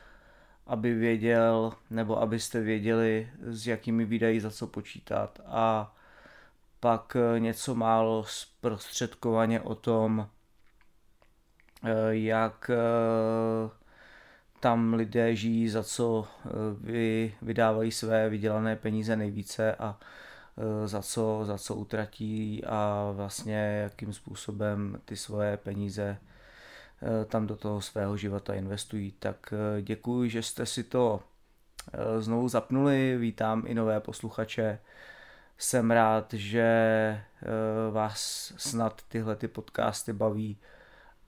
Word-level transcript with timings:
aby 0.67 0.93
věděl, 0.93 1.73
nebo 1.89 2.21
abyste 2.21 2.61
věděli, 2.61 3.29
s 3.41 3.67
jakými 3.67 4.05
výdají 4.05 4.39
za 4.39 4.51
co 4.51 4.67
počítat. 4.67 5.39
A 5.45 5.95
pak 6.79 7.17
eh, 7.35 7.39
něco 7.39 7.75
málo 7.75 8.23
zprostředkovaně 8.27 9.61
o 9.61 9.75
tom, 9.75 10.27
jak 12.09 12.71
tam 14.63 14.93
lidé 14.93 15.35
žijí, 15.35 15.69
za 15.69 15.83
co 15.83 16.27
eh, 16.27 16.49
vy 16.79 17.35
vydávají 17.41 17.91
své 17.91 18.29
vydělané 18.29 18.75
peníze 18.75 19.15
nejvíce 19.15 19.75
a 19.75 19.99
eh, 20.01 20.22
za 20.85 21.01
co, 21.01 21.41
za 21.43 21.57
co 21.57 21.75
utratí 21.75 22.65
a 22.65 23.11
vlastně 23.15 23.79
jakým 23.83 24.13
způsobem 24.13 25.01
ty 25.05 25.15
svoje 25.15 25.57
peníze 25.57 26.17
eh, 26.17 27.25
tam 27.25 27.47
do 27.47 27.55
toho 27.55 27.81
svého 27.81 28.17
života 28.17 28.53
investují. 28.53 29.11
Tak 29.11 29.53
děkuji, 29.81 30.29
že 30.29 30.41
jste 30.41 30.65
si 30.65 30.83
to 30.83 31.19
znovu 32.19 32.49
zapnuli, 32.49 33.17
vítám 33.17 33.63
i 33.67 33.73
nové 33.73 33.99
posluchače. 33.99 34.79
Jsem 35.57 35.91
rád, 35.91 36.33
že 36.33 37.21
vás 37.91 38.53
snad 38.57 39.01
tyhle 39.07 39.35
ty 39.35 39.47
podcasty 39.47 40.13
baví 40.13 40.57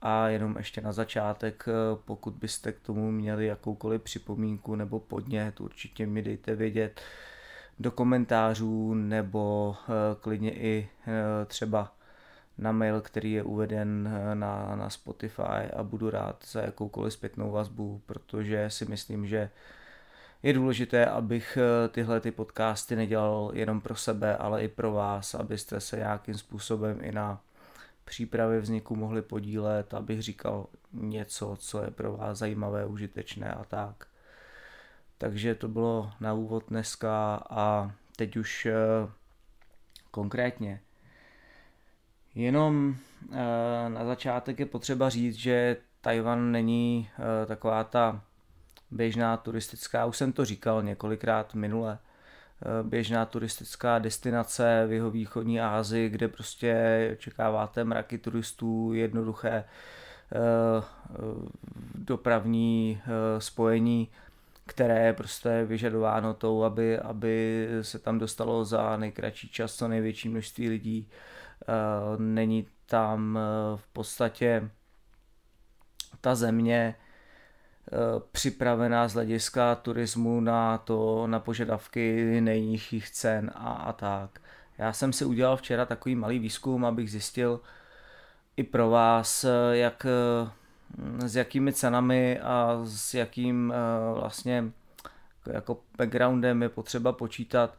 a 0.02 0.28
jenom 0.28 0.56
ještě 0.56 0.80
na 0.80 0.92
začátek, 0.92 1.64
eh, 1.68 1.72
pokud 2.04 2.34
byste 2.34 2.72
k 2.72 2.80
tomu 2.80 3.10
měli 3.10 3.46
jakoukoliv 3.46 4.02
připomínku 4.02 4.74
nebo 4.74 5.00
podnět, 5.00 5.60
určitě 5.60 6.06
mi 6.06 6.22
dejte 6.22 6.54
vědět 6.54 7.00
do 7.78 7.90
komentářů 7.90 8.94
nebo 8.94 9.76
eh, 9.88 9.92
klidně 10.20 10.52
i 10.52 10.88
eh, 11.06 11.44
třeba 11.44 11.92
na 12.58 12.72
mail, 12.72 13.00
který 13.00 13.32
je 13.32 13.42
uveden 13.42 14.10
na, 14.34 14.76
na 14.76 14.90
Spotify 14.90 15.72
a 15.76 15.82
budu 15.82 16.10
rád 16.10 16.44
za 16.50 16.60
jakoukoliv 16.60 17.12
zpětnou 17.12 17.50
vazbu, 17.50 18.02
protože 18.06 18.70
si 18.70 18.84
myslím, 18.84 19.26
že 19.26 19.50
je 20.42 20.52
důležité, 20.52 21.06
abych 21.06 21.58
tyhle 21.90 22.20
ty 22.20 22.30
podcasty 22.30 22.96
nedělal 22.96 23.50
jenom 23.54 23.80
pro 23.80 23.96
sebe, 23.96 24.36
ale 24.36 24.62
i 24.64 24.68
pro 24.68 24.92
vás, 24.92 25.34
abyste 25.34 25.80
se 25.80 25.96
nějakým 25.96 26.34
způsobem 26.34 26.98
i 27.02 27.12
na 27.12 27.40
přípravě 28.04 28.60
vzniku 28.60 28.96
mohli 28.96 29.22
podílet, 29.22 29.94
abych 29.94 30.22
říkal 30.22 30.66
něco, 30.92 31.56
co 31.58 31.82
je 31.82 31.90
pro 31.90 32.16
vás 32.16 32.38
zajímavé, 32.38 32.86
užitečné 32.86 33.54
a 33.54 33.64
tak. 33.64 34.06
Takže 35.18 35.54
to 35.54 35.68
bylo 35.68 36.10
na 36.20 36.32
úvod 36.32 36.64
dneska 36.68 37.42
a 37.50 37.90
teď 38.16 38.36
už 38.36 38.66
eh, 38.66 38.74
konkrétně. 40.10 40.80
Jenom 42.34 42.96
eh, 43.32 43.88
na 43.88 44.04
začátek 44.04 44.60
je 44.60 44.66
potřeba 44.66 45.08
říct, 45.08 45.34
že 45.34 45.76
Tajvan 46.00 46.52
není 46.52 47.10
eh, 47.42 47.46
taková 47.46 47.84
ta 47.84 48.20
běžná 48.90 49.36
turistická, 49.36 50.06
už 50.06 50.16
jsem 50.16 50.32
to 50.32 50.44
říkal 50.44 50.82
několikrát 50.82 51.54
minule, 51.54 51.98
běžná 52.82 53.26
turistická 53.26 53.98
destinace 53.98 54.84
v 54.86 54.92
jeho 54.92 55.10
východní 55.10 55.60
Ázii, 55.60 56.08
kde 56.08 56.28
prostě 56.28 57.16
čekáváte 57.18 57.84
mraky 57.84 58.18
turistů, 58.18 58.92
jednoduché 58.92 59.64
dopravní 61.94 63.02
spojení, 63.38 64.08
které 64.66 65.06
je 65.06 65.12
prostě 65.12 65.64
vyžadováno 65.64 66.34
tou, 66.34 66.62
aby, 66.62 66.98
aby 66.98 67.68
se 67.82 67.98
tam 67.98 68.18
dostalo 68.18 68.64
za 68.64 68.96
nejkratší 68.96 69.48
čas 69.48 69.74
co 69.74 69.88
největší 69.88 70.28
množství 70.28 70.68
lidí. 70.68 71.08
Není 72.18 72.66
tam 72.86 73.38
v 73.76 73.86
podstatě 73.92 74.70
ta 76.20 76.34
země, 76.34 76.94
Eh, 77.92 78.20
připravená 78.32 79.08
z 79.08 79.14
hlediska 79.14 79.74
turismu 79.74 80.40
na 80.40 80.78
to, 80.78 81.26
na 81.26 81.40
požadavky 81.40 82.40
nejnižších 82.40 83.10
cen 83.10 83.50
a, 83.54 83.72
a 83.72 83.92
tak. 83.92 84.40
Já 84.78 84.92
jsem 84.92 85.12
si 85.12 85.24
udělal 85.24 85.56
včera 85.56 85.86
takový 85.86 86.14
malý 86.14 86.38
výzkum, 86.38 86.84
abych 86.84 87.10
zjistil 87.10 87.60
i 88.56 88.62
pro 88.62 88.90
vás, 88.90 89.44
eh, 89.44 89.76
jak, 89.76 90.06
eh, 90.06 90.50
s 91.24 91.36
jakými 91.36 91.72
cenami 91.72 92.40
a 92.40 92.80
s 92.84 93.14
jakým 93.14 93.72
vlastně 94.14 94.64
jako 95.46 95.80
backgroundem 95.98 96.62
je 96.62 96.68
potřeba 96.68 97.12
počítat 97.12 97.76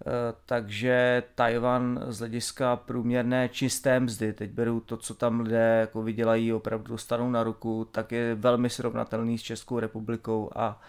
Eh, 0.00 0.34
takže 0.46 1.22
Tajvan 1.34 2.04
z 2.08 2.18
hlediska 2.18 2.76
průměrné 2.76 3.48
čisté 3.48 4.00
mzdy, 4.00 4.32
teď 4.32 4.50
beru 4.50 4.80
to, 4.80 4.96
co 4.96 5.14
tam 5.14 5.40
lidé 5.40 5.78
jako 5.80 6.02
vydělají, 6.02 6.52
opravdu 6.52 6.88
dostanou 6.88 7.30
na 7.30 7.42
ruku, 7.42 7.88
tak 7.92 8.12
je 8.12 8.34
velmi 8.34 8.70
srovnatelný 8.70 9.38
s 9.38 9.42
Českou 9.42 9.78
republikou 9.78 10.50
a 10.56 10.80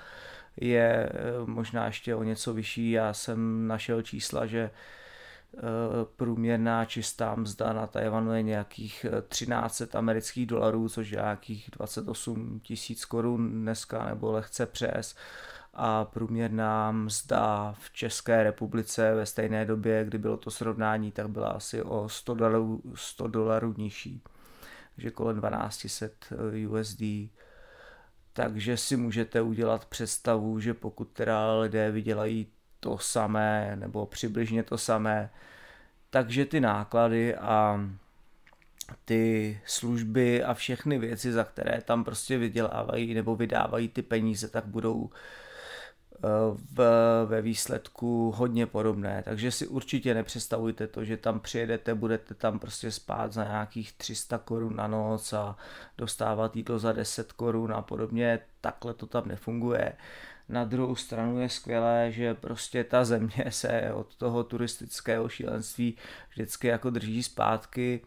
je 0.58 1.10
eh, 1.10 1.12
možná 1.46 1.86
ještě 1.86 2.16
o 2.16 2.24
něco 2.24 2.54
vyšší. 2.54 2.92
Já 2.92 3.14
jsem 3.14 3.68
našel 3.68 4.02
čísla, 4.02 4.46
že 4.46 4.60
eh, 4.60 4.72
průměrná 6.16 6.86
čistá 6.86 7.36
mzda 7.36 7.74
na 7.74 7.88
Tajvanu 7.88 8.34
je 8.34 8.42
nějakých 8.42 9.06
13 9.28 9.96
amerických 9.96 10.46
dolarů, 10.46 10.90
což 10.90 11.10
je 11.10 11.18
nějakých 11.18 11.70
28 11.78 12.60
tisíc 12.60 13.06
korun 13.06 13.52
dneska 13.52 14.06
nebo 14.06 14.32
lehce 14.32 14.66
přes 14.66 15.16
a 15.80 16.06
průměrná 16.06 16.92
mzda 16.92 17.76
v 17.80 17.92
České 17.92 18.44
republice 18.44 19.16
ve 19.16 19.26
stejné 19.26 19.66
době, 19.66 20.06
kdy 20.06 20.18
bylo 20.18 20.38
to 20.38 20.52
srovnání, 20.52 21.12
tak 21.12 21.30
byla 21.30 21.50
asi 21.50 21.82
o 21.82 22.10
100 22.10 22.34
dolarů, 22.34 22.82
100 22.96 23.28
dolarů 23.28 23.74
nižší, 23.78 24.22
takže 24.96 25.12
kolem 25.12 25.42
1200 25.42 26.12
eh, 26.32 26.68
USD. 26.68 27.02
Takže 28.34 28.78
si 28.78 28.98
můžete 28.98 29.42
udělat 29.42 29.86
představu, 29.86 30.60
že 30.60 30.74
pokud 30.74 31.08
teda 31.08 31.60
lidé 31.60 31.92
vydělají 31.92 32.48
to 32.80 32.98
samé 32.98 33.76
nebo 33.76 34.06
přibližně 34.06 34.64
to 34.64 34.78
samé, 34.78 35.30
takže 36.10 36.46
ty 36.46 36.60
náklady 36.60 37.36
a 37.36 37.82
ty 39.06 39.60
služby 39.66 40.44
a 40.44 40.54
všechny 40.54 41.00
věci, 41.00 41.32
za 41.32 41.44
které 41.44 41.82
tam 41.82 42.04
prostě 42.04 42.38
vydělávají 42.38 43.14
nebo 43.14 43.36
vydávají 43.36 43.90
ty 43.90 44.02
peníze, 44.02 44.48
tak 44.48 44.66
budou 44.66 45.10
v, 46.74 46.80
ve 47.26 47.42
výsledku 47.42 48.32
hodně 48.36 48.66
podobné, 48.66 49.24
takže 49.26 49.52
si 49.52 49.68
určitě 49.68 50.14
nepředstavujte 50.14 50.88
to, 50.88 51.04
že 51.04 51.18
tam 51.18 51.40
přijedete, 51.40 51.96
budete 51.96 52.34
tam 52.34 52.60
prostě 52.60 52.92
spát 52.92 53.34
za 53.34 53.44
nějakých 53.44 53.94
300 53.94 54.38
korun 54.38 54.76
na 54.76 54.88
noc 54.88 55.34
a 55.34 55.56
dostávat 55.98 56.56
jídlo 56.56 56.80
za 56.80 56.92
10 56.92 57.32
korun 57.32 57.74
a 57.74 57.82
podobně, 57.82 58.40
takhle 58.62 58.94
to 58.94 59.06
tam 59.06 59.28
nefunguje. 59.28 59.94
Na 60.50 60.66
druhou 60.66 60.96
stranu 60.96 61.40
je 61.40 61.50
skvělé, 61.50 62.12
že 62.12 62.34
prostě 62.34 62.84
ta 62.84 63.06
země 63.06 63.46
se 63.50 63.94
od 63.94 64.16
toho 64.16 64.44
turistického 64.44 65.30
šílenství 65.30 65.98
vždycky 66.30 66.68
jako 66.68 66.90
drží 66.90 67.24
zpátky, 67.24 68.02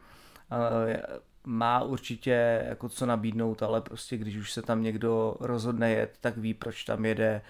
má 1.45 1.83
určitě 1.83 2.65
jako 2.69 2.89
co 2.89 3.07
nabídnout, 3.07 3.63
ale 3.63 3.81
prostě 3.81 4.17
když 4.17 4.37
už 4.37 4.53
se 4.53 4.63
tam 4.63 4.83
někdo 4.83 5.37
rozhodne 5.41 5.91
jet, 5.91 6.19
tak 6.21 6.37
ví, 6.37 6.55
proč 6.55 6.85
tam 6.85 7.05
jede, 7.05 7.43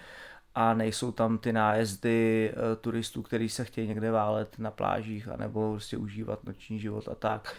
a 0.55 0.73
nejsou 0.73 1.11
tam 1.11 1.37
ty 1.37 1.53
nájezdy 1.53 2.51
uh, 2.53 2.81
turistů, 2.81 3.21
kteří 3.21 3.49
se 3.49 3.65
chtějí 3.65 3.87
někde 3.87 4.11
válet 4.11 4.59
na 4.59 4.71
plážích 4.71 5.27
anebo 5.27 5.71
prostě 5.71 5.97
užívat 5.97 6.43
noční 6.43 6.79
život 6.79 7.07
a 7.07 7.15
tak. 7.15 7.55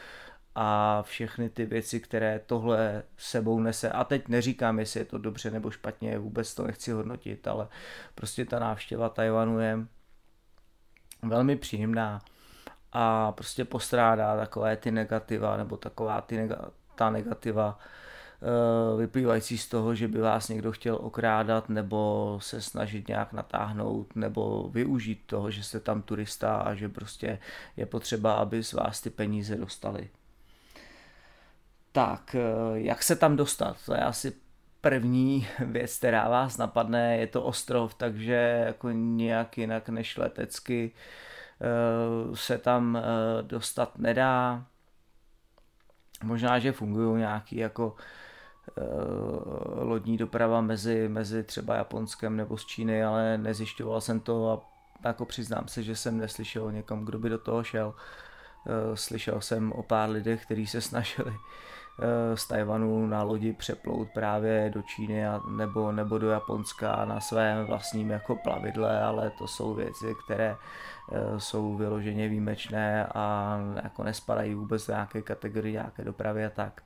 A 0.54 1.02
všechny 1.02 1.50
ty 1.50 1.66
věci, 1.66 2.00
které 2.00 2.40
tohle 2.46 3.02
sebou 3.16 3.60
nese. 3.60 3.90
A 3.90 4.04
teď 4.04 4.28
neříkám, 4.28 4.78
jestli 4.78 5.00
je 5.00 5.04
to 5.04 5.19
dobře 5.19 5.50
nebo 5.50 5.70
špatně, 5.70 6.19
vůbec 6.19 6.54
to 6.54 6.66
nechci 6.66 6.93
hodnotit, 6.93 7.46
ale 7.49 7.69
prostě 8.14 8.44
ta 8.44 8.58
návštěva 8.58 9.08
Tajvanu 9.08 9.60
je 9.60 9.78
velmi 11.22 11.56
příjemná 11.56 12.20
a 12.93 13.32
prostě 13.32 13.64
postrádá 13.64 14.37
takové 14.37 14.76
ty 14.76 14.90
negativa 14.90 15.56
nebo 15.56 15.76
taková 15.76 16.20
ty 16.20 16.37
nega, 16.37 16.56
ta 16.94 17.10
negativa 17.10 17.78
eh, 18.43 18.96
vyplývající 18.96 19.58
z 19.58 19.69
toho, 19.69 19.94
že 19.94 20.08
by 20.08 20.19
vás 20.19 20.48
někdo 20.48 20.72
chtěl 20.72 20.94
okrádat 21.00 21.69
nebo 21.69 22.38
se 22.43 22.62
snažit 22.62 23.08
nějak 23.08 23.32
natáhnout 23.32 24.16
nebo 24.16 24.69
využít 24.72 25.22
toho, 25.26 25.50
že 25.50 25.62
jste 25.62 25.81
tam 25.81 26.02
turista 26.02 26.56
a 26.56 26.75
že 26.75 26.88
prostě 26.88 27.38
je 27.76 27.87
potřeba, 27.87 28.32
aby 28.34 28.62
z 28.62 28.72
vás 28.72 29.00
ty 29.00 29.10
peníze 29.10 29.56
dostali. 29.56 30.08
Tak, 31.92 32.34
eh, 32.34 32.40
jak 32.74 33.02
se 33.02 33.16
tam 33.16 33.36
dostat? 33.36 33.76
To 33.86 33.94
je 33.94 34.00
asi 34.00 34.32
první 34.80 35.48
věc, 35.66 35.98
která 35.98 36.28
vás 36.28 36.58
napadne. 36.58 37.16
Je 37.16 37.26
to 37.26 37.42
ostrov, 37.42 37.94
takže 37.94 38.64
jako 38.66 38.90
nějak 38.90 39.58
jinak 39.58 39.88
než 39.88 40.16
letecky 40.16 40.92
eh, 41.60 42.36
se 42.36 42.58
tam 42.58 42.96
eh, 42.96 43.02
dostat 43.42 43.98
nedá. 43.98 44.64
Možná, 46.22 46.58
že 46.58 46.72
fungují 46.72 47.18
nějaký 47.18 47.56
jako 47.56 47.94
lodní 49.74 50.16
doprava 50.16 50.60
mezi, 50.60 51.08
mezi 51.08 51.42
třeba 51.42 51.76
Japonskem 51.76 52.36
nebo 52.36 52.56
z 52.56 52.66
Číny, 52.66 53.04
ale 53.04 53.38
nezjišťoval 53.38 54.00
jsem 54.00 54.20
to 54.20 54.50
a 54.50 54.60
jako 55.08 55.24
přiznám 55.24 55.68
se, 55.68 55.82
že 55.82 55.96
jsem 55.96 56.18
neslyšel 56.18 56.72
někom, 56.72 57.04
kdo 57.04 57.18
by 57.18 57.28
do 57.28 57.38
toho 57.38 57.64
šel. 57.64 57.94
Slyšel 58.94 59.40
jsem 59.40 59.72
o 59.72 59.82
pár 59.82 60.10
lidech, 60.10 60.44
kteří 60.44 60.66
se 60.66 60.80
snažili 60.80 61.34
z 62.34 62.46
Tajvanu 62.48 63.06
na 63.06 63.22
lodi 63.22 63.52
přeplout 63.52 64.08
právě 64.14 64.70
do 64.74 64.82
Číny 64.82 65.26
a, 65.26 65.40
nebo, 65.50 65.92
nebo 65.92 66.18
do 66.18 66.30
Japonska 66.30 67.04
na 67.04 67.20
svém 67.20 67.66
vlastním 67.66 68.10
jako 68.10 68.36
plavidle, 68.36 69.02
ale 69.02 69.30
to 69.38 69.46
jsou 69.46 69.74
věci, 69.74 70.14
které 70.24 70.56
eh, 71.12 71.40
jsou 71.40 71.76
vyloženě 71.76 72.28
výjimečné 72.28 73.06
a 73.14 73.58
jako 73.82 74.04
nespadají 74.04 74.54
vůbec 74.54 74.86
do 74.86 74.92
nějaké 74.92 75.22
kategorie, 75.22 75.72
nějaké 75.72 76.04
dopravy 76.04 76.44
a 76.44 76.50
tak. 76.50 76.82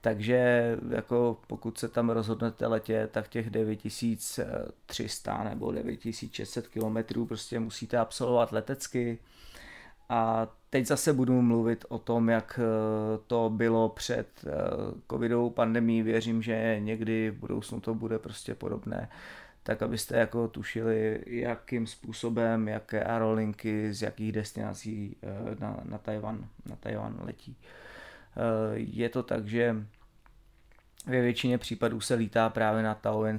Takže 0.00 0.76
jako 0.90 1.36
pokud 1.46 1.78
se 1.78 1.88
tam 1.88 2.10
rozhodnete 2.10 2.66
letět, 2.66 3.10
tak 3.10 3.28
těch 3.28 3.50
9300 3.50 5.44
nebo 5.44 5.72
9600 5.72 6.68
km 6.68 7.26
prostě 7.26 7.60
musíte 7.60 7.98
absolvovat 7.98 8.52
letecky. 8.52 9.18
A 10.10 10.48
teď 10.70 10.86
zase 10.86 11.12
budu 11.12 11.42
mluvit 11.42 11.84
o 11.88 11.98
tom, 11.98 12.28
jak 12.28 12.60
eh, 12.62 13.18
to 13.26 13.50
bylo 13.50 13.88
před 13.88 14.28
eh, 14.46 14.50
covidovou 15.10 15.50
pandemí. 15.50 16.02
Věřím, 16.02 16.42
že 16.42 16.76
někdy 16.78 17.30
v 17.30 17.34
budoucnu 17.34 17.80
to 17.80 17.94
bude 17.94 18.18
prostě 18.18 18.54
podobné. 18.54 19.08
Tak 19.62 19.82
abyste 19.82 20.18
jako 20.18 20.48
tušili, 20.48 21.22
jakým 21.26 21.86
způsobem, 21.86 22.68
jaké 22.68 23.04
aerolinky, 23.04 23.94
z 23.94 24.02
jakých 24.02 24.32
destinací 24.32 25.16
eh, 25.22 25.56
na, 25.60 25.80
na, 25.84 25.98
Tajvan, 25.98 26.48
na 26.66 26.76
Tajvan 26.76 27.20
letí. 27.24 27.56
Je 28.74 29.08
to 29.08 29.22
tak, 29.22 29.46
že 29.46 29.76
ve 31.06 31.20
většině 31.20 31.58
případů 31.58 32.00
se 32.00 32.14
lítá 32.14 32.48
právě 32.48 32.82
na 32.82 32.94
Taoyuan, 32.94 33.36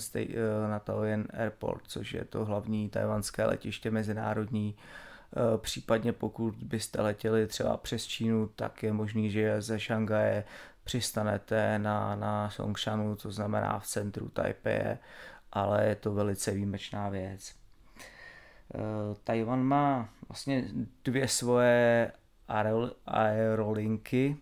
na 0.70 0.80
Taoyuan 0.80 1.26
Airport, 1.34 1.82
což 1.88 2.14
je 2.14 2.26
to 2.26 2.46
hlavní 2.46 2.90
tajvanské 2.90 3.46
letiště 3.46 3.92
mezinárodní, 3.92 4.76
případně 5.58 6.14
pokud 6.14 6.56
byste 6.56 7.02
letěli 7.02 7.48
třeba 7.48 7.78
přes 7.78 8.06
Čínu, 8.06 8.48
tak 8.48 8.84
je 8.84 8.94
možný, 8.94 9.32
že 9.32 9.62
ze 9.62 9.80
Šangaje 9.80 10.44
přistanete 10.84 11.80
na, 11.80 12.16
na 12.16 12.50
Songshanu, 12.50 13.16
to 13.16 13.32
znamená 13.32 13.80
v 13.80 13.88
centru 13.88 14.30
Taipei, 14.30 14.98
ale 15.52 15.86
je 15.86 15.96
to 15.96 16.14
velice 16.14 16.52
výjimečná 16.52 17.10
věc. 17.10 17.54
Eh, 18.76 18.80
Tajvan 19.24 19.64
má 19.64 20.10
vlastně 20.30 20.64
dvě 21.04 21.28
svoje 21.28 22.12
aerolinky 23.06 24.38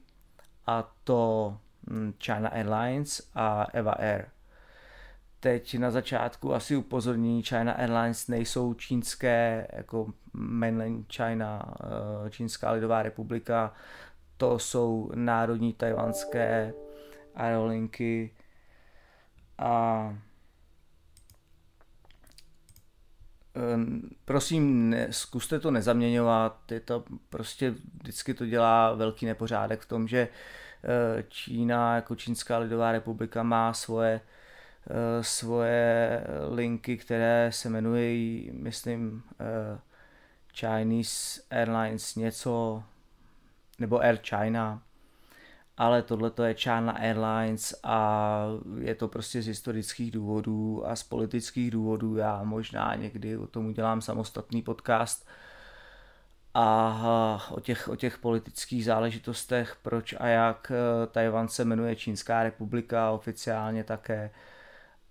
a 0.68 0.94
to 1.04 1.58
hm, 1.90 2.14
China 2.24 2.50
Airlines 2.50 3.30
a 3.36 3.68
Eva 3.74 3.92
Air. 3.92 4.26
Teď 5.40 5.78
na 5.78 5.92
začátku 5.92 6.54
asi 6.54 6.76
upozornění 6.76 7.44
China 7.44 7.74
Airlines 7.74 8.28
nejsou 8.28 8.74
čínské, 8.74 9.68
jako 9.74 10.14
mainland 10.34 11.14
China, 11.14 11.76
eh, 12.26 12.30
Čínská 12.30 12.72
lidová 12.72 13.04
republika, 13.04 13.74
to 14.38 14.60
jsou 14.60 15.12
národní 15.16 15.74
tajvanské 15.74 16.74
aerolinky. 17.36 18.36
A 19.58 20.18
prosím, 24.26 24.90
ne, 24.90 25.08
zkuste 25.12 25.60
to 25.60 25.72
nezaměňovat, 25.72 26.72
je 26.72 26.80
to 26.80 27.04
prostě 27.30 27.76
vždycky 28.02 28.34
to 28.34 28.46
dělá 28.46 28.94
velký 28.94 29.26
nepořádek 29.26 29.82
v 29.82 29.88
tom, 29.88 30.08
že 30.08 30.20
eh, 30.84 31.24
Čína 31.30 31.96
jako 31.96 32.16
Čínská 32.16 32.58
lidová 32.58 32.92
republika 32.92 33.44
má 33.44 33.74
svoje 33.74 34.22
Eh, 34.22 34.39
svoje 35.22 36.24
linky, 36.50 36.98
které 36.98 37.50
se 37.54 37.68
jmenují, 37.68 38.50
myslím, 38.54 39.24
eh, 39.40 39.80
Chinese 40.54 41.42
Airlines 41.52 42.16
něco, 42.16 42.84
nebo 43.80 44.00
Air 44.00 44.18
China, 44.18 44.82
ale 45.78 46.02
tohle 46.02 46.32
to 46.32 46.44
je 46.44 46.54
China 46.54 46.92
Airlines 46.92 47.80
a 47.84 48.46
je 48.80 48.96
to 48.96 49.08
prostě 49.08 49.42
z 49.42 49.48
historických 49.48 50.12
důvodů 50.12 50.88
a 50.88 50.96
z 50.96 51.04
politických 51.04 51.72
důvodů. 51.72 52.16
Já 52.16 52.44
možná 52.44 52.96
někdy 52.96 53.38
o 53.38 53.48
tom 53.48 53.66
udělám 53.66 54.02
samostatný 54.02 54.62
podcast 54.62 55.28
a 56.54 57.48
o 57.52 57.60
těch, 57.60 57.88
o 57.88 57.96
těch 57.96 58.18
politických 58.18 58.86
záležitostech, 58.86 59.76
proč 59.82 60.16
a 60.20 60.28
jak 60.28 60.72
eh, 60.72 61.08
Tajvan 61.08 61.48
se 61.48 61.66
jmenuje 61.66 61.96
Čínská 61.96 62.44
republika 62.44 63.12
oficiálně 63.12 63.84
také 63.84 64.32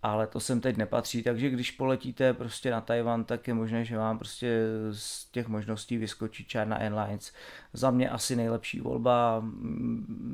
ale 0.03 0.27
to 0.27 0.41
sem 0.41 0.61
teď 0.61 0.77
nepatří, 0.77 1.23
takže 1.23 1.51
když 1.51 1.71
poletíte 1.71 2.35
prostě 2.35 2.71
na 2.71 2.81
Tajvan, 2.81 3.25
tak 3.25 3.49
je 3.49 3.55
možné, 3.55 3.85
že 3.85 3.99
vám 3.99 4.19
prostě 4.19 4.61
z 4.93 5.25
těch 5.25 5.49
možností 5.49 5.97
vyskočí 5.97 6.45
China 6.45 6.77
Airlines. 6.77 7.33
Za 7.73 7.91
mě 7.91 8.11
asi 8.11 8.37
nejlepší 8.37 8.81
volba, 8.81 9.45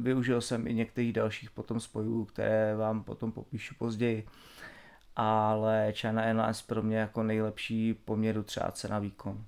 využil 0.03 0.41
jsem 0.41 0.67
i 0.67 0.75
některých 0.75 1.13
dalších 1.13 1.51
potom 1.51 1.81
spojů, 1.81 2.25
které 2.25 2.77
vám 2.77 3.05
potom 3.05 3.33
popíšu 3.33 3.75
později, 3.79 4.27
ale 5.17 5.93
China 5.93 6.23
Airlines 6.23 6.63
pro 6.63 6.83
mě 6.83 6.97
jako 6.97 7.23
nejlepší 7.23 7.95
poměru 7.95 8.43
třeba 8.43 8.71
cena 8.71 8.99
výkon. 8.99 9.45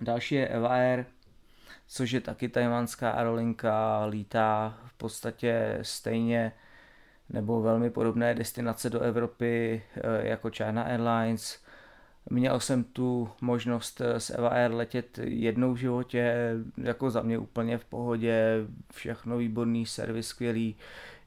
Další 0.00 0.34
je 0.34 0.48
Eva 0.48 0.68
Air, 0.68 1.04
což 1.86 2.10
je 2.10 2.20
taky 2.20 2.48
tajvanská 2.48 3.10
aerolinka, 3.10 4.04
lítá 4.04 4.78
v 4.86 4.92
podstatě 4.92 5.78
stejně 5.82 6.52
nebo 7.30 7.62
velmi 7.62 7.90
podobné 7.90 8.34
destinace 8.34 8.90
do 8.90 9.00
Evropy 9.00 9.82
eh, 9.96 10.28
jako 10.28 10.50
China 10.50 10.82
Airlines. 10.82 11.58
Měl 12.30 12.60
jsem 12.60 12.84
tu 12.84 13.28
možnost 13.40 14.00
s 14.00 14.30
Eva 14.30 14.48
Air 14.48 14.72
letět 14.72 15.18
jednou 15.22 15.72
v 15.72 15.76
životě, 15.76 16.52
jako 16.76 17.10
za 17.10 17.22
mě 17.22 17.38
úplně 17.38 17.78
v 17.78 17.84
pohodě, 17.84 18.66
všechno 18.92 19.36
výborný, 19.36 19.86
servis 19.86 20.26
skvělý. 20.26 20.76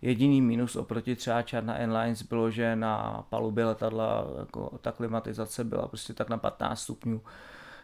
Jediný 0.01 0.41
minus 0.41 0.75
oproti 0.75 1.15
třeba 1.15 1.41
China 1.41 1.73
Airlines 1.73 2.23
bylo, 2.23 2.51
že 2.51 2.75
na 2.75 3.25
palubě 3.29 3.65
letadla 3.65 4.27
jako 4.39 4.77
ta 4.81 4.91
klimatizace 4.91 5.63
byla 5.63 5.87
prostě 5.87 6.13
tak 6.13 6.29
na 6.29 6.37
15 6.37 6.81
stupňů 6.81 7.21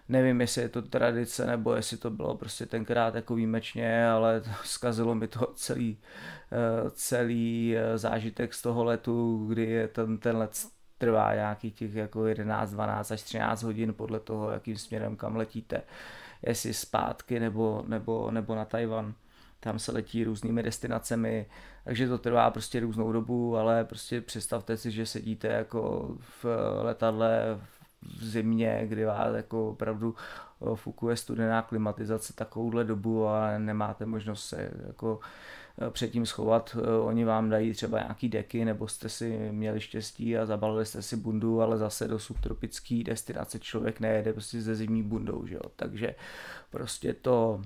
Nevím, 0.09 0.41
jestli 0.41 0.61
je 0.61 0.69
to 0.69 0.81
tradice, 0.81 1.45
nebo 1.45 1.75
jestli 1.75 1.97
to 1.97 2.09
bylo 2.09 2.37
prostě 2.37 2.65
tenkrát 2.65 3.15
jako 3.15 3.35
výjimečně, 3.35 4.07
ale 4.07 4.41
zkazilo 4.63 5.15
mi 5.15 5.27
to 5.27 5.53
celý, 5.55 5.97
eh, 6.51 6.89
celý 6.89 7.77
eh, 7.77 7.97
zážitek 7.97 8.53
z 8.53 8.61
toho 8.61 8.83
letu, 8.83 9.45
kdy 9.47 9.65
je 9.65 9.87
ten, 9.87 10.17
ten 10.17 10.37
let 10.37 10.51
trvá 10.97 11.33
nějaký 11.33 11.71
těch 11.71 11.95
jako 11.95 12.25
11, 12.25 12.71
12 12.71 13.11
až 13.11 13.21
13 13.21 13.63
hodin 13.63 13.93
podle 13.93 14.19
toho, 14.19 14.51
jakým 14.51 14.77
směrem 14.77 15.15
kam 15.15 15.35
letíte. 15.35 15.81
Jestli 16.41 16.73
zpátky 16.73 17.39
nebo, 17.39 17.83
nebo, 17.87 18.31
nebo 18.31 18.55
na 18.55 18.65
Tajvan. 18.65 19.13
Tam 19.59 19.79
se 19.79 19.91
letí 19.91 20.23
různými 20.23 20.63
destinacemi, 20.63 21.45
takže 21.83 22.07
to 22.07 22.17
trvá 22.17 22.51
prostě 22.51 22.79
různou 22.79 23.11
dobu, 23.11 23.57
ale 23.57 23.85
prostě 23.85 24.21
představte 24.21 24.77
si, 24.77 24.91
že 24.91 25.05
sedíte 25.05 25.47
jako 25.47 26.15
v 26.19 26.45
letadle 26.81 27.59
v 28.17 28.25
zimě, 28.25 28.81
kdy 28.87 29.05
vás 29.05 29.35
jako 29.35 29.69
opravdu 29.69 30.15
eh, 30.61 30.75
fukuje 30.75 31.17
studená 31.17 31.61
klimatizace 31.61 32.33
takovouhle 32.33 32.83
dobu 32.83 33.27
a 33.27 33.57
nemáte 33.57 34.05
možnost 34.05 34.45
se 34.45 34.71
jako 34.87 35.19
eh, 35.81 35.91
předtím 35.91 36.25
schovat. 36.25 36.77
Eh, 36.79 36.99
oni 36.99 37.25
vám 37.25 37.49
dají 37.49 37.73
třeba 37.73 37.99
nějaký 37.99 38.29
deky, 38.29 38.65
nebo 38.65 38.87
jste 38.87 39.09
si 39.09 39.49
měli 39.51 39.81
štěstí 39.81 40.37
a 40.37 40.45
zabalili 40.45 40.85
jste 40.85 41.01
si 41.01 41.15
bundu, 41.15 41.61
ale 41.61 41.77
zase 41.77 42.07
do 42.07 42.19
subtropický 42.19 43.03
destinace 43.03 43.59
člověk 43.59 43.99
nejede 43.99 44.33
prostě 44.33 44.61
ze 44.61 44.75
zimní 44.75 45.03
bundou, 45.03 45.45
že 45.45 45.55
jo? 45.55 45.71
takže 45.75 46.15
prostě 46.69 47.13
to 47.13 47.61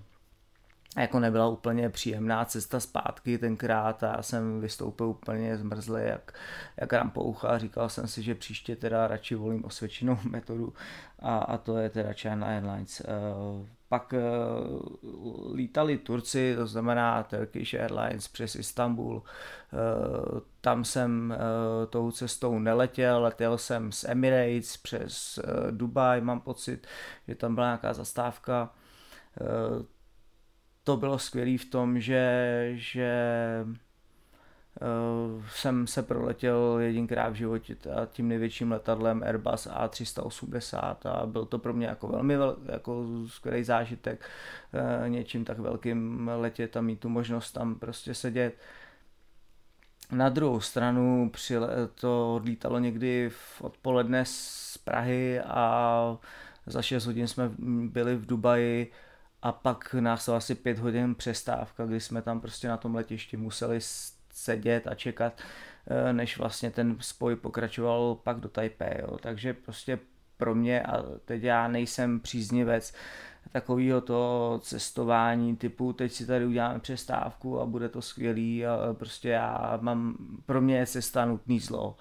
jako 0.98 1.20
nebyla 1.20 1.48
úplně 1.48 1.90
příjemná 1.90 2.46
cesta 2.46 2.80
zpátky 2.80 3.38
tenkrát 3.38 4.04
a 4.04 4.08
já 4.08 4.22
jsem 4.22 4.62
vystoupil 4.62 5.06
úplně 5.06 5.58
zmrzlý 5.58 6.02
jak, 6.04 6.34
jak 6.78 6.94
rampoucha 6.94 7.48
a 7.48 7.58
říkal 7.58 7.90
jsem 7.90 8.08
si, 8.08 8.24
že 8.24 8.36
příště 8.36 8.76
teda 8.76 9.08
radši 9.08 9.36
volím 9.36 9.66
osvědčenou 9.66 10.18
metodu 10.30 10.74
a, 11.20 11.38
a 11.38 11.58
to 11.58 11.78
je 11.78 11.90
teda 11.90 12.14
China 12.14 12.48
Airlines. 12.48 13.02
Uh, 13.02 13.66
pak 13.90 14.14
uh, 14.14 15.56
lítali 15.56 15.98
Turci, 15.98 16.56
to 16.56 16.68
znamená 16.68 17.24
Turkish 17.24 17.74
Airlines 17.74 18.28
přes 18.28 18.56
Istanbul. 18.56 19.16
Uh, 19.16 20.40
tam 20.62 20.86
jsem 20.86 21.34
uh, 21.36 21.86
tou 21.86 22.12
cestou 22.12 22.60
neletěl, 22.60 23.22
letěl 23.22 23.58
jsem 23.58 23.92
z 23.92 24.04
Emirates 24.04 24.78
přes 24.78 25.38
uh, 25.38 25.72
Dubaj, 25.72 26.22
mám 26.22 26.42
pocit, 26.42 26.88
že 27.28 27.36
tam 27.36 27.56
byla 27.56 27.68
nějaká 27.68 27.94
zastávka. 27.94 28.74
Uh, 29.42 29.86
to 30.84 30.98
bylo 30.98 31.20
skvělé 31.20 31.58
v 31.58 31.66
tom, 31.66 32.00
že, 32.00 32.72
že 32.76 33.12
uh, 34.82 35.44
jsem 35.50 35.88
se 35.88 36.04
proletěl 36.04 36.78
jedinkrát 36.80 37.30
v 37.30 37.36
životě 37.36 37.76
tím 38.12 38.28
největším 38.28 38.72
letadlem 38.72 39.24
Airbus 39.24 39.68
A380 39.68 40.96
a 41.06 41.26
byl 41.26 41.46
to 41.46 41.60
pro 41.60 41.74
mě 41.74 41.88
jako 41.88 42.08
velmi 42.08 42.38
vel, 42.38 42.58
jako 42.66 43.06
skvělý 43.28 43.64
zážitek 43.64 44.26
uh, 44.74 45.10
něčím 45.10 45.46
tak 45.46 45.60
velkým 45.60 46.32
letět 46.36 46.78
a 46.78 46.82
mít 46.82 47.00
tu 47.00 47.10
možnost 47.10 47.52
tam 47.52 47.76
prostě 47.76 48.14
sedět. 48.14 48.54
Na 50.12 50.30
druhou 50.30 50.60
stranu 50.60 51.32
to 51.96 52.36
odlítalo 52.36 52.80
někdy 52.80 53.30
v 53.30 53.62
odpoledne 53.62 54.26
z 54.26 54.78
Prahy 54.84 55.40
a 55.42 56.18
za 56.66 56.82
6 56.82 57.06
hodin 57.06 57.28
jsme 57.28 57.52
byli 57.90 58.16
v 58.16 58.26
Dubaji 58.26 58.92
a 59.42 59.52
pak 59.52 59.94
nás 60.00 60.30
asi 60.30 60.56
pět 60.56 60.80
hodin 60.80 61.16
přestávka, 61.16 61.86
kdy 61.86 62.00
jsme 62.00 62.22
tam 62.22 62.42
prostě 62.42 62.68
na 62.68 62.78
tom 62.78 62.96
letišti 62.96 63.38
museli 63.38 63.80
sedět 64.34 64.88
a 64.88 64.96
čekat, 64.96 65.42
eh, 65.88 66.14
než 66.14 66.38
vlastně 66.38 66.72
ten 66.72 66.98
spoj 67.00 67.36
pokračoval 67.36 68.16
pak 68.16 68.40
do 68.40 68.50
Taipei. 68.50 69.02
Jo. 69.02 69.18
Takže 69.18 69.54
prostě 69.54 70.00
pro 70.38 70.56
mě, 70.56 70.82
a 70.82 71.04
teď 71.26 71.44
já 71.44 71.68
nejsem 71.68 72.20
příznivec 72.20 72.94
takového 73.52 74.02
to 74.02 74.60
cestování 74.64 75.56
typu 75.56 75.94
teď 75.94 76.12
si 76.12 76.26
tady 76.26 76.46
uděláme 76.46 76.80
přestávku 76.80 77.60
a 77.60 77.66
bude 77.66 77.90
to 77.90 78.02
skvělý 78.02 78.66
a 78.66 78.94
prostě 78.94 79.30
já 79.30 79.78
mám, 79.82 80.18
pro 80.46 80.62
mě 80.62 80.78
je 80.78 80.86
cesta 80.86 81.26
nutný 81.26 81.60
zlo 81.60 81.98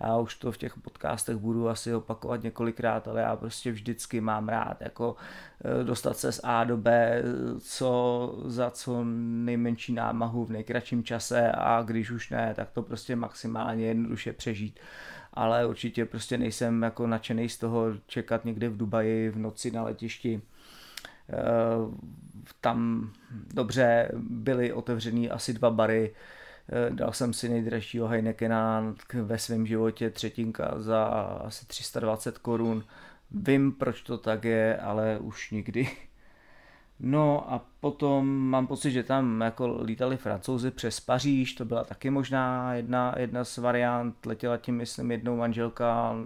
já 0.00 0.16
už 0.16 0.34
to 0.34 0.52
v 0.52 0.58
těch 0.58 0.78
podcastech 0.78 1.36
budu 1.36 1.68
asi 1.68 1.94
opakovat 1.94 2.42
několikrát, 2.42 3.08
ale 3.08 3.20
já 3.20 3.36
prostě 3.36 3.72
vždycky 3.72 4.20
mám 4.20 4.48
rád 4.48 4.80
jako 4.80 5.16
eh, 5.64 5.84
dostat 5.84 6.16
se 6.16 6.32
z 6.32 6.40
A 6.44 6.64
do 6.64 6.76
B, 6.76 7.22
co 7.60 8.42
za 8.46 8.70
co 8.70 9.04
nejmenší 9.44 9.92
námahu 9.92 10.44
v 10.44 10.50
nejkratším 10.50 11.04
čase 11.04 11.52
a 11.54 11.82
když 11.82 12.10
už 12.10 12.30
ne, 12.30 12.54
tak 12.56 12.70
to 12.70 12.82
prostě 12.82 13.16
maximálně 13.16 13.86
jednoduše 13.86 14.32
přežít 14.32 14.80
ale 15.32 15.66
určitě 15.66 16.04
prostě 16.04 16.38
nejsem 16.38 16.82
jako 16.82 17.06
nadšený 17.06 17.48
z 17.48 17.58
toho 17.58 17.86
čekat 18.06 18.44
někde 18.44 18.68
v 18.68 18.76
Dubaji 18.76 19.30
v 19.30 19.38
noci 19.38 19.70
na 19.70 19.82
letišti. 19.82 20.42
Eh, 21.30 21.36
tam 22.60 23.10
dobře 23.54 24.10
byly 24.14 24.72
otevřený 24.72 25.30
asi 25.30 25.52
dva 25.52 25.70
bary, 25.70 26.14
Eh, 26.14 26.37
dal 26.90 27.12
jsem 27.12 27.32
si 27.32 27.48
nejdražšího 27.48 28.08
Heinekena 28.08 28.94
ve 29.22 29.38
svém 29.38 29.66
životě, 29.66 30.10
třetinka 30.10 30.74
za 30.76 31.04
asi 31.44 31.66
320 31.66 32.38
korun. 32.38 32.84
Vím, 33.30 33.72
proč 33.72 34.02
to 34.02 34.18
tak 34.18 34.44
je, 34.44 34.76
ale 34.76 35.18
už 35.18 35.50
nikdy 35.50 35.88
No 37.00 37.52
a 37.52 37.64
potom 37.80 38.26
mám 38.28 38.66
pocit, 38.66 38.90
že 38.90 39.02
tam 39.02 39.40
jako 39.40 39.82
lítali 39.82 40.16
francouzi 40.16 40.70
přes 40.70 41.00
Paříž, 41.00 41.54
to 41.54 41.64
byla 41.64 41.84
taky 41.84 42.10
možná 42.10 42.74
jedna, 42.74 43.14
jedna 43.18 43.44
z 43.44 43.58
variant, 43.58 44.26
letěla 44.26 44.56
tím 44.56 44.76
myslím 44.76 45.10
jednou 45.10 45.36
manželka, 45.36 46.16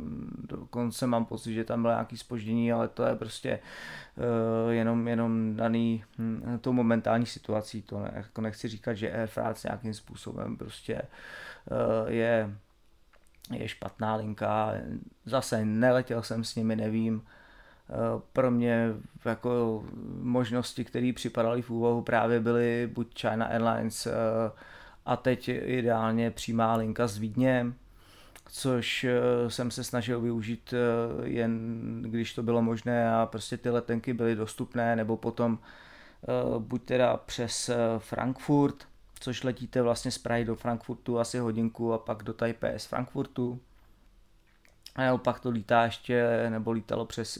dokonce 0.48 1.06
mám 1.06 1.24
pocit, 1.24 1.54
že 1.54 1.64
tam 1.64 1.82
bylo 1.82 1.94
nějaký 1.94 2.16
spoždění, 2.16 2.72
ale 2.72 2.88
to 2.88 3.04
je 3.04 3.14
prostě 3.14 3.58
uh, 4.16 4.72
jenom, 4.72 5.08
jenom 5.08 5.56
daný 5.56 6.04
hm, 6.18 6.58
tou 6.60 6.72
momentální 6.72 7.26
situací, 7.26 7.82
to 7.82 7.98
ne, 8.00 8.12
jako 8.14 8.40
nechci 8.40 8.68
říkat, 8.68 8.94
že 8.94 9.12
Air 9.12 9.26
France 9.26 9.68
nějakým 9.68 9.94
způsobem 9.94 10.56
prostě 10.56 11.02
uh, 11.02 12.10
je, 12.10 12.56
je 13.50 13.68
špatná 13.68 14.14
linka, 14.16 14.72
zase 15.24 15.64
neletěl 15.64 16.22
jsem 16.22 16.44
s 16.44 16.54
nimi, 16.54 16.76
nevím, 16.76 17.22
pro 18.32 18.50
mě 18.50 18.94
jako 19.24 19.84
možnosti, 20.20 20.84
které 20.84 21.12
připadaly 21.14 21.62
v 21.62 21.70
úvahu 21.70 22.02
právě 22.02 22.40
byly 22.40 22.90
buď 22.92 23.20
China 23.20 23.46
Airlines 23.46 24.06
eh, 24.06 24.12
a 25.06 25.16
teď 25.16 25.48
ideálně 25.48 26.30
přímá 26.30 26.76
linka 26.76 27.06
z 27.06 27.18
Vídně, 27.18 27.72
což 28.46 29.04
eh, 29.04 29.50
jsem 29.50 29.70
se 29.70 29.84
snažil 29.84 30.20
využít 30.20 30.74
jen 31.24 32.02
když 32.02 32.34
to 32.34 32.42
bylo 32.42 32.62
možné 32.62 33.14
a 33.14 33.26
prostě 33.26 33.56
ty 33.56 33.70
letenky 33.70 34.12
byly 34.12 34.34
dostupné, 34.34 34.96
nebo 34.96 35.16
potom 35.16 35.58
buď 36.58 36.82
teda 36.82 37.16
přes 37.16 37.70
Frankfurt, 37.98 38.84
což 39.20 39.42
letíte 39.42 39.82
vlastně 39.82 40.10
z 40.10 40.18
Prahy 40.18 40.44
do 40.44 40.54
Frankfurtu 40.56 41.18
asi 41.18 41.38
hodinku 41.38 41.92
a 41.92 41.98
pak 41.98 42.22
do 42.22 42.32
Taipei 42.32 42.78
z 42.78 42.86
Frankfurtu 42.86 43.60
a 44.94 45.02
naopak 45.02 45.40
to 45.40 45.50
lítá 45.50 45.84
ještě, 45.84 46.46
nebo 46.50 46.72
lítalo 46.72 47.06
přes, 47.06 47.38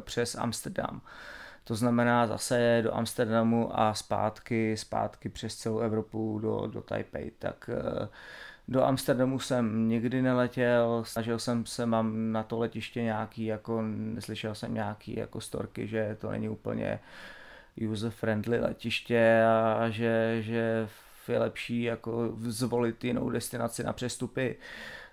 přes 0.00 0.34
Amsterdam. 0.34 1.00
To 1.64 1.74
znamená 1.74 2.26
zase 2.26 2.80
do 2.82 2.94
Amsterdamu 2.94 3.80
a 3.80 3.94
zpátky, 3.94 4.76
zpátky 4.76 5.28
přes 5.28 5.56
celou 5.56 5.78
Evropu 5.78 6.38
do, 6.38 6.66
do 6.66 6.82
Taipei. 6.82 7.30
Tak 7.38 7.70
eh, 7.72 8.08
do 8.68 8.84
Amsterdamu 8.84 9.38
jsem 9.38 9.88
nikdy 9.88 10.22
neletěl, 10.22 11.02
snažil 11.06 11.38
jsem 11.38 11.66
se, 11.66 11.86
mám 11.86 12.32
na 12.32 12.42
to 12.42 12.58
letiště 12.58 13.02
nějaký, 13.02 13.44
jako 13.44 13.82
neslyšel 13.86 14.54
jsem 14.54 14.74
nějaký 14.74 15.16
jako 15.16 15.40
storky, 15.40 15.86
že 15.86 16.16
to 16.20 16.30
není 16.30 16.48
úplně 16.48 17.00
user-friendly 17.76 18.60
letiště 18.60 19.44
a 19.44 19.90
že, 19.90 20.42
že 20.42 20.88
je 21.28 21.38
lepší 21.38 21.82
jako 21.82 22.36
zvolit 22.38 23.04
jinou 23.04 23.30
destinaci 23.30 23.84
na 23.84 23.92
přestupy. 23.92 24.56
Eh, 24.56 25.03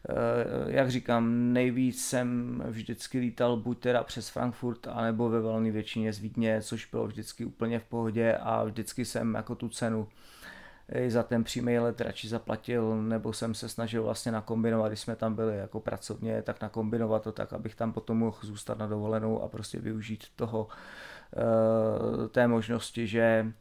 jak 0.68 0.92
říkám, 0.92 1.54
nejvíc 1.54 2.06
jsem 2.06 2.58
vždycky 2.68 3.20
lítal 3.20 3.58
buď 3.58 3.80
teda 3.80 4.04
přes 4.04 4.30
Frankfurt, 4.30 4.88
anebo 4.88 5.30
ve 5.30 5.42
velmi 5.42 5.72
většině 5.72 6.14
z 6.14 6.20
Vídně, 6.20 6.62
což 6.62 6.86
bylo 6.86 7.08
vždycky 7.08 7.46
úplně 7.46 7.80
v 7.80 7.84
pohodě 7.84 8.38
a 8.42 8.64
vždycky 8.64 9.06
jsem 9.06 9.34
jako 9.34 9.56
tu 9.56 9.70
cenu 9.70 10.08
za 11.08 11.24
ten 11.24 11.44
přímý 11.44 11.80
let 11.80 12.02
radši 12.02 12.28
zaplatil, 12.28 13.02
nebo 13.02 13.34
jsem 13.34 13.54
se 13.54 13.70
snažil 13.70 14.04
vlastně 14.04 14.32
nakombinovat, 14.32 14.92
když 14.92 15.00
jsme 15.00 15.16
tam 15.16 15.36
byli 15.36 15.58
jako 15.58 15.80
pracovně, 15.80 16.42
tak 16.42 16.62
nakombinovat 16.62 17.24
to 17.24 17.32
tak, 17.32 17.54
abych 17.54 17.76
tam 17.76 17.94
potom 17.94 18.18
mohl 18.18 18.38
zůstat 18.42 18.78
na 18.78 18.88
dovolenou 18.88 19.42
a 19.42 19.48
prostě 19.48 19.80
využít 19.80 20.24
toho, 20.36 20.68
eh, 21.36 22.28
té 22.28 22.48
možnosti, 22.48 23.08
že 23.08 23.52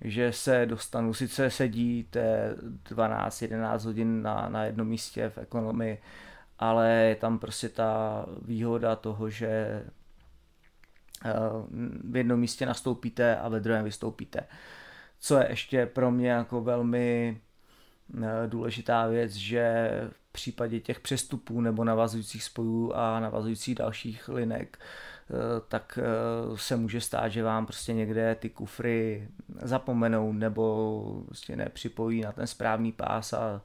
že 0.00 0.32
se 0.32 0.66
dostanu, 0.66 1.14
sice 1.14 1.50
sedíte 1.50 2.54
12-11 2.90 3.84
hodin 3.84 4.22
na, 4.22 4.48
na 4.48 4.64
jednom 4.64 4.88
místě 4.88 5.28
v 5.28 5.38
ekonomii, 5.38 6.02
ale 6.58 6.90
je 6.90 7.16
tam 7.16 7.38
prostě 7.38 7.68
ta 7.68 8.24
výhoda 8.42 8.96
toho, 8.96 9.30
že 9.30 9.48
eh, 11.24 11.32
v 12.10 12.16
jednom 12.16 12.40
místě 12.40 12.66
nastoupíte 12.66 13.36
a 13.36 13.48
ve 13.48 13.60
druhém 13.60 13.84
vystoupíte. 13.84 14.40
Co 15.20 15.38
je 15.38 15.46
ještě 15.50 15.86
pro 15.86 16.10
mě 16.10 16.30
jako 16.30 16.60
velmi 16.60 17.40
eh, 18.22 18.46
důležitá 18.46 19.06
věc, 19.06 19.32
že 19.32 19.90
v 20.10 20.32
případě 20.32 20.80
těch 20.80 21.00
přestupů 21.00 21.60
nebo 21.60 21.84
navazujících 21.84 22.44
spojů 22.44 22.92
a 22.94 23.20
navazujících 23.20 23.74
dalších 23.74 24.28
linek 24.28 24.78
tak 25.68 25.98
eh, 26.02 26.56
se 26.56 26.76
může 26.76 27.00
stát, 27.00 27.28
že 27.28 27.42
vám 27.42 27.66
prostě 27.66 27.92
někde 27.92 28.34
ty 28.34 28.50
kufry 28.50 29.28
zapomenou 29.62 30.32
nebo 30.32 31.22
prostě 31.26 31.56
nepřipojí 31.56 32.20
na 32.20 32.32
ten 32.32 32.46
správný 32.46 32.92
pás 32.92 33.32
a, 33.32 33.62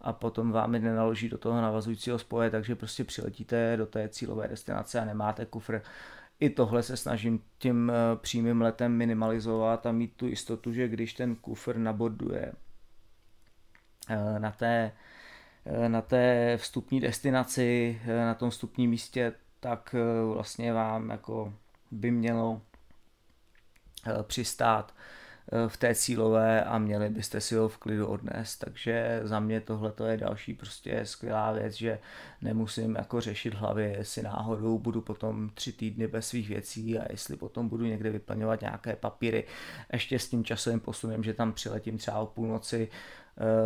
a 0.00 0.12
potom 0.12 0.52
vám 0.52 0.74
je 0.74 0.80
nenaloží 0.80 1.28
do 1.28 1.38
toho 1.38 1.60
navazujícího 1.60 2.18
spoje, 2.18 2.50
takže 2.50 2.76
prostě 2.76 3.04
přiletíte 3.04 3.76
do 3.76 3.86
té 3.86 4.08
cílové 4.08 4.48
destinace 4.48 5.00
a 5.00 5.04
nemáte 5.04 5.46
kufr. 5.46 5.82
I 6.40 6.50
tohle 6.50 6.82
se 6.82 6.96
snažím 6.96 7.40
tím 7.58 7.90
eh, 7.90 8.16
přímým 8.16 8.62
letem 8.62 8.92
minimalizovat 8.92 9.86
a 9.86 9.92
mít 9.92 10.12
tu 10.16 10.26
jistotu, 10.26 10.72
že 10.72 10.88
když 10.88 11.14
ten 11.14 11.36
kufr 11.36 11.76
naborduje 11.76 12.52
na 14.38 14.50
té, 14.50 14.92
na 15.88 16.02
té 16.02 16.56
vstupní 16.56 17.00
destinaci, 17.00 18.00
na 18.06 18.34
tom 18.34 18.50
vstupním 18.50 18.90
místě, 18.90 19.32
tak 19.60 19.94
eh, 19.98 20.34
vlastně 20.34 20.72
vám 20.72 21.10
jako 21.10 21.54
by 21.90 22.10
mělo 22.10 22.60
eh, 24.06 24.22
přistát 24.22 24.94
v 25.68 25.76
té 25.76 25.94
cílové 25.94 26.64
a 26.64 26.78
měli 26.78 27.08
byste 27.08 27.40
si 27.40 27.54
ho 27.54 27.68
v 27.68 27.78
klidu 27.78 28.06
odnést. 28.06 28.56
Takže 28.56 29.20
za 29.24 29.40
mě 29.40 29.60
tohle 29.60 29.92
je 30.06 30.16
další 30.16 30.54
prostě 30.54 31.00
skvělá 31.04 31.52
věc, 31.52 31.74
že 31.74 31.98
nemusím 32.42 32.96
jako 32.96 33.20
řešit 33.20 33.54
hlavě, 33.54 33.96
jestli 33.98 34.22
náhodou 34.22 34.78
budu 34.78 35.00
potom 35.00 35.50
tři 35.54 35.72
týdny 35.72 36.06
bez 36.06 36.28
svých 36.28 36.48
věcí 36.48 36.98
a 36.98 37.12
jestli 37.12 37.36
potom 37.36 37.68
budu 37.68 37.84
někde 37.84 38.10
vyplňovat 38.10 38.60
nějaké 38.60 38.96
papíry. 38.96 39.44
Ještě 39.92 40.18
s 40.18 40.28
tím 40.28 40.44
časovým 40.44 40.80
posunem, 40.80 41.22
že 41.22 41.34
tam 41.34 41.52
přiletím 41.52 41.98
třeba 41.98 42.18
o 42.18 42.26
půlnoci 42.26 42.88
Eh, 42.88 43.19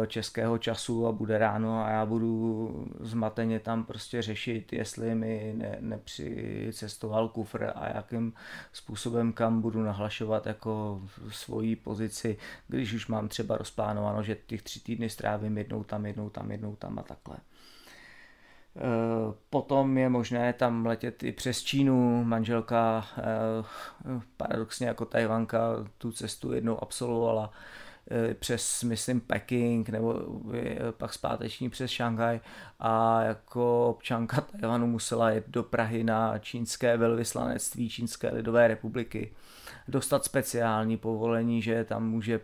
českého 0.06 0.58
času 0.58 1.06
a 1.06 1.12
bude 1.12 1.38
ráno 1.38 1.84
a 1.84 1.90
já 1.90 2.06
budu 2.06 2.70
zmateně 3.00 3.60
tam 3.60 3.84
prostě 3.84 4.22
řešit, 4.22 4.72
jestli 4.72 5.14
mi 5.14 5.54
ne, 5.56 5.76
nepřicestoval 5.80 7.28
kufr 7.28 7.72
a 7.74 7.88
jakým 7.94 8.32
způsobem 8.72 9.32
kam 9.32 9.60
budu 9.60 9.82
nahlašovat 9.82 10.46
jako 10.46 11.02
svoji 11.30 11.76
pozici, 11.76 12.36
když 12.68 12.92
už 12.92 13.06
mám 13.06 13.28
třeba 13.28 13.56
rozplánováno, 13.56 14.22
že 14.22 14.36
těch 14.46 14.62
tři 14.62 14.80
týdny 14.80 15.10
strávím 15.10 15.58
jednou 15.58 15.84
tam, 15.84 16.06
jednou 16.06 16.30
tam, 16.30 16.50
jednou 16.50 16.76
tam 16.76 16.98
a 16.98 17.02
takhle. 17.02 17.36
Eh, 18.76 19.34
potom 19.50 19.98
je 19.98 20.08
možné 20.08 20.52
tam 20.52 20.86
letět 20.86 21.22
i 21.22 21.32
přes 21.32 21.62
Čínu. 21.62 22.24
Manželka 22.24 23.06
eh, 23.18 23.22
paradoxně 24.36 24.86
jako 24.86 25.04
Tajvanka 25.04 25.60
tu 25.98 26.12
cestu 26.12 26.52
jednou 26.52 26.82
absolvovala 26.82 27.52
Eh, 27.52 27.83
přes, 28.34 28.82
myslím, 28.82 29.20
Peking 29.20 29.88
nebo 29.88 30.20
eh, 30.54 30.92
pak 30.92 31.12
zpáteční 31.12 31.70
přes 31.70 31.90
Šanghaj 31.90 32.40
a 32.78 33.22
jako 33.22 33.88
občanka 33.88 34.40
Tajvanu 34.40 34.86
musela 34.86 35.30
jet 35.30 35.48
do 35.48 35.62
Prahy 35.62 36.04
na 36.04 36.38
čínské 36.38 36.96
velvyslanectví 36.96 37.88
Čínské 37.90 38.30
lidové 38.30 38.68
republiky, 38.68 39.32
dostat 39.88 40.24
speciální 40.24 40.96
povolení, 40.96 41.62
že 41.62 41.84
tam 41.84 42.10
může 42.10 42.40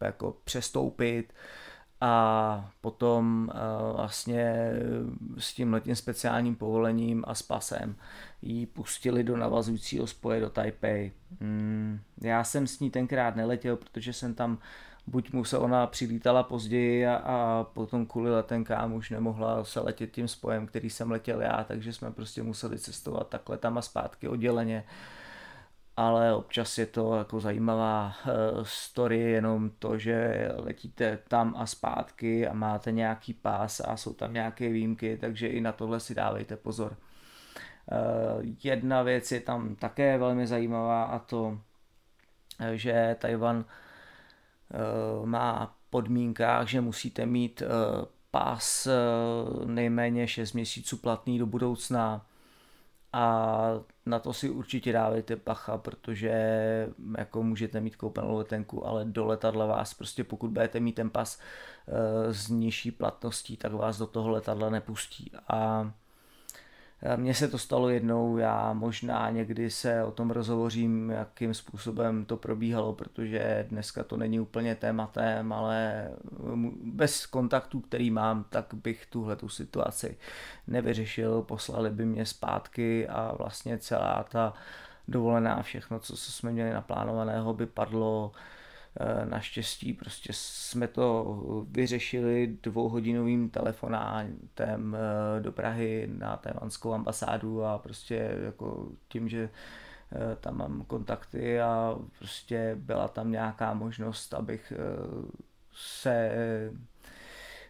jako 0.00 0.36
přestoupit 0.44 1.32
a 2.00 2.70
potom 2.80 3.50
eh, 3.54 3.58
vlastně 3.96 4.72
s 5.38 5.54
tím 5.54 5.72
letím 5.72 5.96
speciálním 5.96 6.56
povolením 6.56 7.24
a 7.26 7.34
s 7.34 7.42
pasem 7.42 7.96
ji 8.42 8.66
pustili 8.66 9.24
do 9.24 9.36
navazujícího 9.36 10.06
spoje 10.06 10.40
do 10.40 10.50
Taipei. 10.50 11.12
Hmm, 11.40 12.00
já 12.22 12.44
jsem 12.44 12.66
s 12.66 12.80
ní 12.80 12.90
tenkrát 12.90 13.36
neletěl, 13.36 13.76
protože 13.76 14.12
jsem 14.12 14.34
tam 14.34 14.58
buď 15.06 15.32
mu 15.32 15.44
se 15.44 15.58
ona 15.58 15.86
přilítala 15.86 16.42
později 16.42 17.06
a, 17.06 17.14
a 17.14 17.64
potom 17.64 18.06
kvůli 18.06 18.30
letenkám 18.30 18.92
už 18.92 19.10
nemohla 19.10 19.64
se 19.64 19.80
letět 19.80 20.10
tím 20.10 20.28
spojem, 20.28 20.66
který 20.66 20.90
jsem 20.90 21.10
letěl 21.10 21.42
já, 21.42 21.64
takže 21.64 21.92
jsme 21.92 22.10
prostě 22.10 22.42
museli 22.42 22.78
cestovat 22.78 23.28
takhle 23.28 23.58
tam 23.58 23.78
a 23.78 23.82
zpátky 23.82 24.28
odděleně. 24.28 24.84
Ale 25.96 26.34
občas 26.34 26.78
je 26.78 26.86
to 26.86 27.16
jako 27.16 27.40
zajímavá 27.40 28.14
uh, 28.26 28.32
story, 28.62 29.20
jenom 29.20 29.70
to, 29.78 29.98
že 29.98 30.48
letíte 30.56 31.18
tam 31.28 31.54
a 31.58 31.66
zpátky 31.66 32.48
a 32.48 32.52
máte 32.52 32.92
nějaký 32.92 33.34
pás 33.34 33.80
a 33.80 33.96
jsou 33.96 34.12
tam 34.12 34.32
nějaké 34.32 34.68
výjimky, 34.68 35.16
takže 35.16 35.48
i 35.48 35.60
na 35.60 35.72
tohle 35.72 36.00
si 36.00 36.14
dávejte 36.14 36.56
pozor. 36.56 36.96
Uh, 37.92 38.42
jedna 38.64 39.02
věc 39.02 39.32
je 39.32 39.40
tam 39.40 39.76
také 39.76 40.18
velmi 40.18 40.46
zajímavá 40.46 41.04
a 41.04 41.18
to, 41.18 41.58
že 42.74 43.16
Tajvan 43.18 43.64
Eh, 44.70 45.26
má 45.26 45.76
podmínkách, 45.90 46.68
že 46.68 46.80
musíte 46.80 47.26
mít 47.26 47.62
eh, 47.62 47.66
pás 48.30 48.86
eh, 48.86 48.92
nejméně 49.66 50.28
6 50.28 50.52
měsíců 50.52 50.96
platný 50.96 51.38
do 51.38 51.46
budoucna. 51.46 52.26
A 53.12 53.70
na 54.06 54.18
to 54.18 54.32
si 54.32 54.50
určitě 54.50 54.92
dávejte 54.92 55.36
pacha, 55.36 55.78
protože 55.78 56.32
jako 57.18 57.42
můžete 57.42 57.80
mít 57.80 57.96
koupenou 57.96 58.36
letenku, 58.36 58.86
ale 58.86 59.04
do 59.04 59.26
letadla 59.26 59.66
vás 59.66 59.94
prostě 59.94 60.24
pokud 60.24 60.50
budete 60.50 60.80
mít 60.80 60.92
ten 60.92 61.10
pas 61.10 61.40
s 62.30 62.48
nižší 62.48 62.90
platností, 62.90 63.56
tak 63.56 63.72
vás 63.72 63.98
do 63.98 64.06
toho 64.06 64.30
letadla 64.30 64.70
nepustí. 64.70 65.32
A 65.48 65.92
mně 67.16 67.34
se 67.34 67.48
to 67.48 67.58
stalo 67.58 67.88
jednou, 67.88 68.36
já 68.36 68.72
možná 68.72 69.30
někdy 69.30 69.70
se 69.70 70.04
o 70.04 70.10
tom 70.10 70.30
rozhovořím, 70.30 71.10
jakým 71.10 71.54
způsobem 71.54 72.24
to 72.24 72.36
probíhalo, 72.36 72.92
protože 72.92 73.66
dneska 73.68 74.04
to 74.04 74.16
není 74.16 74.40
úplně 74.40 74.74
tématem, 74.74 75.52
ale 75.52 76.08
bez 76.84 77.26
kontaktů, 77.26 77.80
který 77.80 78.10
mám, 78.10 78.44
tak 78.50 78.66
bych 78.74 79.06
tuhle 79.06 79.36
tu 79.36 79.48
situaci 79.48 80.16
nevyřešil, 80.66 81.42
poslali 81.42 81.90
by 81.90 82.06
mě 82.06 82.26
zpátky 82.26 83.08
a 83.08 83.34
vlastně 83.38 83.78
celá 83.78 84.24
ta 84.30 84.52
dovolená, 85.08 85.62
všechno, 85.62 85.98
co 85.98 86.16
jsme 86.16 86.52
měli 86.52 86.70
naplánovaného, 86.70 87.54
by 87.54 87.66
padlo. 87.66 88.32
Eh, 88.34 88.59
naštěstí 89.24 89.92
prostě 89.92 90.32
jsme 90.32 90.88
to 90.88 91.64
vyřešili 91.70 92.56
dvouhodinovým 92.62 93.50
telefonátem 93.50 94.96
eh, 94.96 95.40
do 95.40 95.52
Prahy 95.52 96.08
na 96.18 96.36
tajvanskou 96.36 96.94
ambasádu 96.94 97.64
a 97.64 97.78
prostě 97.78 98.38
jako 98.44 98.88
tím, 99.08 99.28
že 99.28 99.50
eh, 100.12 100.36
tam 100.36 100.56
mám 100.56 100.84
kontakty 100.84 101.60
a 101.60 101.98
prostě 102.18 102.76
byla 102.80 103.08
tam 103.08 103.30
nějaká 103.30 103.74
možnost, 103.74 104.34
abych 104.34 104.72
se 105.72 106.30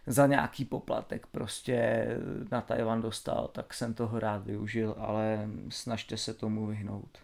za 0.07 0.27
nějaký 0.27 0.65
poplatek 0.65 1.27
prostě 1.27 2.07
na 2.51 2.61
Tajvan 2.61 3.01
dostal, 3.01 3.47
tak 3.47 3.73
jsem 3.73 3.93
toho 3.93 4.19
rád 4.19 4.45
využil, 4.45 4.95
ale 4.97 5.49
snažte 5.69 6.17
se 6.17 6.33
tomu 6.33 6.67
vyhnout. 6.67 7.17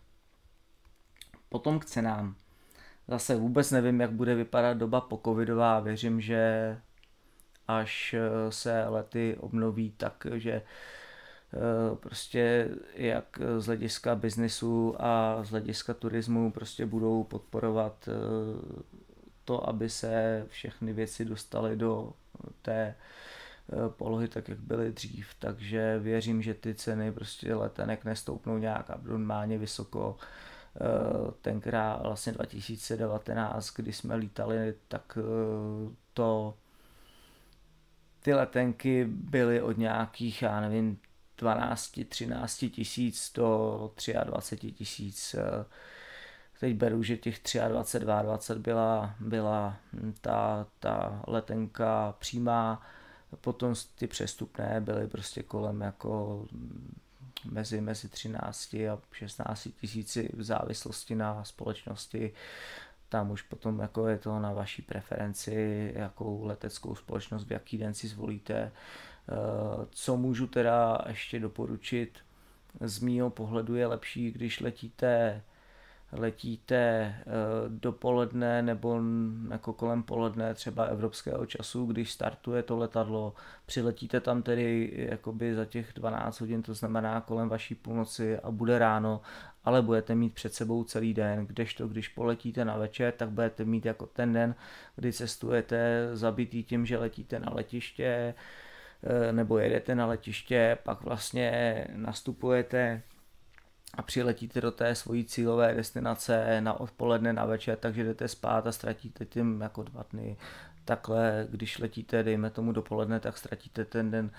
Potom 1.49 1.79
k 1.79 1.85
cenám. 1.85 2.35
Zase 3.07 3.35
vůbec 3.35 3.71
nevím, 3.71 4.01
jak 4.01 4.11
bude 4.11 4.35
vypadat 4.35 4.77
doba 4.77 5.01
po 5.01 5.21
covidová. 5.25 5.79
Věřím, 5.79 6.21
že 6.21 6.77
až 7.67 8.13
eh, 8.13 8.51
se 8.51 8.85
lety 8.87 9.37
obnoví, 9.39 9.93
takže 9.97 10.51
eh, 10.51 11.95
prostě 11.95 12.69
jak 12.93 13.39
z 13.57 13.65
hlediska 13.65 14.15
biznisu 14.15 14.95
a 14.99 15.43
z 15.43 15.49
hlediska 15.49 15.93
turismu 15.93 16.51
prostě 16.51 16.85
budou 16.85 17.23
podporovat 17.23 18.09
eh, 18.09 18.11
to, 19.45 19.69
aby 19.69 19.89
se 19.89 20.45
všechny 20.49 20.93
věci 20.93 21.25
dostaly 21.25 21.75
do 21.75 22.13
té 22.61 22.95
polohy 23.89 24.27
tak, 24.27 24.49
jak 24.49 24.59
byly 24.59 24.91
dřív. 24.91 25.27
Takže 25.39 25.99
věřím, 25.99 26.41
že 26.41 26.53
ty 26.53 26.75
ceny 26.75 27.11
prostě 27.11 27.55
letenek 27.55 28.05
nestoupnou 28.05 28.57
nějak 28.57 28.89
abnormálně 28.89 29.57
vysoko 29.57 30.17
Eh, 30.19 30.23
tenkrát 31.41 32.01
vlastně 32.01 32.31
2019, 32.31 33.73
kdy 33.75 33.93
jsme 33.93 34.15
lítali, 34.15 34.73
tak 34.87 35.17
eh, 35.21 35.95
to 36.13 36.57
ty 38.19 38.33
letenky 38.33 39.05
byly 39.05 39.61
od 39.61 39.77
nějakých, 39.77 40.41
já 40.41 40.61
nevím, 40.61 40.99
12, 41.37 41.99
13 42.09 42.65
tisíc 42.71 43.31
do 43.35 43.91
23 44.23 44.71
tisíc. 44.71 45.33
Eh, 45.33 45.65
teď 46.59 46.75
beru, 46.75 47.03
že 47.03 47.17
těch 47.17 47.39
23, 47.67 48.05
22 48.05 48.65
byla, 48.69 49.15
byla 49.19 49.77
ta, 50.21 50.67
ta 50.79 51.23
letenka 51.27 52.15
přímá, 52.19 52.81
potom 53.41 53.73
ty 53.95 54.07
přestupné 54.07 54.81
byly 54.81 55.07
prostě 55.07 55.43
kolem 55.43 55.81
jako 55.81 56.45
mezi, 57.45 57.81
mezi 57.81 58.09
13 58.09 58.73
a 58.73 58.99
16 59.11 59.67
tisíci 59.81 60.29
v 60.33 60.43
závislosti 60.43 61.15
na 61.15 61.43
společnosti. 61.43 62.33
Tam 63.09 63.31
už 63.31 63.41
potom 63.41 63.79
jako 63.79 64.07
je 64.07 64.17
to 64.17 64.39
na 64.39 64.53
vaší 64.53 64.81
preferenci, 64.81 65.91
jakou 65.95 66.45
leteckou 66.45 66.95
společnost, 66.95 67.43
v 67.43 67.51
jaký 67.51 67.77
den 67.77 67.93
si 67.93 68.07
zvolíte. 68.07 68.71
Eh, 69.29 69.85
co 69.89 70.17
můžu 70.17 70.47
teda 70.47 70.97
ještě 71.07 71.39
doporučit, 71.39 72.19
z 72.81 72.99
mýho 72.99 73.29
pohledu 73.29 73.75
je 73.75 73.87
lepší, 73.87 74.31
když 74.31 74.59
letíte 74.59 75.41
letíte 76.11 76.75
eh, 76.75 77.23
dopoledne 77.67 78.61
nebo 78.61 79.01
jako 79.51 79.73
kolem 79.73 80.03
poledne 80.03 80.53
třeba 80.53 80.83
evropského 80.83 81.45
času, 81.45 81.85
když 81.85 82.11
startuje 82.11 82.63
to 82.63 82.77
letadlo, 82.77 83.33
přiletíte 83.65 84.19
tam 84.21 84.41
tedy 84.41 84.91
jakoby 84.95 85.55
za 85.55 85.65
těch 85.65 85.93
12 85.95 86.41
hodin, 86.41 86.61
to 86.61 86.73
znamená 86.73 87.21
kolem 87.21 87.49
vaší 87.49 87.75
půlnoci 87.75 88.39
a 88.39 88.51
bude 88.51 88.79
ráno, 88.79 89.21
ale 89.65 89.81
budete 89.81 90.15
mít 90.15 90.33
před 90.33 90.53
sebou 90.53 90.83
celý 90.83 91.13
den, 91.13 91.45
kdežto 91.45 91.87
když 91.87 92.07
poletíte 92.07 92.65
na 92.65 92.77
večer, 92.77 93.13
tak 93.13 93.29
budete 93.29 93.65
mít 93.65 93.85
jako 93.85 94.05
ten 94.05 94.33
den, 94.33 94.55
kdy 94.95 95.13
cestujete 95.13 96.09
zabitý 96.13 96.63
tím, 96.63 96.85
že 96.85 96.97
letíte 96.97 97.39
na 97.39 97.51
letiště, 97.53 98.33
eh, 99.03 99.31
nebo 99.31 99.57
jedete 99.57 99.95
na 99.95 100.05
letiště, 100.05 100.77
pak 100.83 101.01
vlastně 101.01 101.87
nastupujete 101.95 103.01
a 103.93 104.01
přiletíte 104.01 104.61
do 104.61 104.71
té 104.71 104.95
svojí 104.95 105.25
cílové 105.25 105.73
destinace 105.73 106.61
na 106.61 106.79
odpoledne, 106.79 107.33
na 107.33 107.45
večer, 107.45 107.77
takže 107.77 108.03
jdete 108.03 108.27
spát 108.27 108.67
a 108.67 108.71
ztratíte 108.71 109.25
tím 109.25 109.61
jako 109.61 109.83
dva 109.83 110.05
dny. 110.11 110.37
Takhle, 110.85 111.47
když 111.49 111.79
letíte, 111.79 112.23
dejme 112.23 112.49
tomu 112.49 112.71
dopoledne, 112.71 113.19
tak 113.19 113.37
ztratíte 113.37 113.85
ten 113.85 114.11
den 114.11 114.31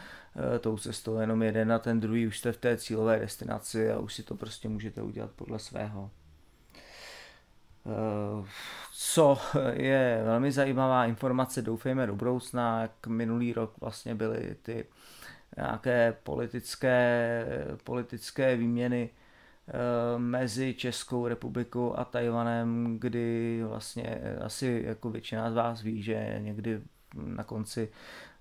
e, 0.54 0.58
tou 0.58 0.78
cestou 0.78 1.18
jenom 1.18 1.42
jeden 1.42 1.72
a 1.72 1.78
ten 1.78 2.00
druhý 2.00 2.26
už 2.26 2.38
jste 2.38 2.52
v 2.52 2.56
té 2.56 2.76
cílové 2.76 3.18
destinaci 3.18 3.90
a 3.90 3.98
už 3.98 4.14
si 4.14 4.22
to 4.22 4.34
prostě 4.34 4.68
můžete 4.68 5.02
udělat 5.02 5.30
podle 5.30 5.58
svého. 5.58 6.11
Co 8.92 9.38
je 9.72 10.22
velmi 10.24 10.52
zajímavá 10.52 11.06
informace, 11.06 11.62
doufejme 11.62 12.06
do 12.06 12.16
budoucna, 12.16 12.82
jak 12.82 13.06
minulý 13.06 13.52
rok 13.52 13.74
vlastně 13.80 14.14
byly 14.14 14.56
ty 14.62 14.87
nějaké 15.56 16.16
politické, 16.22 17.44
politické 17.84 18.56
výměny 18.56 19.11
mezi 20.18 20.74
Českou 20.74 21.26
republikou 21.26 21.94
a 21.96 22.04
Tajvanem, 22.04 22.98
kdy 22.98 23.61
vlastně 23.68 24.20
asi 24.44 24.83
jako 24.87 25.11
většina 25.11 25.50
z 25.50 25.54
vás 25.54 25.83
ví, 25.83 26.02
že 26.02 26.38
někdy 26.38 26.81
na 27.14 27.44
konci 27.44 27.88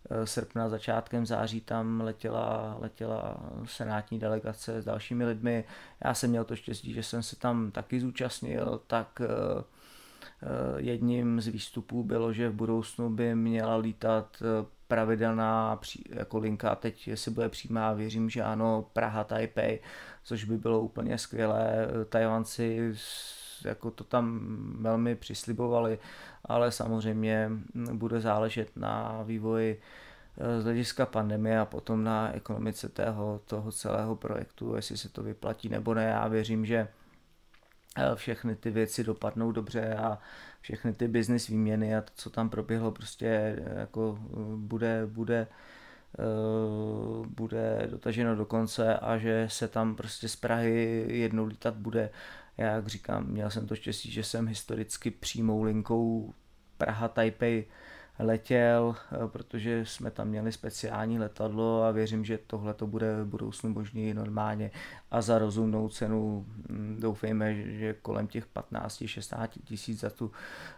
eh, 0.10 0.26
srpna, 0.26 0.70
začátkem 0.70 1.26
září 1.26 1.62
tam 1.62 2.02
letěla, 2.02 2.78
letěla 2.80 3.38
senátní 3.66 4.20
delegace 4.20 4.82
s 4.82 4.86
dalšími 4.86 5.26
lidmi. 5.26 5.64
Já 6.06 6.14
jsem 6.14 6.30
měl 6.30 6.44
to 6.44 6.56
štěstí, 6.56 6.94
že 6.94 7.04
jsem 7.04 7.24
se 7.24 7.36
tam 7.36 7.72
taky 7.72 8.00
zúčastnil, 8.00 8.82
tak 8.88 9.22
eh, 9.22 9.28
jedním 10.78 11.42
z 11.42 11.48
výstupů 11.48 12.04
bylo, 12.04 12.34
že 12.34 12.50
v 12.50 12.54
budoucnu 12.54 13.10
by 13.10 13.36
měla 13.36 13.76
lítat 13.76 14.44
pravidelná 14.88 15.80
jako 16.10 16.38
linka, 16.38 16.76
teď 16.76 17.08
jestli 17.08 17.32
bude 17.32 17.50
přímá, 17.50 17.94
věřím, 17.94 18.30
že 18.30 18.44
ano, 18.44 18.86
Praha, 18.94 19.24
Taipei, 19.24 19.80
což 20.28 20.44
by 20.44 20.58
bylo 20.58 20.82
úplně 20.82 21.18
skvělé. 21.18 21.88
Tajvanci 22.10 22.94
jako 23.66 23.92
to 23.92 24.04
tam 24.04 24.40
velmi 24.80 25.16
přislibovali, 25.16 26.00
ale 26.46 26.72
samozřejmě 26.72 27.50
bude 27.94 28.22
záležet 28.22 28.78
na 28.78 29.24
vývoji 29.24 29.82
eh, 30.38 30.62
z 30.62 30.64
hlediska 30.64 31.06
pandemie 31.06 31.60
a 31.60 31.66
potom 31.66 32.04
na 32.04 32.34
ekonomice 32.34 32.90
tého, 32.90 33.42
toho 33.46 33.72
celého 33.72 34.16
projektu, 34.16 34.76
jestli 34.76 34.98
se 34.98 35.10
to 35.10 35.24
vyplatí 35.24 35.70
nebo 35.70 35.94
ne. 35.94 36.04
Já 36.04 36.28
věřím, 36.28 36.66
že 36.66 36.88
eh, 37.98 38.16
všechny 38.16 38.56
ty 38.56 38.72
věci 38.72 39.04
dopadnou 39.04 39.52
dobře 39.52 39.96
a 39.96 40.20
všechny 40.62 40.94
ty 40.94 41.08
business 41.08 41.48
výměny 41.48 41.96
a 41.96 42.02
to, 42.02 42.12
co 42.16 42.30
tam 42.30 42.50
proběhlo, 42.50 42.92
prostě 42.92 43.28
eh, 43.28 43.80
jako 43.80 44.20
bude, 44.56 45.06
bude 45.06 45.48
Eh, 45.48 45.77
bude 47.28 47.88
dotaženo 47.92 48.36
do 48.36 48.46
konce 48.46 48.98
a 48.98 49.18
že 49.18 49.48
se 49.50 49.68
tam 49.68 49.96
prostě 49.96 50.28
z 50.28 50.36
Prahy 50.36 51.06
jednou 51.10 51.46
lítat 51.46 51.76
bude. 51.76 52.10
Já 52.58 52.72
jak 52.72 52.88
říkám, 52.88 53.26
měl 53.28 53.50
jsem 53.50 53.68
to 53.68 53.76
štěstí, 53.76 54.12
že 54.12 54.24
jsem 54.24 54.48
historicky 54.48 55.12
přímou 55.12 55.64
linkou 55.64 56.34
Praha 56.78 57.08
Taipei 57.08 57.66
letěl, 58.20 58.96
eh, 59.12 59.28
protože 59.28 59.86
jsme 59.86 60.12
tam 60.12 60.28
měli 60.28 60.52
speciální 60.52 61.20
letadlo 61.20 61.84
a 61.84 61.92
věřím, 61.92 62.26
že 62.26 62.40
tohle 62.48 62.74
to 62.74 62.88
bude 62.88 63.24
v 63.24 63.28
budoucnu 63.28 63.70
možný 63.70 64.14
normálně 64.14 64.72
a 65.12 65.22
za 65.22 65.38
rozumnou 65.38 65.90
cenu 65.90 66.46
hm, 66.48 66.98
doufejme, 67.00 67.56
že 67.56 67.94
kolem 67.94 68.28
těch 68.28 68.48
15-16 68.56 69.48
tisíc 69.64 70.00
za 70.00 70.10
tu 70.10 70.32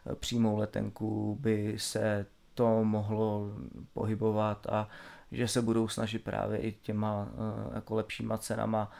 eh, 0.05 0.15
přímou 0.15 0.57
letenku 0.57 1.37
by 1.41 1.75
se 1.77 2.25
to 2.53 2.83
mohlo 2.83 3.51
pohybovat 3.93 4.67
a 4.69 4.89
že 5.31 5.47
se 5.47 5.61
budou 5.61 5.87
snažit 5.87 6.23
právě 6.23 6.59
i 6.59 6.71
těma 6.71 7.27
eh, 7.31 7.75
jako 7.75 7.95
lepšíma 7.95 8.37
cenama 8.37 8.91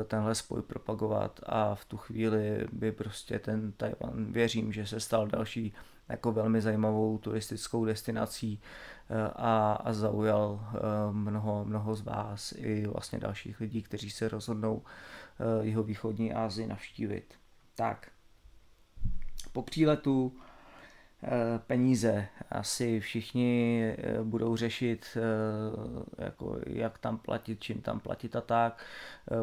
eh, 0.00 0.04
tenhle 0.04 0.34
spoj 0.34 0.62
propagovat 0.62 1.40
a 1.46 1.74
v 1.74 1.84
tu 1.84 1.96
chvíli 1.96 2.66
by 2.72 2.92
prostě 2.92 3.38
ten 3.38 3.72
Tajvan, 3.72 4.32
věřím, 4.32 4.72
že 4.72 4.86
se 4.86 5.00
stal 5.00 5.26
další 5.26 5.74
jako 6.08 6.32
velmi 6.32 6.60
zajímavou 6.60 7.18
turistickou 7.18 7.84
destinací 7.84 8.60
eh, 9.10 9.30
a, 9.36 9.72
a 9.72 9.92
zaujal 9.92 10.60
mnoho, 11.12 11.64
mnoho 11.64 11.94
z 11.94 12.02
vás 12.02 12.54
i 12.56 12.86
vlastně 12.86 13.18
dalších 13.18 13.60
lidí, 13.60 13.82
kteří 13.82 14.10
se 14.10 14.28
rozhodnou 14.28 14.82
jeho 15.60 15.82
východní 15.82 16.34
Asii 16.34 16.66
navštívit. 16.66 17.34
Tak, 17.74 18.10
po 19.52 19.62
příletu 19.62 20.32
peníze. 21.66 22.28
Asi 22.50 23.00
všichni 23.00 23.82
eh, 23.98 24.22
budou 24.22 24.56
řešit, 24.56 25.06
eh, 25.16 26.24
jako 26.24 26.58
jak 26.66 26.98
tam 26.98 27.18
platit, 27.18 27.60
čím 27.60 27.80
tam 27.80 28.00
platit 28.00 28.36
a 28.36 28.40
tak. 28.40 28.84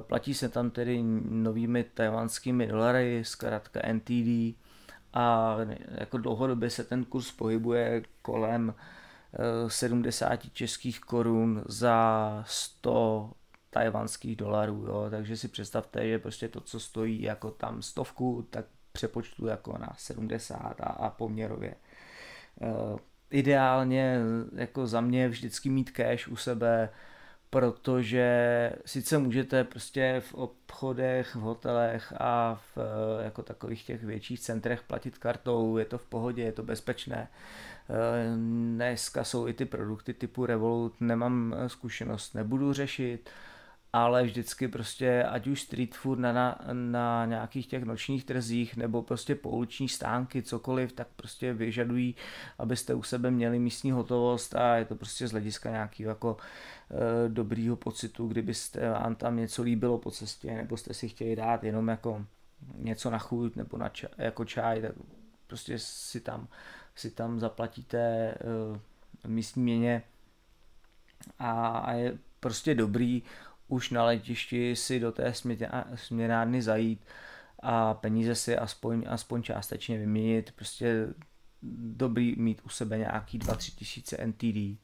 Platí 0.01 0.33
se 0.33 0.49
tam 0.49 0.69
tedy 0.69 1.03
novými 1.29 1.83
tajvanskými 1.83 2.67
dolary, 2.67 3.23
zkrátka 3.25 3.81
NTD 3.93 4.55
a 5.13 5.57
jako 5.87 6.17
dlouhodobě 6.17 6.69
se 6.69 6.83
ten 6.83 7.05
kurz 7.05 7.31
pohybuje 7.31 8.03
kolem 8.21 8.73
70 9.67 10.53
českých 10.53 10.99
korun 10.99 11.63
za 11.67 12.43
100 12.47 13.31
tajvanských 13.69 14.35
dolarů, 14.35 14.85
jo? 14.87 15.07
takže 15.09 15.37
si 15.37 15.47
představte, 15.47 16.07
že 16.07 16.19
prostě 16.19 16.47
to, 16.47 16.61
co 16.61 16.79
stojí 16.79 17.21
jako 17.21 17.51
tam 17.51 17.81
stovku, 17.81 18.47
tak 18.49 18.65
přepočtu 18.95 19.47
jako 19.47 19.77
na 19.77 19.89
70 19.97 20.57
a, 20.57 20.83
a 20.83 21.09
poměrově. 21.09 21.75
Uh, 22.61 22.99
ideálně 23.31 24.19
jako 24.55 24.87
za 24.87 25.01
mě 25.01 25.29
vždycky 25.29 25.69
mít 25.69 25.91
cash 25.91 26.27
u 26.27 26.35
sebe, 26.35 26.89
protože 27.49 28.71
sice 28.85 29.17
můžete 29.17 29.63
prostě 29.63 30.21
v 30.25 30.33
obchodech, 30.33 31.35
v 31.35 31.39
hotelech 31.39 32.13
a 32.19 32.61
v 32.75 32.77
jako 33.23 33.43
takových 33.43 33.83
těch 33.83 34.03
větších 34.03 34.39
centrech 34.39 34.83
platit 34.83 35.17
kartou, 35.17 35.77
je 35.77 35.85
to 35.85 35.97
v 35.97 36.05
pohodě, 36.05 36.43
je 36.43 36.51
to 36.51 36.63
bezpečné. 36.63 37.27
Eh, 37.89 38.35
dneska 38.75 39.23
jsou 39.23 39.47
i 39.47 39.53
ty 39.53 39.65
produkty 39.65 40.13
typu 40.13 40.45
Revolut, 40.45 41.01
nemám 41.01 41.55
zkušenost, 41.67 42.33
nebudu 42.33 42.73
řešit 42.73 43.29
ale 43.95 44.23
vždycky 44.23 44.67
prostě, 44.67 45.23
ať 45.23 45.47
už 45.47 45.61
street 45.61 45.95
food 45.95 46.19
na, 46.19 46.31
na, 46.31 46.59
na 46.73 47.25
nějakých 47.25 47.67
těch 47.67 47.83
nočních 47.83 48.25
trzích 48.25 48.77
nebo 48.77 49.01
prostě 49.01 49.35
pouliční 49.35 49.89
stánky, 49.89 50.43
cokoliv, 50.43 50.93
tak 50.93 51.07
prostě 51.15 51.53
vyžadují, 51.53 52.15
abyste 52.57 52.93
u 52.93 53.03
sebe 53.03 53.31
měli 53.31 53.59
místní 53.59 53.91
hotovost 53.91 54.55
a 54.55 54.75
je 54.75 54.85
to 54.85 54.95
prostě 54.95 55.27
z 55.27 55.31
hlediska 55.31 55.69
nějakého 55.69 56.09
jako 56.09 56.37
e, 57.25 57.29
dobrýho 57.29 57.75
pocitu, 57.75 58.27
kdybyste 58.27 58.89
vám 58.89 59.15
tam 59.15 59.37
něco 59.37 59.63
líbilo 59.63 59.97
po 59.97 60.11
cestě, 60.11 60.51
nebo 60.51 60.77
jste 60.77 60.93
si 60.93 61.09
chtěli 61.09 61.35
dát 61.35 61.63
jenom 61.63 61.87
jako 61.87 62.25
něco 62.77 63.09
na 63.09 63.19
chuť 63.19 63.55
nebo 63.55 63.77
na 63.77 63.89
ča, 63.89 64.07
jako 64.17 64.45
čaj, 64.45 64.81
tak 64.81 64.91
prostě 65.47 65.79
si 65.79 66.19
tam, 66.19 66.47
si 66.95 67.11
tam 67.11 67.39
zaplatíte 67.39 67.97
e, 67.97 68.35
místní 69.27 69.63
měně. 69.63 70.03
A, 71.39 71.77
a 71.77 71.93
je 71.93 72.17
prostě 72.39 72.75
dobrý 72.75 73.23
už 73.67 73.89
na 73.89 74.05
letišti 74.05 74.75
si 74.75 74.99
do 74.99 75.11
té 75.11 75.33
směnárny 75.95 76.61
zajít 76.61 77.05
a 77.59 77.93
peníze 77.93 78.35
si 78.35 78.57
aspoň, 78.57 79.05
aspoň 79.09 79.43
částečně 79.43 79.97
vyměnit. 79.97 80.51
Prostě 80.55 81.07
dobrý 81.95 82.35
mít 82.37 82.61
u 82.65 82.69
sebe 82.69 82.97
nějaký 82.97 83.39
2-3 83.39 83.75
tisíce 83.75 84.25
NTD. 84.25 84.79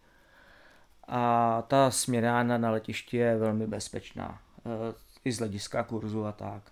A 1.07 1.61
ta 1.67 1.91
směnárna 1.91 2.57
na 2.57 2.71
letišti 2.71 3.17
je 3.17 3.37
velmi 3.37 3.67
bezpečná. 3.67 4.41
Eh, 4.65 4.93
I 5.25 5.31
z 5.31 5.37
hlediska 5.37 5.83
kurzu 5.83 6.25
a 6.25 6.31
tak. 6.31 6.71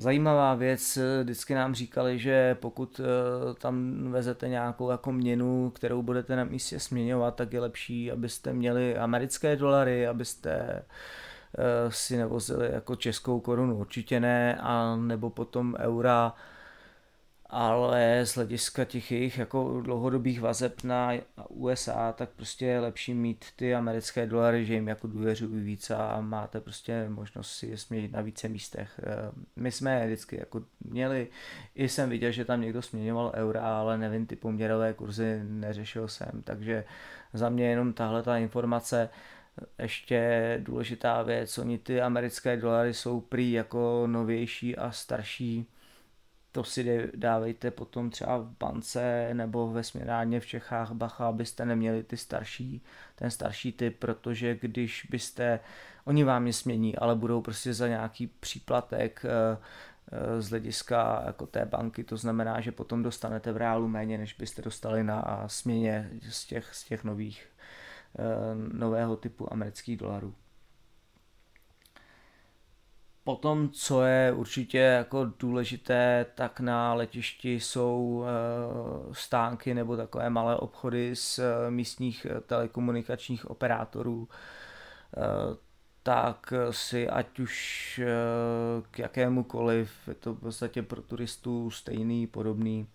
Zajímavá 0.00 0.54
věc, 0.54 0.96
eh, 0.96 1.22
vždycky 1.22 1.54
nám 1.54 1.74
říkali, 1.74 2.18
že 2.18 2.54
pokud 2.54 3.00
eh, 3.00 3.54
tam 3.54 4.04
vezete 4.12 4.48
nějakou 4.48 4.90
jako 4.90 5.12
měnu, 5.12 5.70
kterou 5.70 6.02
budete 6.02 6.36
na 6.36 6.44
místě 6.44 6.80
směňovat, 6.80 7.34
tak 7.34 7.52
je 7.52 7.60
lepší, 7.60 8.12
abyste 8.12 8.52
měli 8.52 8.96
americké 8.96 9.56
dolary, 9.56 10.06
abyste 10.06 10.50
eh, 10.50 10.84
si 11.88 12.16
nevozili 12.16 12.72
jako 12.72 12.96
českou 12.96 13.40
korunu, 13.40 13.76
určitě 13.76 14.20
ne, 14.20 14.58
a 14.62 14.96
nebo 14.96 15.30
potom 15.30 15.76
eura, 15.78 16.34
ale 17.50 18.26
z 18.26 18.34
hlediska 18.34 18.84
těch 18.84 19.12
jejich 19.12 19.38
jako 19.38 19.80
dlouhodobých 19.80 20.40
vazeb 20.40 20.84
na 20.84 21.12
USA, 21.48 22.12
tak 22.12 22.28
prostě 22.30 22.66
je 22.66 22.80
lepší 22.80 23.14
mít 23.14 23.44
ty 23.56 23.74
americké 23.74 24.26
dolary, 24.26 24.66
že 24.66 24.74
jim 24.74 24.88
jako 24.88 25.06
důvěřují 25.06 25.60
víc 25.64 25.90
a 25.90 26.20
máte 26.20 26.60
prostě 26.60 27.08
možnost 27.08 27.50
si 27.50 27.66
je 27.66 27.76
směnit 27.76 28.12
na 28.12 28.20
více 28.20 28.48
místech. 28.48 29.00
Eh, 29.02 29.32
my 29.56 29.72
jsme 29.72 30.00
je 30.00 30.06
vždycky 30.06 30.36
jako 30.40 30.62
měli, 30.84 31.28
i 31.74 31.88
jsem 31.88 32.10
viděl, 32.10 32.30
že 32.30 32.44
tam 32.44 32.60
někdo 32.60 32.82
směňoval 32.82 33.32
eura, 33.34 33.78
ale 33.78 33.98
nevím, 33.98 34.26
ty 34.26 34.36
poměrové 34.36 34.92
kurzy 34.92 35.40
neřešil 35.44 36.08
jsem, 36.08 36.42
takže 36.44 36.84
za 37.32 37.48
mě 37.48 37.70
jenom 37.70 37.92
tahle 37.92 38.22
ta 38.22 38.36
informace, 38.36 39.08
ještě 39.78 40.60
důležitá 40.62 41.22
věc, 41.22 41.58
oni 41.58 41.78
ty 41.78 42.00
americké 42.00 42.56
dolary 42.56 42.94
jsou 42.94 43.20
prý 43.20 43.52
jako 43.52 44.06
novější 44.06 44.76
a 44.76 44.90
starší 44.90 45.66
to 46.58 46.64
si 46.64 47.10
dávejte 47.14 47.70
potom 47.70 48.10
třeba 48.10 48.38
v 48.38 48.50
bance 48.60 49.30
nebo 49.32 49.68
ve 49.68 49.84
směrárně 49.84 50.40
v 50.40 50.46
Čechách 50.46 50.92
bacha, 50.92 51.26
abyste 51.28 51.64
neměli 51.64 52.02
ty 52.02 52.16
starší, 52.16 52.82
ten 53.14 53.30
starší 53.30 53.72
typ, 53.72 53.98
protože 53.98 54.58
když 54.60 55.06
byste, 55.10 55.60
oni 56.04 56.24
vám 56.24 56.46
je 56.46 56.52
smění, 56.52 56.96
ale 56.96 57.14
budou 57.14 57.42
prostě 57.42 57.74
za 57.74 57.88
nějaký 57.88 58.26
příplatek 58.26 59.24
eh, 59.24 59.58
eh, 60.12 60.42
z 60.42 60.50
hlediska 60.50 61.22
jako 61.26 61.46
té 61.46 61.64
banky, 61.64 62.04
to 62.04 62.16
znamená, 62.16 62.60
že 62.60 62.72
potom 62.72 63.02
dostanete 63.02 63.52
v 63.52 63.56
reálu 63.56 63.88
méně, 63.88 64.18
než 64.18 64.34
byste 64.34 64.62
dostali 64.62 65.04
na 65.04 65.44
směně 65.46 66.10
z 66.30 66.46
těch, 66.46 66.74
z 66.74 66.84
těch 66.84 67.04
nových, 67.04 67.48
eh, 68.18 68.22
nového 68.72 69.16
typu 69.16 69.52
amerických 69.52 69.96
dolarů. 69.96 70.34
Potom, 73.28 73.70
co 73.70 74.02
je 74.02 74.32
určitě 74.32 74.78
jako 74.78 75.24
důležité, 75.38 76.26
tak 76.34 76.60
na 76.60 76.94
letišti 76.94 77.60
jsou 77.60 78.24
stánky 79.12 79.74
nebo 79.74 79.96
takové 79.96 80.30
malé 80.30 80.56
obchody 80.56 81.16
z 81.16 81.40
místních 81.70 82.26
telekomunikačních 82.46 83.50
operátorů. 83.50 84.28
Tak 86.02 86.52
si 86.70 87.08
ať 87.08 87.38
už 87.38 88.00
eh, 88.04 88.06
k 88.90 88.98
jakémukoliv, 88.98 89.90
je 90.08 90.14
to 90.14 90.34
v 90.34 90.40
podstatě 90.40 90.82
pro 90.82 91.02
turistů 91.02 91.70
stejný, 91.70 92.26
podobný, 92.26 92.86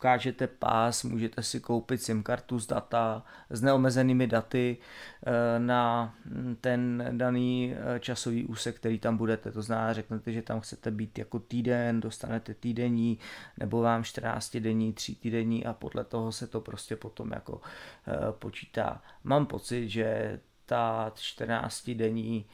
ukážete 0.00 0.46
pás, 0.46 1.04
můžete 1.04 1.42
si 1.42 1.60
koupit 1.60 2.02
SIM 2.02 2.22
kartu 2.22 2.58
z 2.58 2.66
data, 2.66 3.24
s 3.50 3.62
neomezenými 3.62 4.26
daty 4.26 4.76
eh, 4.76 5.58
na 5.58 6.14
ten 6.60 7.04
daný 7.10 7.74
eh, 7.74 8.00
časový 8.00 8.46
úsek, 8.46 8.76
který 8.76 8.98
tam 8.98 9.16
budete. 9.16 9.52
To 9.52 9.62
znamená, 9.62 9.92
řeknete, 9.92 10.32
že 10.32 10.42
tam 10.42 10.60
chcete 10.60 10.90
být 10.90 11.18
jako 11.18 11.38
týden, 11.38 12.00
dostanete 12.00 12.54
týdenní, 12.54 13.18
nebo 13.58 13.80
vám 13.80 14.04
14 14.04 14.56
denní, 14.56 14.92
3 14.92 15.14
týdenní 15.14 15.66
a 15.66 15.72
podle 15.72 16.04
toho 16.04 16.32
se 16.32 16.46
to 16.46 16.60
prostě 16.60 16.96
potom 16.96 17.32
jako 17.32 17.60
počítá. 18.38 19.02
Mám 19.24 19.46
pocit, 19.46 19.88
že 19.88 20.40
ta 20.66 21.12
14 21.14 21.90
denní 21.90 22.46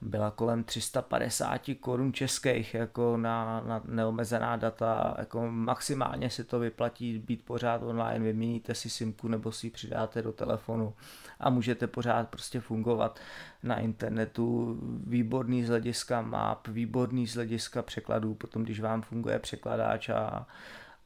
byla 0.00 0.30
kolem 0.30 0.64
350 0.64 1.60
korun 1.80 2.12
českých 2.12 2.74
jako 2.74 3.16
na, 3.16 3.60
na 3.60 3.82
neomezená 3.84 4.56
data, 4.56 5.14
jako 5.18 5.46
maximálně 5.50 6.30
si 6.30 6.44
to 6.44 6.58
vyplatí 6.58 7.18
být 7.18 7.44
pořád 7.44 7.82
online, 7.82 8.24
vyměníte 8.24 8.74
si 8.74 8.90
simku 8.90 9.28
nebo 9.28 9.52
si 9.52 9.66
ji 9.66 9.70
přidáte 9.70 10.22
do 10.22 10.32
telefonu 10.32 10.94
a 11.40 11.50
můžete 11.50 11.86
pořád 11.86 12.28
prostě 12.28 12.60
fungovat 12.60 13.20
na 13.62 13.78
internetu, 13.78 14.78
výborný 15.06 15.64
z 15.64 15.68
hlediska 15.68 16.22
map, 16.22 16.68
výborný 16.68 17.26
z 17.26 17.34
hlediska 17.34 17.82
překladů, 17.82 18.34
potom 18.34 18.62
když 18.62 18.80
vám 18.80 19.02
funguje 19.02 19.38
překladáč 19.38 20.08
a, 20.08 20.46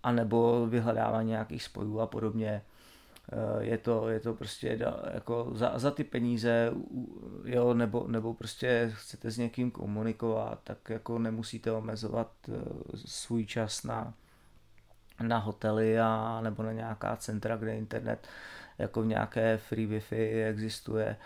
a 0.03 0.13
nebo 0.13 0.67
vyhledávání 0.67 1.29
nějakých 1.29 1.63
spojů 1.63 2.01
a 2.01 2.07
podobně, 2.07 2.63
je 3.61 3.79
to, 3.79 4.09
je 4.09 4.21
to 4.21 4.35
prostě 4.35 4.79
jako 5.13 5.51
za, 5.55 5.79
za 5.79 5.91
ty 5.91 6.05
peníze, 6.05 6.73
jo, 7.45 7.75
nebo, 7.75 8.07
nebo 8.09 8.35
prostě 8.35 8.93
chcete 8.95 9.31
s 9.31 9.39
někým 9.39 9.71
komunikovat, 9.71 10.61
tak 10.65 10.91
jako 10.91 11.19
nemusíte 11.19 11.73
omezovat 11.73 12.31
eh, 12.49 12.53
svůj 12.95 13.47
čas 13.47 13.85
na, 13.85 14.15
na 15.23 15.39
hotely 15.39 16.01
a 16.01 16.41
nebo 16.43 16.63
na 16.63 16.73
nějaká 16.73 17.17
centra, 17.17 17.57
kde 17.57 17.77
internet 17.77 18.29
jako 18.79 19.03
v 19.03 19.07
nějaké 19.07 19.59
free 19.59 19.87
wifi 19.87 20.45
existuje 20.45 21.17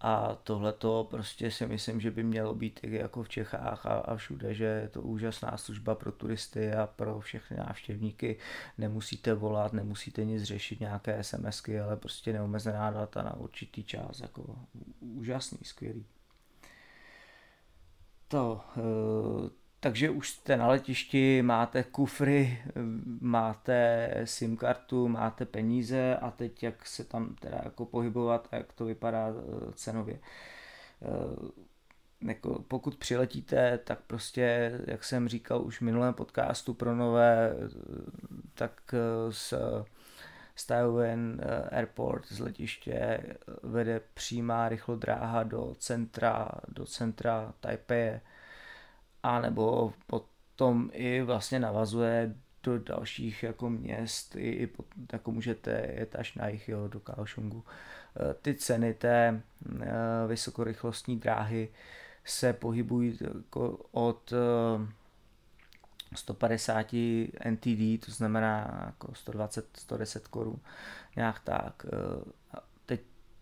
a 0.00 0.34
tohle 0.34 0.72
to 0.72 1.06
prostě 1.10 1.50
si 1.50 1.66
myslím, 1.66 2.00
že 2.00 2.10
by 2.10 2.22
mělo 2.22 2.54
být 2.54 2.80
i 2.82 2.96
jako 2.96 3.22
v 3.22 3.28
Čechách 3.28 3.86
a, 3.86 3.94
a 3.94 4.16
všude, 4.16 4.54
že 4.54 4.64
je 4.64 4.88
to 4.88 5.02
úžasná 5.02 5.56
služba 5.56 5.94
pro 5.94 6.12
turisty 6.12 6.72
a 6.72 6.86
pro 6.86 7.20
všechny 7.20 7.56
návštěvníky. 7.56 8.38
Nemusíte 8.78 9.34
volat, 9.34 9.72
nemusíte 9.72 10.24
nic 10.24 10.42
řešit, 10.42 10.80
nějaké 10.80 11.22
SMSky, 11.24 11.80
ale 11.80 11.96
prostě 11.96 12.32
neomezená 12.32 12.90
data 12.90 13.22
na 13.22 13.36
určitý 13.36 13.84
čas. 13.84 14.20
Jako 14.20 14.56
úžasný, 15.00 15.58
skvělý. 15.62 16.06
To, 18.28 18.60
eh, 18.76 19.50
takže 19.86 20.10
už 20.10 20.30
jste 20.30 20.56
na 20.56 20.68
letišti, 20.68 21.42
máte 21.42 21.82
kufry, 21.82 22.62
máte 23.20 24.10
SIM 24.24 24.56
kartu, 24.56 25.08
máte 25.08 25.44
peníze 25.44 26.16
a 26.16 26.30
teď 26.30 26.62
jak 26.62 26.86
se 26.86 27.04
tam 27.04 27.34
teda 27.34 27.60
jako 27.64 27.84
pohybovat 27.84 28.48
a 28.52 28.56
jak 28.56 28.72
to 28.72 28.84
vypadá 28.84 29.28
eh, 29.28 29.72
cenově. 29.74 30.18
Eh, 31.02 32.28
jako 32.28 32.64
pokud 32.68 32.96
přiletíte, 32.96 33.78
tak 33.78 34.00
prostě, 34.06 34.72
jak 34.86 35.04
jsem 35.04 35.28
říkal 35.28 35.62
už 35.62 35.78
v 35.78 35.82
minulém 35.82 36.14
podcastu 36.14 36.74
pro 36.74 36.94
nové, 36.94 37.50
eh, 37.50 37.68
tak 38.54 38.94
z 39.30 39.54
Stuyven 40.54 41.40
Airport 41.70 42.26
z 42.28 42.40
letiště 42.40 43.20
vede 43.62 44.00
přímá 44.14 44.68
rychlodráha 44.68 45.42
do 45.42 45.74
centra, 45.78 46.48
do 46.68 46.86
centra 46.86 47.54
Taipei 47.60 48.20
a 49.26 49.40
nebo 49.40 49.92
potom 50.06 50.90
i 50.92 51.22
vlastně 51.22 51.60
navazuje 51.60 52.34
do 52.62 52.78
dalších 52.78 53.42
jako 53.42 53.70
měst, 53.70 54.36
i, 54.36 54.48
i 54.48 54.68
jako 55.12 55.32
můžete 55.32 55.70
jet 55.70 56.16
až 56.16 56.34
na 56.34 56.48
jich, 56.48 56.68
jo, 56.68 56.88
do 56.88 57.00
Kaohsiungu. 57.00 57.64
E, 58.30 58.34
ty 58.34 58.54
ceny 58.54 58.94
té 58.94 59.26
e, 59.26 59.42
vysokorychlostní 60.26 61.16
dráhy 61.16 61.68
se 62.24 62.52
pohybují 62.52 63.18
jako 63.20 63.86
od 63.92 64.32
150 66.14 66.94
e, 66.94 67.28
NTD, 67.50 68.06
to 68.06 68.12
znamená 68.12 68.82
jako 68.86 69.12
120-110 69.12 70.20
korun, 70.30 70.60
nějak 71.16 71.40
tak. 71.40 71.86
Teď 72.86 73.00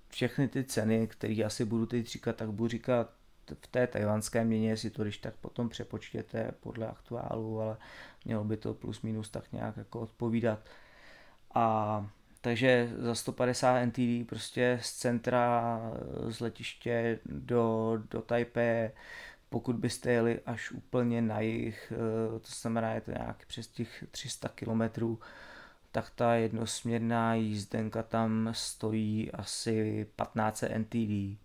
všechny 0.09 0.49
ty 0.49 0.65
ceny, 0.65 1.07
které 1.07 1.45
asi 1.47 1.65
budu 1.65 1.87
teď 1.87 2.07
říkat, 2.07 2.37
tak 2.37 2.51
budu 2.51 2.69
říkat 2.69 3.11
v 3.61 3.67
té 3.67 3.87
tajvanské 3.87 4.45
měně 4.45 4.77
si 4.77 4.91
to 4.91 5.03
když 5.03 5.19
tak 5.19 5.35
potom 5.35 5.69
přepočtěte 5.69 6.53
podle 6.61 6.89
aktuálu, 6.89 7.61
ale 7.61 7.77
mělo 8.25 8.45
by 8.45 8.57
to 8.57 8.75
plus 8.75 9.03
minus 9.03 9.31
tak 9.31 9.53
nějak 9.53 9.77
jako 9.77 10.01
odpovídat. 10.01 10.59
A 11.55 12.07
takže 12.41 12.93
za 12.99 13.15
150 13.15 13.87
NTD 13.87 14.29
prostě 14.29 14.79
z 14.83 14.93
centra, 14.93 15.81
z 16.29 16.41
letiště 16.41 17.19
do, 17.27 17.99
do 18.11 18.23
Taipei, 18.23 18.91
pokud 19.49 19.77
byste 19.77 20.13
jeli 20.13 20.41
až 20.47 20.71
úplně 20.71 21.23
na 21.23 21.41
jich, 21.41 21.93
eh, 21.93 22.41
to 22.41 22.49
znamená, 22.49 22.95
je 22.95 23.01
to 23.01 23.11
nějak 23.11 23.47
přes 23.47 23.69
těch 23.69 24.05
300 24.11 24.49
kilometrů, 24.49 25.19
tak 25.93 26.11
ta 26.11 26.35
jednosměrná 26.35 27.35
jízdenka 27.35 28.03
tam 28.03 28.49
stojí 28.53 29.33
asi 29.33 30.07
15 30.17 30.63
NTD. 30.63 31.39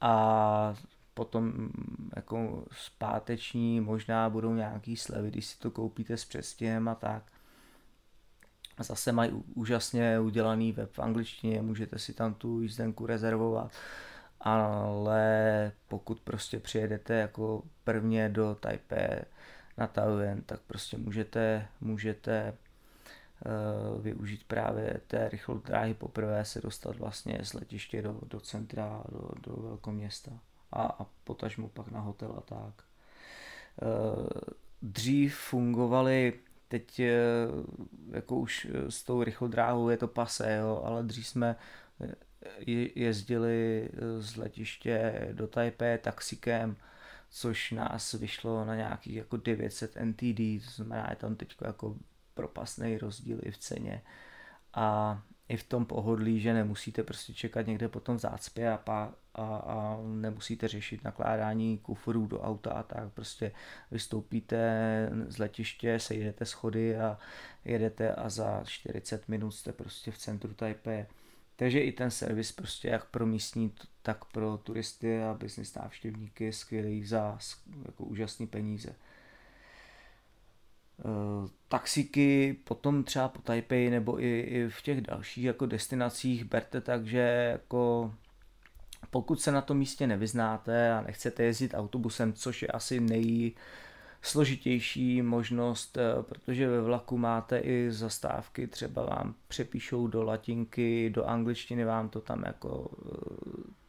A 0.00 0.74
potom 1.18 1.44
mm, 1.44 2.10
jako 2.16 2.64
zpáteční 2.72 3.80
možná 3.80 4.30
budou 4.30 4.54
nějaký 4.54 4.96
slevy, 4.96 5.30
když 5.30 5.46
si 5.46 5.58
to 5.58 5.70
koupíte 5.70 6.16
s 6.16 6.24
přestěhem 6.24 6.88
a 6.88 6.94
tak. 6.94 7.22
Zase 8.80 9.12
mají 9.12 9.30
úžasně 9.54 10.20
udělaný 10.20 10.72
web 10.72 10.92
v 10.92 10.98
angličtině, 10.98 11.62
můžete 11.62 11.98
si 11.98 12.14
tam 12.14 12.34
tu 12.34 12.60
jízdenku 12.60 13.06
rezervovat, 13.06 13.72
ale 14.40 15.72
pokud 15.88 16.20
prostě 16.20 16.60
přijedete 16.60 17.14
jako 17.14 17.62
prvně 17.84 18.28
do 18.28 18.56
Taipei 18.60 19.20
na 19.76 19.86
Taoyuan, 19.86 20.42
tak 20.42 20.60
prostě 20.60 20.98
můžete, 20.98 21.66
můžete 21.80 22.54
uh, 22.54 24.02
využít 24.02 24.44
právě 24.44 25.00
té 25.06 25.28
rychlodráhy 25.28 25.94
poprvé 25.94 26.44
se 26.44 26.60
dostat 26.60 26.96
vlastně 26.96 27.38
z 27.42 27.52
letiště 27.52 28.02
do, 28.02 28.20
do 28.26 28.40
centra, 28.40 29.02
do, 29.08 29.30
do 29.42 29.62
velkoměsta 29.62 30.30
a, 30.72 30.82
a 30.82 31.06
potažmu 31.24 31.68
pak 31.68 31.90
na 31.90 32.00
hotel 32.00 32.34
a 32.38 32.40
tak. 32.40 32.84
Eh, 33.82 34.52
dřív 34.82 35.36
fungovaly, 35.36 36.40
teď 36.68 37.00
eh, 37.00 37.14
jako 38.10 38.36
už 38.36 38.66
s 38.88 39.02
tou 39.02 39.22
rychlodráhou 39.22 39.88
je 39.88 39.96
to 39.96 40.08
pase, 40.08 40.56
jo, 40.56 40.82
ale 40.84 41.02
dřív 41.02 41.26
jsme 41.26 41.56
jezdili 42.94 43.88
z 44.18 44.36
letiště 44.36 45.28
do 45.32 45.46
Taipei 45.46 45.98
taxikem, 45.98 46.76
což 47.30 47.70
nás 47.70 48.12
vyšlo 48.12 48.64
na 48.64 48.74
nějakých 48.76 49.16
jako 49.16 49.36
900 49.36 49.96
NTD, 50.04 50.64
to 50.64 50.70
znamená, 50.70 51.06
je 51.10 51.16
tam 51.16 51.36
teď 51.36 51.54
jako 51.64 51.96
propastný 52.34 52.98
rozdíl 52.98 53.38
i 53.42 53.50
v 53.50 53.58
ceně. 53.58 54.02
A 54.74 55.22
i 55.48 55.56
v 55.56 55.64
tom 55.64 55.86
pohodlí, 55.86 56.40
že 56.40 56.54
nemusíte 56.54 57.02
prostě 57.02 57.34
čekat 57.34 57.66
někde 57.66 57.88
potom 57.88 58.16
v 58.16 58.20
zácpě 58.20 58.72
a, 58.72 58.76
pá, 58.76 59.14
a, 59.38 59.56
a 59.56 59.98
nemusíte 60.02 60.68
řešit 60.68 61.04
nakládání 61.04 61.78
kufrů 61.78 62.26
do 62.26 62.40
auta 62.40 62.70
a 62.70 62.82
tak. 62.82 63.12
Prostě 63.12 63.52
vystoupíte 63.90 64.58
z 65.26 65.38
letiště, 65.38 65.98
sejdete 65.98 66.44
schody 66.44 66.96
a 66.96 67.18
jedete 67.64 68.14
a 68.14 68.28
za 68.28 68.62
40 68.64 69.28
minut 69.28 69.50
jste 69.50 69.72
prostě 69.72 70.10
v 70.10 70.18
centru 70.18 70.54
Taipei. 70.54 71.06
Takže 71.56 71.80
i 71.80 71.92
ten 71.92 72.10
servis 72.10 72.52
prostě 72.52 72.88
jak 72.88 73.04
pro 73.04 73.26
místní, 73.26 73.72
tak 74.02 74.24
pro 74.24 74.58
turisty 74.58 75.22
a 75.22 75.34
business 75.34 75.74
návštěvníky 75.74 76.44
je 76.44 76.52
skvělý 76.52 77.04
za 77.04 77.38
jako 77.86 78.04
úžasné 78.04 78.46
peníze. 78.46 78.94
Eh, 80.98 81.48
taxiky 81.68 82.56
potom 82.64 83.04
třeba 83.04 83.28
po 83.28 83.42
Taipei 83.42 83.90
nebo 83.90 84.22
i, 84.22 84.40
i 84.40 84.68
v 84.68 84.82
těch 84.82 85.00
dalších 85.00 85.44
jako 85.44 85.66
destinacích 85.66 86.44
berte 86.44 86.80
tak, 86.80 87.06
že 87.06 87.18
jako 87.52 88.14
pokud 89.10 89.40
se 89.40 89.52
na 89.52 89.60
tom 89.60 89.78
místě 89.78 90.06
nevyznáte 90.06 90.92
a 90.92 91.00
nechcete 91.00 91.42
jezdit 91.42 91.74
autobusem, 91.74 92.32
což 92.32 92.62
je 92.62 92.68
asi 92.68 93.00
nejsložitější 93.00 95.22
možnost, 95.22 95.96
eh, 95.96 96.22
protože 96.22 96.68
ve 96.68 96.80
vlaku 96.80 97.18
máte 97.18 97.58
i 97.58 97.86
zastávky, 97.90 98.66
třeba 98.66 99.04
vám 99.04 99.34
přepíšou 99.48 100.06
do 100.06 100.22
latinky, 100.22 101.10
do 101.10 101.24
angličtiny 101.24 101.84
vám 101.84 102.08
to 102.08 102.20
tam 102.20 102.42
jako 102.46 102.90
eh, 102.90 102.94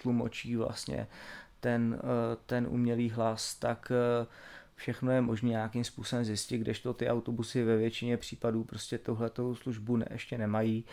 tlumočí 0.02 0.56
vlastně, 0.56 1.08
ten, 1.60 2.02
ten 2.46 2.68
umělý 2.70 3.10
hlas, 3.10 3.56
tak 3.56 3.92
všechno 4.80 5.12
je 5.12 5.22
možné 5.22 5.50
nějakým 5.50 5.84
způsobem 5.84 6.26
zjistit, 6.26 6.58
kdežto 6.58 6.94
ty 6.94 7.10
autobusy 7.10 7.64
ve 7.64 7.78
většině 7.78 8.18
případů 8.18 8.64
prostě 8.64 8.98
tohletou 8.98 9.56
službu 9.56 9.98
ne, 9.98 10.06
ještě 10.12 10.38
nemají 10.38 10.86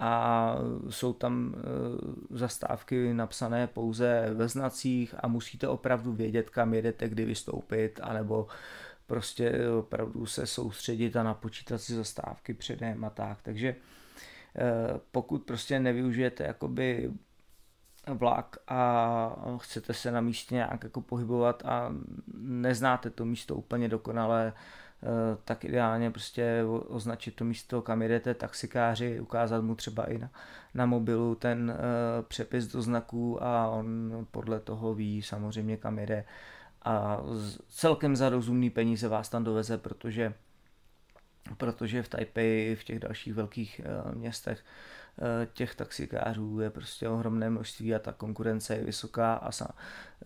a 0.00 0.54
jsou 0.90 1.12
tam 1.12 1.54
e, 1.54 2.38
zastávky 2.38 3.14
napsané 3.14 3.66
pouze 3.66 4.30
ve 4.34 4.48
znacích 4.48 5.14
a 5.20 5.28
musíte 5.28 5.68
opravdu 5.68 6.12
vědět, 6.12 6.50
kam 6.50 6.74
jedete, 6.74 7.08
kdy 7.08 7.24
vystoupit, 7.24 8.00
anebo 8.02 8.46
prostě 9.06 9.70
opravdu 9.78 10.26
se 10.26 10.46
soustředit 10.46 11.16
a 11.16 11.22
napočítat 11.22 11.78
si 11.80 11.94
zastávky 11.94 12.54
předem 12.54 13.04
a 13.04 13.10
tak. 13.10 13.42
Takže 13.42 13.68
e, 13.68 13.76
pokud 15.12 15.42
prostě 15.42 15.80
nevyužijete 15.80 16.44
jakoby 16.44 17.10
vlak 18.06 18.56
a 18.68 19.56
chcete 19.58 19.94
se 19.94 20.10
na 20.10 20.20
místě 20.20 20.54
nějak 20.54 20.84
jako 20.84 21.00
pohybovat 21.00 21.62
a 21.66 21.92
neznáte 22.38 23.10
to 23.10 23.24
místo 23.24 23.56
úplně 23.56 23.88
dokonale, 23.88 24.52
eh, 24.56 24.60
tak 25.44 25.64
ideálně 25.64 26.10
prostě 26.10 26.64
označit 26.88 27.36
to 27.36 27.44
místo, 27.44 27.82
kam 27.82 28.02
jedete 28.02 28.34
taxikáři, 28.34 29.20
ukázat 29.20 29.60
mu 29.60 29.74
třeba 29.74 30.04
i 30.10 30.18
na, 30.18 30.30
na 30.74 30.86
mobilu 30.86 31.34
ten 31.34 31.70
uh, 31.70 32.24
přepis 32.26 32.66
do 32.66 32.82
znaků 32.82 33.42
a 33.42 33.68
on 33.68 34.26
podle 34.30 34.60
toho 34.60 34.94
ví 34.94 35.22
samozřejmě 35.22 35.76
kam 35.76 35.98
jede. 35.98 36.24
A 36.82 37.20
celkem 37.68 38.16
za 38.16 38.28
rozumný 38.28 38.70
peníze 38.70 39.08
vás 39.08 39.28
tam 39.28 39.44
doveze, 39.44 39.78
protože 39.78 40.34
protože 41.56 42.02
v 42.02 42.08
Taipei, 42.08 42.76
v 42.76 42.84
těch 42.84 42.98
dalších 42.98 43.34
velkých 43.34 43.80
uh, 43.84 44.14
městech 44.14 44.58
Eh, 44.58 44.64
těch 45.52 45.74
taxikářů 45.74 46.60
je 46.60 46.70
prostě 46.70 47.08
ohromné 47.08 47.50
množství 47.50 47.94
a 47.94 47.98
ta 47.98 48.12
konkurence 48.12 48.74
je 48.74 48.84
vysoká 48.84 49.34
a 49.34 49.52
sa, 49.52 49.68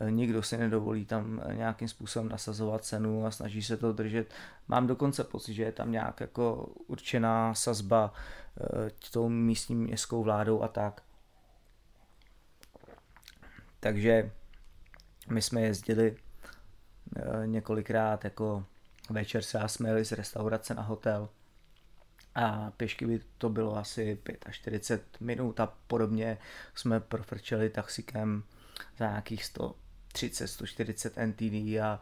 eh, 0.00 0.11
nikdo 0.11 0.42
si 0.42 0.57
nedovolí 0.57 1.04
tam 1.04 1.42
eh, 1.44 1.54
nějakým 1.54 1.88
způsobem 1.88 2.28
nasazovat 2.28 2.85
cenu 2.85 3.26
a 3.26 3.30
snaží 3.30 3.62
se 3.62 3.76
to 3.76 3.92
držet. 3.92 4.35
Mám 4.68 4.87
dokonce 4.87 5.24
pocit, 5.24 5.54
že 5.54 5.62
je 5.62 5.72
tam 5.72 5.92
nějak 5.92 6.20
jako 6.20 6.66
určená 6.87 7.54
sazba 7.54 8.12
tou 9.12 9.28
místní 9.28 9.74
městskou 9.74 10.22
vládou 10.22 10.62
a 10.62 10.68
tak. 10.68 11.02
Takže 13.80 14.30
my 15.30 15.42
jsme 15.42 15.61
jezdili 15.61 16.16
několikrát 17.44 18.24
jako 18.24 18.64
večer 19.11 19.42
se 19.42 19.59
a 19.59 19.68
jsme 19.68 19.88
jeli 19.88 20.04
z 20.04 20.12
restaurace 20.12 20.74
na 20.74 20.83
hotel 20.83 21.28
a 22.34 22.70
pěšky 22.70 23.06
by 23.06 23.20
to 23.38 23.48
bylo 23.48 23.76
asi 23.76 24.18
45 24.50 25.20
minut 25.20 25.60
a 25.60 25.66
podobně 25.86 26.38
jsme 26.74 27.00
profrčeli 27.00 27.70
taxikem 27.70 28.42
za 28.98 29.08
nějakých 29.08 29.44
130, 29.44 30.48
140 30.48 31.16
NTD 31.26 31.80
a, 31.82 32.00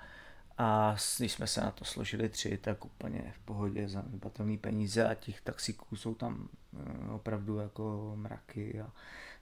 a 0.58 0.96
když 1.18 1.32
jsme 1.32 1.46
se 1.46 1.60
na 1.60 1.70
to 1.70 1.84
složili 1.84 2.28
tři, 2.28 2.58
tak 2.58 2.84
úplně 2.84 3.32
v 3.36 3.38
pohodě 3.38 3.88
za 3.88 4.02
nebatelný 4.10 4.58
peníze 4.58 5.08
a 5.08 5.14
těch 5.14 5.40
taxiků 5.40 5.96
jsou 5.96 6.14
tam 6.14 6.48
eh, 6.48 7.10
opravdu 7.10 7.58
jako 7.58 8.12
mraky 8.16 8.80
a 8.80 8.92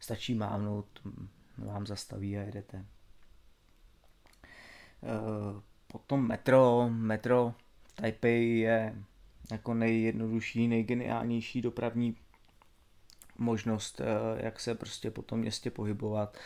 stačí 0.01 0.35
mávnout, 0.35 0.87
vám 1.59 1.87
zastaví 1.87 2.39
a 2.39 2.43
jedete. 2.43 2.85
Eh, 5.03 5.61
potom 5.87 6.27
metro, 6.27 6.89
metro 6.91 7.55
Taipei 7.95 8.59
je 8.59 8.95
jako 9.51 9.75
nejjednodušší, 9.75 10.69
nejgeniálnější 10.69 11.63
dopravní 11.63 12.17
možnost, 13.39 14.01
eh, 14.01 14.05
jak 14.45 14.61
se 14.61 14.75
prostě 14.75 15.11
po 15.11 15.23
tom 15.23 15.39
městě 15.39 15.71
pohybovat. 15.71 16.37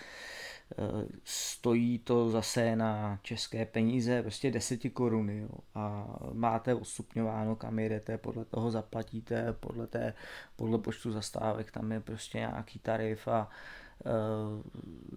Eh, 0.72 1.06
stojí 1.24 1.98
to 1.98 2.30
zase 2.30 2.76
na 2.76 3.18
české 3.22 3.66
peníze, 3.66 4.22
prostě 4.22 4.50
deseti 4.50 4.90
koruny 4.90 5.38
jo. 5.38 5.48
a 5.74 6.06
máte 6.32 6.74
ostupňováno, 6.74 7.56
kam 7.56 7.78
jedete, 7.78 8.18
podle 8.18 8.44
toho 8.44 8.70
zaplatíte, 8.70 9.52
podle, 9.52 9.86
té, 9.86 10.14
podle 10.56 10.78
počtu 10.78 11.12
zastávek 11.12 11.70
tam 11.70 11.92
je 11.92 12.00
prostě 12.00 12.38
nějaký 12.38 12.78
tarif 12.78 13.28
a 13.28 13.50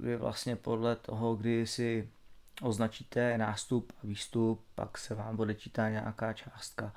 je 0.03 0.15
eh, 0.15 0.17
vlastně 0.17 0.55
podle 0.55 0.95
toho, 0.95 1.35
kdy 1.35 1.67
si 1.67 2.09
označíte 2.61 3.37
nástup 3.37 3.93
a 4.03 4.07
výstup, 4.07 4.65
pak 4.75 4.97
se 4.97 5.15
vám 5.15 5.39
odečítá 5.39 5.89
nějaká 5.89 6.33
částka. 6.33 6.93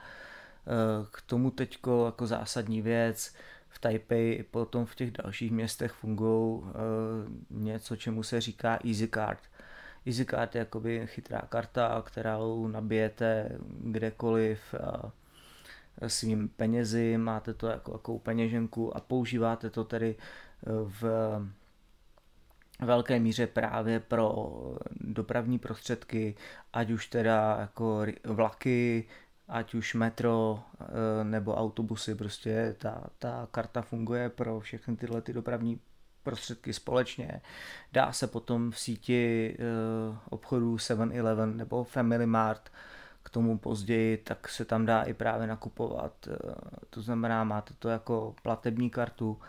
K 1.11 1.23
tomu 1.23 1.51
teď 1.51 1.79
jako 2.05 2.27
zásadní 2.27 2.83
věc, 2.83 3.35
v 3.69 3.79
Taipei 3.79 4.33
i 4.33 4.43
potom 4.43 4.87
v 4.87 4.95
těch 4.95 5.11
dalších 5.11 5.53
městech 5.53 5.93
fungují 5.93 6.63
eh, 6.65 6.73
něco, 7.51 7.97
čemu 7.97 8.23
se 8.23 8.41
říká 8.41 8.79
Easy 8.85 9.09
Card. 9.09 9.41
Easy 10.07 10.25
Card 10.25 10.55
je 10.55 10.59
jakoby 10.59 11.07
chytrá 11.07 11.43
karta, 11.49 12.03
kterou 12.07 12.69
nabijete 12.69 13.59
kdekoliv 13.81 14.75
svým 16.07 16.49
penězi, 16.49 17.19
máte 17.19 17.55
to 17.55 17.67
jako, 17.67 17.93
jako 17.93 18.19
peněženku 18.19 18.97
a 18.97 19.01
používáte 19.01 19.71
to 19.71 19.85
tedy 19.85 20.17
eh, 20.19 20.71
v 21.01 21.05
velké 22.81 23.21
míře 23.21 23.47
právě 23.47 24.01
pro 24.01 24.49
dopravní 25.01 25.59
prostředky, 25.59 26.35
ať 26.73 26.91
už 26.91 27.07
teda 27.07 27.57
jako 27.61 28.03
vlaky, 28.25 29.09
ať 29.51 29.75
už 29.75 29.95
metro 29.95 30.61
eh, 30.81 31.25
nebo 31.25 31.55
autobusy, 31.55 32.15
prostě 32.15 32.77
ta, 32.79 33.03
ta 33.19 33.49
karta 33.51 33.83
funguje 33.83 34.29
pro 34.29 34.61
všechny 34.61 34.97
tyhle 34.97 35.23
ty 35.23 35.33
dopravní 35.33 35.81
prostředky 36.23 36.73
společně. 36.73 37.41
Dá 37.93 38.13
se 38.13 38.27
potom 38.27 38.71
v 38.71 38.79
síti 38.79 39.57
eh, 39.59 40.17
obchodů 40.31 40.77
7-Eleven 40.77 41.57
nebo 41.57 41.85
Family 41.85 42.27
Mart 42.27 42.73
k 43.23 43.31
tomu 43.31 43.59
později, 43.59 44.17
tak 44.17 44.49
se 44.49 44.65
tam 44.65 44.87
dá 44.87 45.03
i 45.03 45.15
právě 45.15 45.47
nakupovat. 45.47 46.29
Eh, 46.29 46.37
to 46.91 47.03
znamená, 47.03 47.45
máte 47.45 47.75
to 47.75 47.89
jako 47.89 48.35
platební 48.43 48.91
kartu 48.91 49.41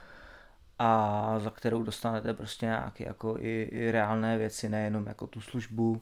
a 0.79 1.39
za 1.39 1.49
kterou 1.49 1.83
dostanete 1.83 2.33
prostě 2.33 2.65
nějaké 2.65 3.05
jako 3.07 3.37
i, 3.39 3.61
i 3.71 3.91
reálné 3.91 4.37
věci, 4.37 4.69
nejenom 4.69 5.07
jako 5.07 5.27
tu 5.27 5.41
službu. 5.41 6.01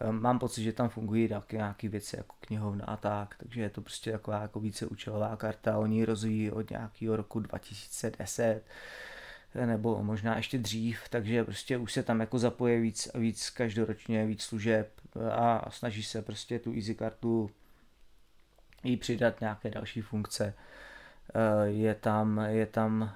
Ehm, 0.00 0.20
mám 0.20 0.38
pocit, 0.38 0.62
že 0.62 0.72
tam 0.72 0.88
fungují 0.88 1.28
taky 1.28 1.56
nějaké 1.56 1.88
věci 1.88 2.16
jako 2.16 2.34
knihovna 2.40 2.84
a 2.84 2.96
tak, 2.96 3.34
takže 3.38 3.60
je 3.62 3.70
to 3.70 3.80
prostě 3.80 4.12
taková 4.12 4.42
jako 4.42 4.60
více 4.60 4.86
účelová 4.86 5.36
karta. 5.36 5.78
Oni 5.78 5.96
ji 5.96 6.04
rozvíjí 6.04 6.50
od 6.50 6.70
nějakého 6.70 7.16
roku 7.16 7.40
2010 7.40 8.62
nebo 9.66 10.02
možná 10.02 10.36
ještě 10.36 10.58
dřív, 10.58 11.08
takže 11.10 11.44
prostě 11.44 11.78
už 11.78 11.92
se 11.92 12.02
tam 12.02 12.20
jako 12.20 12.38
zapoje 12.38 12.80
víc 12.80 13.08
a 13.14 13.18
víc 13.18 13.50
každoročně, 13.50 14.26
víc 14.26 14.42
služeb 14.42 15.00
a 15.32 15.70
snaží 15.70 16.02
se 16.02 16.22
prostě 16.22 16.58
tu 16.58 16.74
Easy 16.74 16.94
kartu 16.94 17.50
jí 18.84 18.96
přidat 18.96 19.40
nějaké 19.40 19.70
další 19.70 20.00
funkce. 20.00 20.54
Ehm, 21.34 21.74
je 21.74 21.94
tam, 21.94 22.38
je 22.38 22.66
tam 22.66 23.12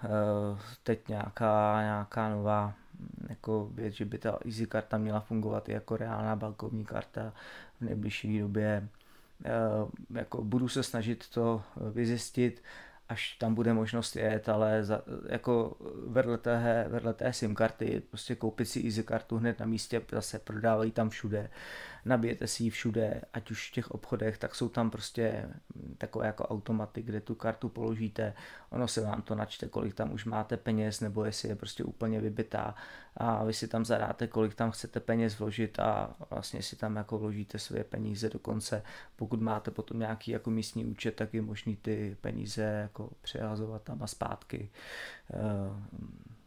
teď 0.83 1.09
nějaká, 1.09 1.83
nějaká 1.83 2.29
nová 2.29 2.75
jako 3.29 3.71
věc, 3.75 3.95
že 3.95 4.05
by 4.05 4.19
ta 4.19 4.39
Easy 4.45 4.67
karta 4.67 4.99
měla 4.99 5.21
fungovat 5.21 5.69
i 5.69 5.73
jako 5.73 5.97
reálná 5.97 6.37
bankovní 6.37 6.85
karta 6.85 7.33
v 7.81 7.85
nejbližší 7.85 8.39
době. 8.39 8.89
Eh, 9.45 9.51
jako 10.19 10.45
budu 10.45 10.69
se 10.69 10.83
snažit 10.83 11.29
to 11.29 11.63
vyzjistit, 11.93 12.63
až 13.09 13.37
tam 13.39 13.55
bude 13.55 13.75
možnost 13.75 14.17
jet, 14.17 14.49
ale 14.49 14.85
za, 14.85 15.03
jako 15.29 15.77
vedle 16.07 16.39
té, 16.39 16.87
vedle 16.89 17.15
té 17.15 17.33
SIM 17.33 17.55
karty, 17.55 18.03
prostě 18.11 18.35
koupit 18.35 18.67
si 18.67 18.85
Easy 18.85 19.03
kartu 19.03 19.37
hned 19.39 19.61
na 19.61 19.67
místě, 19.67 20.03
zase 20.13 20.39
prodávají 20.39 20.91
tam 20.91 21.11
všude 21.11 21.51
nabijete 22.05 22.47
si 22.47 22.65
ji 22.65 22.71
všude, 22.71 23.23
ať 23.33 23.51
už 23.51 23.71
v 23.71 23.73
těch 23.73 23.91
obchodech, 23.91 24.39
tak 24.39 24.55
jsou 24.55 24.69
tam 24.69 24.91
prostě 24.91 25.49
takové 25.99 26.27
jako 26.27 26.45
automaty, 26.45 27.03
kde 27.03 27.21
tu 27.21 27.35
kartu 27.35 27.69
položíte, 27.69 28.35
ono 28.71 28.89
se 28.89 29.01
vám 29.01 29.23
to 29.23 29.35
načte, 29.35 29.69
kolik 29.69 29.95
tam 29.95 30.13
už 30.13 30.25
máte 30.25 30.57
peněz, 30.57 31.01
nebo 31.01 31.25
jestli 31.25 31.49
je 31.49 31.57
prostě 31.57 31.85
úplně 31.85 32.21
vybitá 32.21 32.75
a 33.17 33.45
vy 33.45 33.53
si 33.53 33.69
tam 33.69 33.85
zadáte, 33.85 34.27
kolik 34.27 34.55
tam 34.55 34.71
chcete 34.71 35.01
peněz 35.01 35.39
vložit 35.39 35.79
a 35.79 36.15
vlastně 36.31 36.63
si 36.63 36.77
tam 36.77 36.97
jako 36.97 37.19
vložíte 37.19 37.59
své 37.59 37.85
peníze 37.85 38.29
do 38.31 38.39
konce. 38.39 38.83
Pokud 39.17 39.41
máte 39.41 39.71
potom 39.71 39.99
nějaký 39.99 40.31
jako 40.31 40.51
místní 40.51 40.85
účet, 40.85 41.15
tak 41.17 41.35
je 41.35 41.43
možný 41.43 41.77
ty 41.77 42.17
peníze 42.21 42.63
jako 42.63 43.11
přehazovat 43.23 43.83
tam 43.83 44.03
a 44.03 44.07
zpátky. 44.07 44.71
E, 45.33 45.39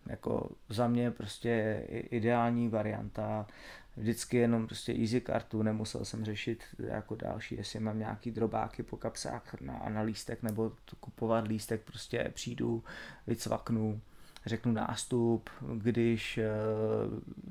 jako 0.09 0.49
za 0.69 0.87
mě 0.87 1.11
prostě 1.11 1.83
ideální 1.89 2.69
varianta 2.69 3.47
vždycky 3.97 4.37
jenom 4.37 4.65
prostě 4.67 4.93
easy 4.93 5.21
kartu, 5.21 5.63
nemusel 5.63 6.05
jsem 6.05 6.25
řešit 6.25 6.63
jako 6.79 7.15
další, 7.15 7.55
jestli 7.55 7.79
mám 7.79 7.99
nějaký 7.99 8.31
drobáky 8.31 8.83
po 8.83 8.97
kapsách 8.97 9.61
na, 9.61 9.85
na 9.89 10.01
lístek 10.01 10.43
nebo 10.43 10.71
kupovat 10.99 11.47
lístek, 11.47 11.81
prostě 11.81 12.31
přijdu, 12.33 12.83
vycvaknu, 13.27 14.01
řeknu 14.45 14.71
nástup, 14.71 15.49
když 15.77 16.37
eh, 16.37 16.51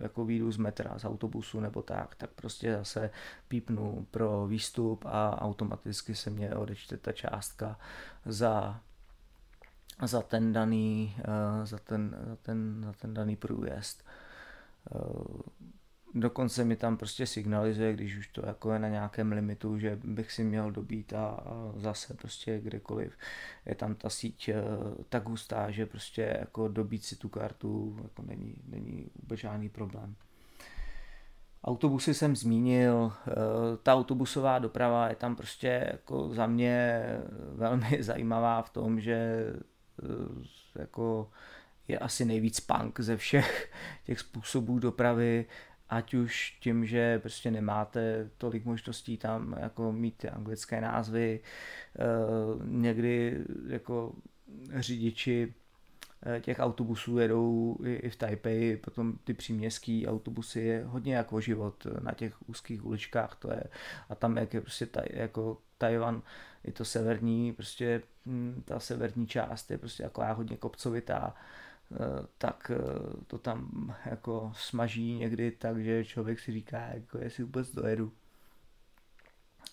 jako 0.02 0.24
výjdu 0.24 0.52
z 0.52 0.56
metra, 0.56 0.98
z 0.98 1.04
autobusu 1.04 1.60
nebo 1.60 1.82
tak, 1.82 2.14
tak 2.14 2.30
prostě 2.30 2.72
zase 2.72 3.10
pípnu 3.48 4.06
pro 4.10 4.46
výstup 4.46 5.04
a 5.06 5.42
automaticky 5.42 6.14
se 6.14 6.30
mě 6.30 6.54
odečte 6.54 6.96
ta 6.96 7.12
částka 7.12 7.78
za 8.26 8.80
za 10.02 10.22
ten 10.22 10.52
daný, 10.52 11.16
eh, 11.18 11.66
za 11.66 11.78
ten, 11.78 12.16
za 12.28 12.36
ten, 12.36 12.82
za 12.86 12.92
ten 12.92 13.14
daný 13.14 13.36
průjezd. 13.36 14.04
Dokonce 16.16 16.64
mi 16.64 16.76
tam 16.76 16.96
prostě 16.96 17.26
signalizuje, 17.26 17.92
když 17.92 18.16
už 18.16 18.28
to 18.28 18.46
jako 18.46 18.72
je 18.72 18.78
na 18.78 18.88
nějakém 18.88 19.32
limitu, 19.32 19.78
že 19.78 19.98
bych 20.04 20.32
si 20.32 20.44
měl 20.44 20.70
dobít 20.70 21.12
a, 21.12 21.40
zase 21.76 22.14
prostě 22.14 22.60
kdekoliv 22.60 23.16
je 23.66 23.74
tam 23.74 23.94
ta 23.94 24.10
síť 24.10 24.48
eh, 24.48 24.54
tak 25.08 25.28
hustá, 25.28 25.70
že 25.70 25.86
prostě 25.86 26.36
jako 26.40 26.68
dobít 26.68 27.04
si 27.04 27.16
tu 27.16 27.28
kartu 27.28 27.98
jako 28.02 28.22
není, 28.22 28.54
není 28.68 29.06
vůbec 29.22 29.40
žádný 29.40 29.68
problém. 29.68 30.14
Autobusy 31.64 32.14
jsem 32.14 32.36
zmínil, 32.36 33.12
eh, 33.28 33.32
ta 33.82 33.94
autobusová 33.94 34.58
doprava 34.58 35.08
je 35.08 35.16
tam 35.16 35.36
prostě 35.36 35.88
jako 35.92 36.34
za 36.34 36.46
mě 36.46 37.02
velmi 37.54 37.98
zajímavá 38.02 38.62
v 38.62 38.70
tom, 38.70 39.00
že 39.00 39.46
jako 40.74 41.30
je 41.88 41.98
asi 41.98 42.24
nejvíc 42.24 42.60
punk 42.60 43.00
ze 43.00 43.16
všech 43.16 43.72
těch 44.04 44.20
způsobů 44.20 44.78
dopravy, 44.78 45.46
ať 45.94 46.14
už 46.14 46.56
tím, 46.60 46.86
že 46.86 47.18
prostě 47.18 47.50
nemáte 47.50 48.30
tolik 48.38 48.64
možností 48.64 49.16
tam 49.16 49.56
jako 49.60 49.92
mít 49.92 50.16
ty 50.16 50.28
anglické 50.28 50.80
názvy, 50.80 51.40
eh, 51.40 52.02
někdy 52.64 53.44
jako 53.66 54.12
řidiči 54.74 55.54
eh, 56.26 56.40
těch 56.40 56.58
autobusů 56.58 57.18
jedou 57.18 57.76
i 57.84 58.10
v 58.10 58.16
Taipei, 58.16 58.76
potom 58.76 59.18
ty 59.24 59.34
příměstský 59.34 60.06
autobusy 60.06 60.60
je 60.60 60.84
hodně 60.84 61.14
jako 61.14 61.40
život 61.40 61.86
na 62.02 62.12
těch 62.12 62.48
úzkých 62.48 62.84
uličkách, 62.86 63.36
to 63.36 63.50
je, 63.50 63.64
a 64.08 64.14
tam 64.14 64.36
jak 64.36 64.54
je 64.54 64.60
prostě 64.60 64.86
taj, 64.86 65.06
jako 65.10 65.58
Tajvan, 65.78 66.22
je 66.64 66.72
to 66.72 66.84
severní, 66.84 67.52
prostě 67.52 68.02
hm, 68.26 68.62
ta 68.64 68.80
severní 68.80 69.26
část 69.26 69.70
je 69.70 69.78
prostě 69.78 70.02
jako 70.02 70.22
hodně 70.34 70.56
kopcovitá, 70.56 71.34
tak 72.38 72.70
eh, 72.74 72.78
to 73.26 73.38
tam 73.38 73.94
jako 74.06 74.52
smaží 74.56 75.14
někdy 75.14 75.50
tak, 75.50 75.84
že 75.84 76.04
člověk 76.04 76.40
si 76.40 76.52
říká, 76.52 76.78
jako 76.78 77.18
jestli 77.18 77.44
vůbec 77.44 77.74
dojedu. 77.74 78.12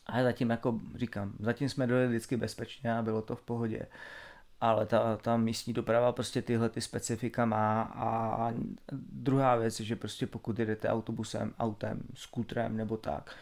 A 0.05 0.23
zatím 0.23 0.49
jako 0.49 0.79
říkám, 0.95 1.33
zatím 1.39 1.69
jsme 1.69 1.87
dojeli 1.87 2.07
vždycky 2.07 2.37
bezpečně 2.37 2.93
a 2.93 3.01
bylo 3.01 3.21
to 3.21 3.35
v 3.35 3.41
pohodě. 3.41 3.87
Ale 4.61 4.85
ta, 4.85 5.17
ta 5.17 5.37
místní 5.37 5.73
doprava 5.73 6.11
prostě 6.11 6.41
tyhle 6.41 6.69
ty 6.69 6.81
specifika 6.81 7.45
má 7.45 7.81
a 7.81 8.53
druhá 9.11 9.55
věc 9.55 9.79
je, 9.79 9.85
že 9.85 9.95
prostě 9.95 10.27
pokud 10.27 10.59
jedete 10.59 10.89
autobusem, 10.89 11.53
autem, 11.59 12.01
skutrem 12.13 12.77
nebo 12.77 12.97
tak, 12.97 13.35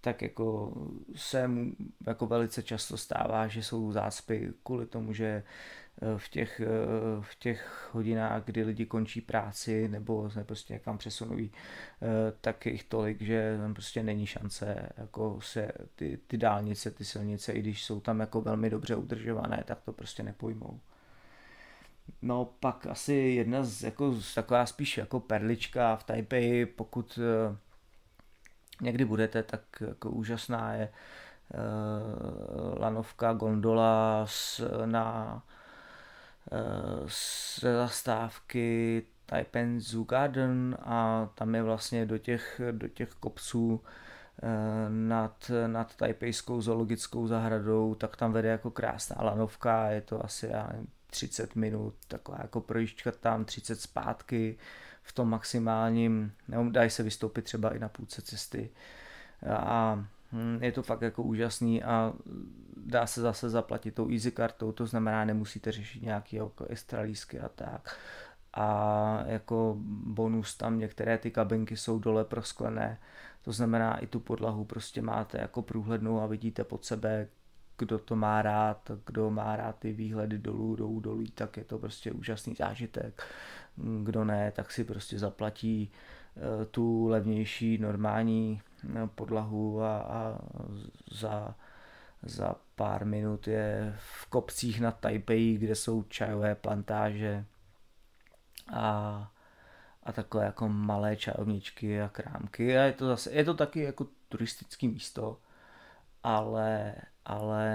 tak 0.00 0.22
jako 0.22 0.72
se 1.14 1.48
mu 1.48 1.72
jako 2.06 2.26
velice 2.26 2.62
často 2.62 2.96
stává, 2.96 3.46
že 3.46 3.62
jsou 3.62 3.92
zácpy 3.92 4.52
kvůli 4.62 4.86
tomu, 4.86 5.12
že 5.12 5.42
Eh, 5.42 5.81
v 6.16 6.28
těch, 6.28 6.60
eh, 6.60 6.66
v 7.20 7.34
těch 7.34 7.90
hodinách, 7.92 8.44
kdy 8.44 8.62
lidi 8.64 8.86
končí 8.86 9.20
práci 9.20 9.88
nebo 9.88 10.30
se 10.30 10.44
prostě 10.44 10.74
někam 10.74 10.98
přesunují, 10.98 11.52
eh, 11.52 12.32
tak 12.40 12.66
je 12.66 12.72
jich 12.72 12.84
tolik, 12.84 13.20
že 13.20 13.58
tam 13.60 13.74
prostě 13.74 14.02
není 14.02 14.26
šance 14.26 14.88
jako 14.96 15.40
se 15.40 15.72
ty, 15.94 16.18
ty 16.26 16.36
dálnice, 16.36 16.90
ty 16.90 17.04
silnice, 17.04 17.52
i 17.52 17.60
když 17.60 17.84
jsou 17.84 18.00
tam 18.00 18.20
jako 18.20 18.40
velmi 18.40 18.70
dobře 18.70 18.96
udržované, 18.96 19.62
tak 19.66 19.80
to 19.80 19.92
prostě 19.92 20.22
nepojmou. 20.22 20.80
No 22.22 22.44
pak 22.44 22.86
asi 22.86 23.14
jedna 23.14 23.64
z, 23.64 23.82
jako, 23.82 24.14
taková 24.34 24.66
spíš 24.66 24.98
jako 24.98 25.20
perlička 25.20 25.96
v 25.96 26.04
Taipei, 26.04 26.66
pokud 26.66 27.18
někdy 28.80 29.04
budete, 29.04 29.42
tak 29.42 29.62
jako 29.80 30.10
úžasná 30.10 30.74
je 30.74 30.88
lanovka, 32.78 33.32
gondola 33.32 34.26
na 34.84 35.42
z 37.06 37.60
zastávky 37.60 39.02
Taipen 39.26 39.80
Zoo 39.80 40.04
Garden 40.04 40.76
a 40.80 41.28
tam 41.34 41.54
je 41.54 41.62
vlastně 41.62 42.06
do 42.06 42.18
těch, 42.18 42.60
do 42.70 42.88
těch 42.88 43.08
kopců 43.08 43.80
eh, 44.42 44.46
nad, 44.88 45.50
nad 45.66 45.96
tajpejskou 45.96 46.60
zoologickou 46.60 47.26
zahradou, 47.26 47.94
tak 47.94 48.16
tam 48.16 48.32
vede 48.32 48.48
jako 48.48 48.70
krásná 48.70 49.16
lanovka, 49.20 49.90
je 49.90 50.00
to 50.00 50.24
asi 50.24 50.46
já 50.46 50.68
nevím, 50.72 50.88
30 51.06 51.54
minut, 51.54 51.94
taková 52.08 52.38
jako 52.42 52.60
projížďka 52.60 53.12
tam, 53.12 53.44
30 53.44 53.80
zpátky 53.80 54.58
v 55.02 55.12
tom 55.12 55.28
maximálním, 55.28 56.32
nebo 56.48 56.70
dají 56.70 56.90
se 56.90 57.02
vystoupit 57.02 57.42
třeba 57.42 57.74
i 57.74 57.78
na 57.78 57.88
půlce 57.88 58.22
cesty. 58.22 58.70
A 59.56 60.04
je 60.60 60.72
to 60.72 60.82
fakt 60.82 61.02
jako 61.02 61.22
úžasný 61.22 61.82
a 61.82 62.12
dá 62.76 63.06
se 63.06 63.20
zase 63.20 63.50
zaplatit 63.50 63.94
tou 63.94 64.10
easy 64.10 64.30
kartou, 64.30 64.72
to 64.72 64.86
znamená, 64.86 65.24
nemusíte 65.24 65.72
řešit 65.72 66.02
nějaký 66.02 66.36
jako 66.36 66.64
extra 66.64 67.00
lísky 67.00 67.40
a 67.40 67.48
tak. 67.48 67.96
A 68.54 69.22
jako 69.26 69.76
bonus 70.04 70.56
tam 70.56 70.78
některé 70.78 71.18
ty 71.18 71.30
kabinky 71.30 71.76
jsou 71.76 71.98
dole 71.98 72.24
prosklené, 72.24 72.98
to 73.42 73.52
znamená 73.52 73.98
i 73.98 74.06
tu 74.06 74.20
podlahu 74.20 74.64
prostě 74.64 75.02
máte 75.02 75.40
jako 75.40 75.62
průhlednou 75.62 76.20
a 76.20 76.26
vidíte 76.26 76.64
pod 76.64 76.84
sebe, 76.84 77.28
kdo 77.78 77.98
to 77.98 78.16
má 78.16 78.42
rád, 78.42 78.90
kdo 79.06 79.30
má 79.30 79.56
rád 79.56 79.78
ty 79.78 79.92
výhledy 79.92 80.38
dolů, 80.38 80.76
dolů, 80.76 81.00
dolů, 81.00 81.24
tak 81.34 81.56
je 81.56 81.64
to 81.64 81.78
prostě 81.78 82.12
úžasný 82.12 82.54
zážitek. 82.54 83.22
Kdo 84.02 84.24
ne, 84.24 84.52
tak 84.52 84.72
si 84.72 84.84
prostě 84.84 85.18
zaplatí 85.18 85.90
tu 86.70 87.08
levnější 87.08 87.78
normální 87.78 88.60
eh, 88.84 89.06
podlahu 89.14 89.82
a, 89.82 89.98
a 89.98 90.38
za 91.10 91.54
za 92.22 92.54
pár 92.74 93.04
minut 93.04 93.46
je 93.46 93.94
v 93.98 94.26
kopcích 94.26 94.80
nad 94.80 95.00
Taipei, 95.00 95.58
kde 95.58 95.74
jsou 95.74 96.02
čajové 96.02 96.54
plantáže 96.54 97.44
a, 98.72 99.30
a 100.02 100.12
takové 100.12 100.44
jako 100.44 100.68
malé 100.68 101.16
čajovničky 101.16 102.02
a 102.02 102.08
krámky. 102.08 102.78
A 102.78 102.82
je 102.82 102.92
to 102.92 103.06
zase, 103.06 103.32
je 103.32 103.44
to 103.44 103.54
taky 103.54 103.80
jako 103.80 104.06
turistický 104.28 104.88
místo, 104.88 105.40
ale, 106.22 106.94
ale 107.24 107.66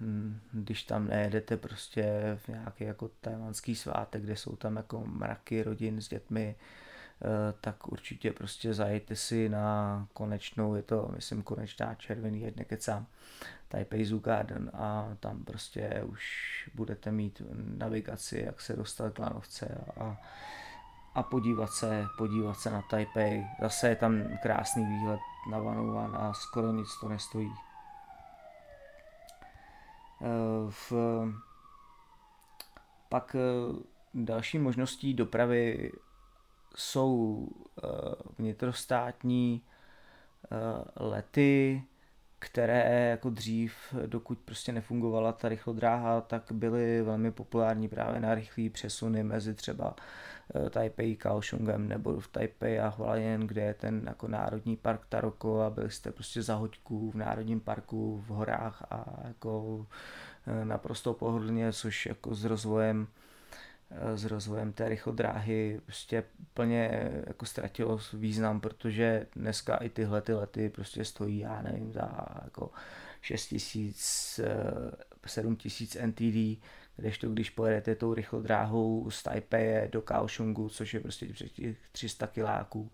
hm, 0.00 0.40
když 0.52 0.82
tam 0.82 1.06
nejedete 1.06 1.56
prostě 1.56 2.36
v 2.36 2.48
nějaký 2.48 2.84
jako 2.84 3.10
tajvanský 3.20 3.74
svátek, 3.74 4.22
kde 4.22 4.36
jsou 4.36 4.56
tam 4.56 4.76
jako 4.76 5.06
mraky 5.06 5.62
rodin 5.62 6.00
s 6.00 6.08
dětmi, 6.08 6.56
eh, 6.58 6.85
tak 7.60 7.88
určitě 7.88 8.32
prostě 8.32 8.74
zajďte 8.74 9.16
si 9.16 9.48
na 9.48 10.08
konečnou, 10.12 10.74
je 10.74 10.82
to 10.82 11.10
myslím 11.14 11.42
konečná 11.42 11.94
červený, 11.94 12.40
jedne 12.40 12.64
kecám, 12.64 13.06
Taipei 13.68 14.04
Zoo 14.04 14.20
Garden 14.20 14.70
a 14.74 15.16
tam 15.20 15.44
prostě 15.44 16.02
už 16.06 16.22
budete 16.74 17.12
mít 17.12 17.42
navigaci, 17.78 18.42
jak 18.46 18.60
se 18.60 18.76
dostat 18.76 19.12
k 19.12 19.18
lanovce 19.18 19.84
a, 20.00 20.16
a 21.14 21.22
podívat 21.22 21.70
se, 21.70 22.06
podívat 22.18 22.54
se 22.54 22.70
na 22.70 22.82
Taipei. 22.82 23.46
Zase 23.60 23.88
je 23.88 23.96
tam 23.96 24.22
krásný 24.42 24.84
výhled 24.84 25.20
na 25.50 25.58
Vanuvan 25.58 26.16
a 26.16 26.32
skoro 26.32 26.72
nic 26.72 26.88
to 27.00 27.08
nestojí. 27.08 27.52
Eh, 30.22 30.70
v, 30.70 30.92
pak 33.08 33.36
eh, 33.38 33.82
další 34.14 34.58
možností 34.58 35.14
dopravy 35.14 35.92
jsou 36.76 37.48
eh, 37.78 37.88
vnitrostátní 38.38 39.62
lety, 40.96 41.82
které 42.38 43.08
jako 43.10 43.30
dřív, 43.30 43.74
dokud 44.06 44.38
prostě 44.38 44.72
nefungovala 44.72 45.32
ta 45.32 45.48
rychlodráha, 45.48 46.20
tak 46.20 46.42
byly 46.52 47.02
velmi 47.02 47.32
populární 47.32 47.88
právě 47.88 48.20
na 48.20 48.34
rychlé 48.34 48.70
přesuny 48.70 49.22
mezi 49.22 49.54
třeba 49.54 49.94
eh, 50.66 50.70
Taipei 50.70 51.16
Kaohsiungem 51.16 51.88
nebo 51.88 52.20
v 52.20 52.28
Taipei 52.28 52.80
a 52.80 52.88
Hualien, 52.88 53.40
kde 53.40 53.62
je 53.62 53.74
ten 53.74 54.02
jako 54.06 54.28
národní 54.28 54.76
park 54.76 55.06
Taroko 55.08 55.60
a 55.60 55.70
byli 55.70 55.90
jste 55.90 56.12
prostě 56.12 56.42
za 56.42 56.54
hoďku 56.54 57.10
v 57.10 57.14
národním 57.14 57.60
parku 57.60 58.24
v 58.26 58.28
horách 58.28 58.86
a 58.90 59.04
jako 59.24 59.86
eh, 60.46 60.64
naprosto 60.64 61.14
pohodlně, 61.14 61.72
což 61.72 62.06
jako 62.06 62.34
s 62.34 62.44
rozvojem 62.44 63.06
s 64.14 64.24
rozvojem 64.24 64.72
té 64.72 64.88
rychlodráhy 64.88 65.80
prostě 65.84 66.24
plně 66.54 67.10
jako 67.26 67.46
ztratilo 67.46 68.00
význam, 68.12 68.60
protože 68.60 69.26
dneska 69.36 69.76
i 69.76 69.88
tyhle 69.88 70.20
ty 70.20 70.34
lety 70.34 70.68
prostě 70.68 71.04
stojí, 71.04 71.38
já 71.38 71.62
nevím, 71.62 71.92
za 71.92 72.26
jako 72.44 72.70
6 73.20 73.46
tisíc, 73.46 74.40
7 75.26 75.56
tisíc 75.56 75.96
NTD, 76.06 76.62
kdežto 76.96 77.28
když 77.28 77.50
pojedete 77.50 77.94
tou 77.94 78.14
rychlodráhou 78.14 79.10
z 79.10 79.22
Taipei 79.22 79.88
do 79.88 80.02
Kaohsiungu, 80.02 80.68
což 80.68 80.94
je 80.94 81.00
prostě 81.00 81.26
těch 81.26 81.76
300 81.92 82.26
kiláků, 82.26 82.92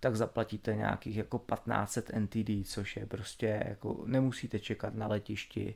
tak 0.00 0.16
zaplatíte 0.16 0.76
nějakých 0.76 1.16
jako 1.16 1.38
1500 1.38 2.10
NTD, 2.18 2.68
což 2.68 2.96
je 2.96 3.06
prostě 3.06 3.64
jako 3.68 4.02
nemusíte 4.06 4.58
čekat 4.58 4.94
na 4.94 5.06
letišti, 5.06 5.74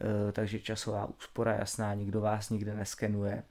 eh, 0.00 0.32
takže 0.32 0.58
časová 0.58 1.06
úspora 1.06 1.54
jasná, 1.54 1.94
nikdo 1.94 2.20
vás 2.20 2.50
nikde 2.50 2.74
neskenuje 2.74 3.42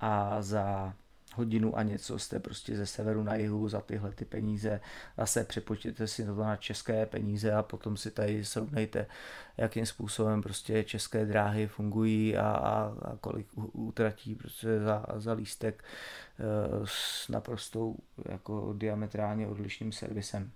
a 0.00 0.42
za 0.42 0.94
hodinu 1.38 1.78
a 1.78 1.82
něco 1.82 2.18
jste 2.18 2.40
prostě 2.40 2.76
ze 2.76 2.86
severu 2.86 3.22
na 3.22 3.34
jihu 3.34 3.68
za 3.68 3.80
tyhle 3.80 4.12
ty 4.12 4.24
peníze. 4.24 4.80
Zase 5.18 5.44
přepočtěte 5.44 6.06
si 6.06 6.26
to 6.26 6.34
na 6.34 6.56
české 6.56 7.06
peníze 7.06 7.52
a 7.52 7.62
potom 7.62 7.96
si 7.96 8.10
tady 8.10 8.44
srovnejte, 8.44 9.06
jakým 9.56 9.86
způsobem 9.86 10.42
prostě 10.42 10.84
české 10.84 11.26
dráhy 11.26 11.66
fungují 11.66 12.36
a, 12.36 12.50
a, 12.50 12.94
a 13.02 13.16
kolik 13.20 13.46
utratí 13.72 14.34
prostě 14.34 14.80
za, 14.80 15.04
za 15.16 15.32
lístek 15.32 15.84
e, 15.84 16.44
s 16.84 17.28
naprostou 17.28 17.96
jako 18.28 18.74
diametrálně 18.76 19.46
odlišným 19.46 19.92
servisem. 19.92 20.50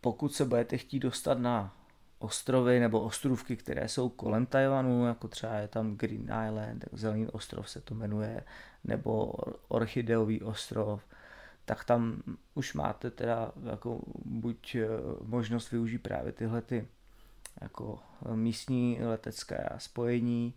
Pokud 0.00 0.34
se 0.34 0.44
budete 0.44 0.78
chtít 0.78 0.98
dostat 0.98 1.38
na 1.38 1.76
ostrovy 2.18 2.80
nebo 2.80 3.00
ostrůvky, 3.00 3.56
které 3.56 3.88
jsou 3.88 4.08
kolem 4.08 4.46
Tajvanu, 4.46 5.06
jako 5.06 5.28
třeba 5.28 5.54
je 5.54 5.68
tam 5.68 5.96
Green 5.96 6.22
Island, 6.22 6.84
Zelený 6.92 7.26
ostrov 7.26 7.70
se 7.70 7.80
to 7.80 7.94
jmenuje, 7.94 8.44
nebo 8.84 9.32
Orchideový 9.68 10.42
ostrov, 10.42 11.02
tak 11.64 11.84
tam 11.84 12.22
už 12.54 12.74
máte 12.74 13.10
teda 13.10 13.52
jako 13.64 14.00
buď 14.24 14.74
eh, 14.74 14.88
možnost 15.22 15.70
využít 15.70 15.98
právě 15.98 16.32
tyhle 16.32 16.62
ty 16.62 16.88
jako 17.60 17.98
místní 18.34 18.98
letecké 19.02 19.68
spojení 19.78 20.54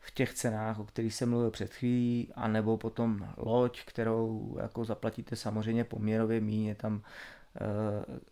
v 0.00 0.10
těch 0.10 0.34
cenách, 0.34 0.78
o 0.78 0.84
kterých 0.84 1.14
jsem 1.14 1.30
mluvil 1.30 1.50
před 1.50 1.74
chvílí, 1.74 2.32
anebo 2.34 2.76
potom 2.76 3.28
loď, 3.36 3.84
kterou 3.84 4.56
jako 4.62 4.84
zaplatíte 4.84 5.36
samozřejmě 5.36 5.84
poměrově 5.84 6.40
míně, 6.40 6.74
tam 6.74 7.02
Eh, 7.02 7.02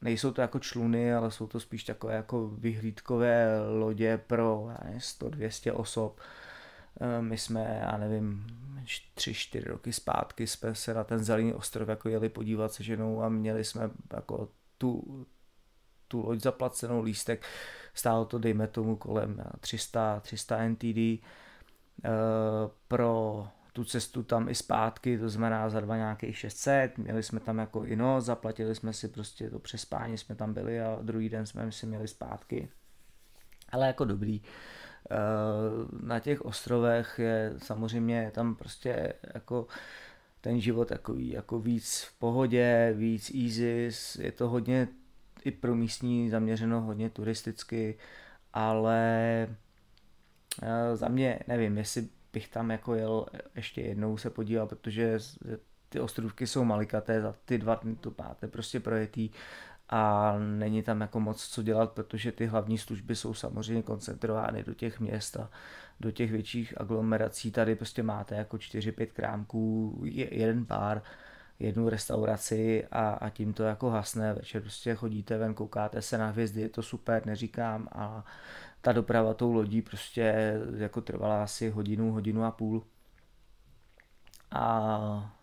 nejsou 0.03 0.33
to 0.33 0.41
jako 0.41 0.59
čluny, 0.59 1.15
ale 1.15 1.31
jsou 1.31 1.47
to 1.47 1.61
spíš 1.61 1.85
takové 1.85 2.15
jako 2.15 2.49
vyhlídkové 2.49 3.61
lodě 3.79 4.19
pro 4.19 4.69
100-200 4.99 5.73
osob. 5.75 6.21
Eh, 7.01 7.23
my 7.23 7.39
jsme, 7.39 7.81
já 7.83 7.97
nevím, 7.97 8.47
3-4 9.15 9.65
roky 9.67 9.93
zpátky 9.93 10.47
jsme 10.47 10.75
se 10.75 10.95
na 10.95 11.05
ten 11.05 11.25
zelený 11.25 11.55
ostrov 11.55 11.89
jako 11.89 12.09
jeli 12.09 12.29
podívat 12.29 12.73
se 12.73 12.83
ženou 12.83 13.23
a 13.23 13.29
měli 13.29 13.65
jsme 13.65 13.91
jako 14.13 14.49
tu, 14.79 15.27
tu 16.09 16.27
loď 16.27 16.41
zaplacenou 16.41 17.03
lístek. 17.03 17.47
Stálo 17.95 18.25
to, 18.25 18.39
dejme 18.39 18.67
tomu, 18.67 18.97
kolem 18.97 19.45
300, 19.61 20.21
300 20.21 20.69
NTD. 20.69 21.25
Pro 22.89 23.47
tu 23.75 23.85
cestu 23.85 24.23
tam 24.23 24.49
i 24.49 24.55
zpátky, 24.55 25.19
to 25.19 25.29
znamená 25.29 25.71
za 25.71 25.81
dva 25.81 25.97
nějakých 25.97 26.39
600, 26.39 26.99
měli 26.99 27.23
jsme 27.23 27.41
tam 27.41 27.59
jako 27.59 27.85
i 27.85 27.97
noc, 27.97 28.25
zaplatili 28.25 28.75
jsme 28.75 28.93
si 28.93 29.09
prostě 29.09 29.51
to 29.51 29.59
přespání, 29.59 30.19
jsme 30.19 30.35
tam 30.35 30.55
byli 30.55 30.81
a 30.81 30.99
druhý 31.03 31.29
den 31.29 31.47
jsme 31.47 31.73
si 31.73 31.87
měli 31.87 32.09
zpátky. 32.09 32.69
Ale 33.69 33.87
jako 33.87 34.05
dobrý. 34.05 34.43
Eh, 35.11 35.17
na 36.07 36.21
těch 36.21 36.45
ostrovech 36.45 37.19
je 37.19 37.55
samozřejmě 37.59 38.31
tam 38.35 38.55
prostě 38.55 39.13
jako 39.35 39.67
ten 40.41 40.61
život 40.61 40.89
takový 40.89 41.31
jako 41.31 41.61
víc 41.61 42.03
v 42.03 42.19
pohodě, 42.19 42.95
víc 42.97 43.31
easy, 43.35 43.91
je 44.19 44.33
to 44.33 44.49
hodně 44.49 44.89
i 45.45 45.51
pro 45.51 45.75
místní 45.75 46.31
zaměřeno 46.31 46.81
hodně 46.81 47.11
turisticky, 47.11 47.99
ale 48.53 49.03
eh, 50.63 50.97
za 50.97 51.09
mě 51.09 51.39
nevím, 51.49 51.79
jestli 51.79 52.09
bych 52.35 52.49
tam 52.49 52.71
jako 52.71 52.95
jel 52.95 53.27
ještě 53.55 53.81
jednou 53.81 54.17
se 54.17 54.31
podíval, 54.31 54.67
protože 54.67 55.19
ty 55.89 56.01
ostrovky 56.01 56.47
jsou 56.47 56.65
malikaté, 56.65 57.21
za 57.21 57.35
ty 57.45 57.59
dva 57.59 57.75
dny 57.75 57.97
to 57.97 58.13
máte 58.19 58.49
prostě 58.49 58.81
projetý 58.81 59.31
a 59.89 60.35
není 60.39 60.83
tam 60.83 61.01
jako 61.01 61.21
moc 61.21 61.47
co 61.47 61.63
dělat, 61.63 61.93
protože 61.93 62.33
ty 62.33 62.47
hlavní 62.47 62.79
služby 62.79 63.17
jsou 63.17 63.35
samozřejmě 63.35 63.83
koncentrovány 63.83 64.63
do 64.63 64.75
těch 64.75 65.01
měst 65.01 65.37
a 65.37 65.51
do 66.01 66.11
těch 66.11 66.31
větších 66.31 66.81
aglomerací. 66.81 67.51
Tady 67.51 67.75
prostě 67.75 68.03
máte 68.03 68.35
jako 68.35 68.57
4-5 68.57 69.07
krámků, 69.07 70.01
jeden 70.05 70.67
pár, 70.67 71.03
jednu 71.59 71.89
restauraci 71.89 72.87
a, 72.91 73.11
a 73.11 73.31
tím 73.31 73.53
to 73.53 73.63
jako 73.63 73.91
hasne. 73.91 74.33
Večer 74.35 74.63
prostě 74.63 74.95
chodíte 74.95 75.39
ven, 75.39 75.55
koukáte 75.55 76.03
se 76.03 76.19
na 76.19 76.29
hvězdy, 76.31 76.61
je 76.61 76.69
to 76.69 76.83
super, 76.83 77.27
neříkám, 77.27 77.89
a 77.93 78.25
ta 78.85 78.93
doprava 78.93 79.35
tou 79.35 79.53
lodí 79.53 79.83
prostě 79.83 80.55
jako 80.77 81.01
trvala 81.01 81.43
asi 81.43 81.71
hodinu, 81.71 82.13
hodinu 82.13 82.45
a 82.45 82.51
půl. 82.51 82.83
A 84.51 85.35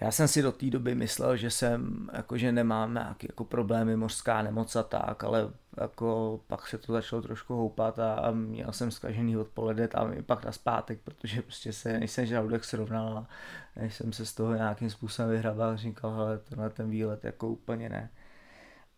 já 0.00 0.10
jsem 0.10 0.28
si 0.28 0.42
do 0.42 0.52
té 0.52 0.70
doby 0.70 0.94
myslel, 0.94 1.36
že 1.36 1.50
jsem, 1.50 2.10
jako, 2.12 2.38
že 2.38 2.52
nemám 2.52 2.94
nějaké 2.94 3.26
jako 3.30 3.44
problémy, 3.44 3.96
mořská 3.96 4.42
nemoc 4.42 4.76
a 4.76 4.82
tak, 4.82 5.24
ale 5.24 5.50
jako 5.80 6.40
pak 6.46 6.68
se 6.68 6.78
to 6.78 6.92
začalo 6.92 7.22
trošku 7.22 7.54
houpat 7.54 7.98
a, 7.98 8.14
a 8.14 8.30
měl 8.30 8.72
jsem 8.72 8.90
zkažený 8.90 9.36
odpoledne 9.36 9.88
tam 9.88 10.12
i 10.12 10.22
pak 10.22 10.44
na 10.44 10.52
zpátek, 10.52 11.00
protože 11.04 11.42
prostě 11.42 11.72
se, 11.72 12.00
než 12.00 12.10
jsem 12.10 12.26
žaludek 12.26 12.64
srovnal 12.64 13.26
než 13.76 13.94
jsem 13.94 14.12
se 14.12 14.26
z 14.26 14.34
toho 14.34 14.54
nějakým 14.54 14.90
způsobem 14.90 15.30
vyhrabal, 15.30 15.76
říkal, 15.76 16.10
hele, 16.14 16.38
tenhle 16.38 16.70
ten 16.70 16.90
výlet 16.90 17.24
jako 17.24 17.48
úplně 17.48 17.88
ne. 17.88 18.10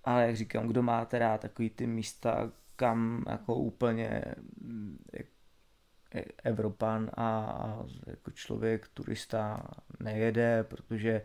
Ale 0.05 0.27
jak 0.27 0.37
říkám, 0.37 0.69
kdo 0.69 0.83
máte 0.83 1.19
rád 1.19 1.41
takový 1.41 1.71
ty 1.71 1.87
místa, 1.87 2.51
kam 2.77 3.25
jako 3.29 3.55
úplně 3.55 4.25
mm, 4.61 4.99
Evropan 6.45 7.11
a, 7.17 7.57
jako 8.07 8.31
člověk, 8.31 8.89
turista 8.95 9.63
nejede, 10.01 10.65
protože 10.65 11.11
eh, 11.11 11.23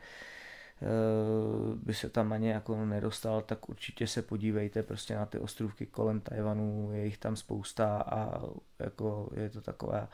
by 1.76 1.94
se 1.94 2.10
tam 2.10 2.34
ani 2.34 2.50
jako 2.50 2.86
nedostal, 2.86 3.42
tak 3.42 3.70
určitě 3.70 4.08
se 4.08 4.22
podívejte 4.22 4.84
prostě 4.84 5.16
na 5.16 5.26
ty 5.26 5.40
ostrůvky 5.40 5.86
kolem 5.86 6.22
Tajvanu, 6.22 6.90
je 6.92 7.06
jich 7.06 7.18
tam 7.18 7.36
spousta 7.36 7.98
a 7.98 8.42
jako 8.80 9.30
je 9.36 9.50
to 9.50 9.62
taková 9.62 10.10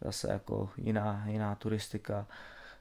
zase 0.00 0.32
jako 0.32 0.70
jiná, 0.76 1.24
jiná 1.26 1.54
turistika. 1.54 2.26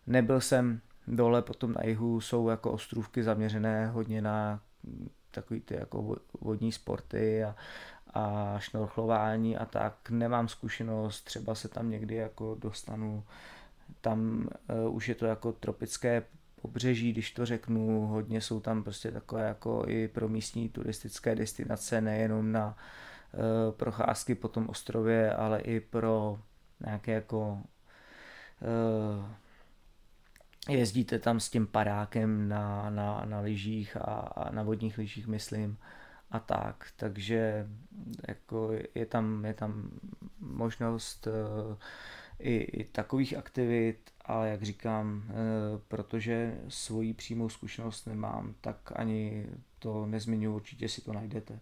Nebyl 0.07 0.41
jsem 0.41 0.81
dole 1.07 1.41
potom 1.41 1.73
na 1.73 1.83
jihu, 1.83 2.21
jsou 2.21 2.49
jako 2.49 2.71
ostrůvky 2.71 3.23
zaměřené 3.23 3.87
hodně 3.87 4.21
na 4.21 4.61
takový 5.31 5.61
ty 5.61 5.75
jako 5.75 6.15
vodní 6.41 6.71
sporty 6.71 7.43
a, 7.43 7.55
a 8.13 8.55
šnorchlování 8.59 9.57
a 9.57 9.65
tak. 9.65 10.09
Nemám 10.09 10.47
zkušenost, 10.47 11.21
třeba 11.21 11.55
se 11.55 11.67
tam 11.67 11.89
někdy 11.89 12.15
jako 12.15 12.55
dostanu. 12.59 13.23
Tam 14.01 14.47
uh, 14.85 14.95
už 14.95 15.09
je 15.09 15.15
to 15.15 15.25
jako 15.25 15.51
tropické 15.51 16.23
pobřeží, 16.61 17.13
když 17.13 17.31
to 17.31 17.45
řeknu, 17.45 18.07
hodně 18.07 18.41
jsou 18.41 18.59
tam 18.59 18.83
prostě 18.83 19.11
takové 19.11 19.47
jako 19.47 19.83
i 19.87 20.07
pro 20.07 20.29
místní 20.29 20.69
turistické 20.69 21.35
destinace, 21.35 22.01
nejenom 22.01 22.51
na 22.51 22.77
uh, 23.33 23.75
procházky 23.75 24.35
po 24.35 24.47
tom 24.47 24.69
ostrově, 24.69 25.33
ale 25.33 25.59
i 25.59 25.79
pro 25.79 26.39
nějaké 26.85 27.11
jako 27.11 27.61
uh, 28.61 29.25
jezdíte 30.69 31.19
tam 31.19 31.39
s 31.39 31.49
tím 31.49 31.67
padákem 31.67 32.49
na, 32.49 32.89
na, 32.89 33.25
na 33.25 33.39
lyžích 33.39 33.97
a, 33.97 34.01
a 34.01 34.51
na 34.51 34.63
vodních 34.63 34.97
lyžích, 34.97 35.27
myslím, 35.27 35.77
a 36.31 36.39
tak. 36.39 36.91
Takže 36.95 37.67
jako 38.27 38.71
je, 38.95 39.05
tam, 39.05 39.45
je 39.45 39.53
tam 39.53 39.91
možnost 40.39 41.27
uh, 41.27 41.77
i, 42.39 42.55
i 42.55 42.83
takových 42.83 43.37
aktivit, 43.37 44.11
ale 44.25 44.49
jak 44.49 44.63
říkám, 44.63 45.23
uh, 45.27 45.33
protože 45.87 46.61
svoji 46.67 47.13
přímou 47.13 47.49
zkušenost 47.49 48.05
nemám, 48.05 48.55
tak 48.61 48.91
ani 48.95 49.47
to 49.79 50.05
nezmiňuji, 50.05 50.55
určitě 50.55 50.89
si 50.89 51.01
to 51.01 51.13
najdete. 51.13 51.59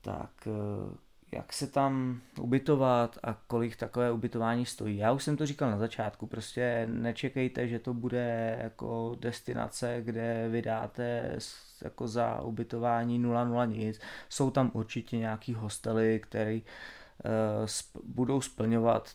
Tak, 0.00 0.30
uh, 0.46 0.94
jak 1.32 1.52
se 1.52 1.66
tam 1.66 2.20
ubytovat 2.40 3.18
a 3.22 3.34
kolik 3.46 3.76
takové 3.76 4.12
ubytování 4.12 4.66
stojí. 4.66 4.96
Já 4.96 5.12
už 5.12 5.24
jsem 5.24 5.36
to 5.36 5.46
říkal 5.46 5.70
na 5.70 5.78
začátku, 5.78 6.26
prostě 6.26 6.88
nečekejte, 6.90 7.68
že 7.68 7.78
to 7.78 7.94
bude 7.94 8.58
jako 8.62 9.16
destinace, 9.20 10.00
kde 10.04 10.48
vydáte 10.48 11.38
jako 11.84 12.08
za 12.08 12.40
ubytování 12.40 13.22
0,0 13.22 13.68
nic. 13.68 14.00
Jsou 14.28 14.50
tam 14.50 14.70
určitě 14.74 15.18
nějaký 15.18 15.54
hostely, 15.54 16.20
které 16.20 16.54
uh, 16.54 18.02
budou 18.04 18.40
splňovat 18.40 19.14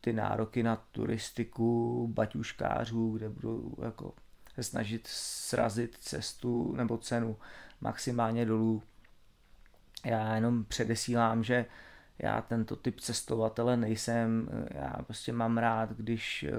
ty 0.00 0.12
nároky 0.12 0.62
na 0.62 0.76
turistiku 0.76 2.08
baťuškářů, 2.14 3.10
kde 3.10 3.28
budou 3.28 3.74
jako 3.82 4.14
se 4.54 4.62
snažit 4.62 5.06
srazit 5.06 5.96
cestu 6.00 6.74
nebo 6.76 6.98
cenu 6.98 7.36
maximálně 7.80 8.46
dolů 8.46 8.82
já 10.04 10.34
jenom 10.34 10.64
předesílám, 10.64 11.44
že 11.44 11.66
já 12.18 12.42
tento 12.42 12.76
typ 12.76 13.00
cestovatele 13.00 13.76
nejsem, 13.76 14.48
já 14.70 15.02
prostě 15.02 15.32
mám 15.32 15.58
rád, 15.58 15.90
když 15.92 16.42
eh, 16.42 16.52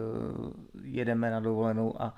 jedeme 0.84 1.32
na 1.32 1.40
dovolenou 1.40 2.02
a 2.02 2.16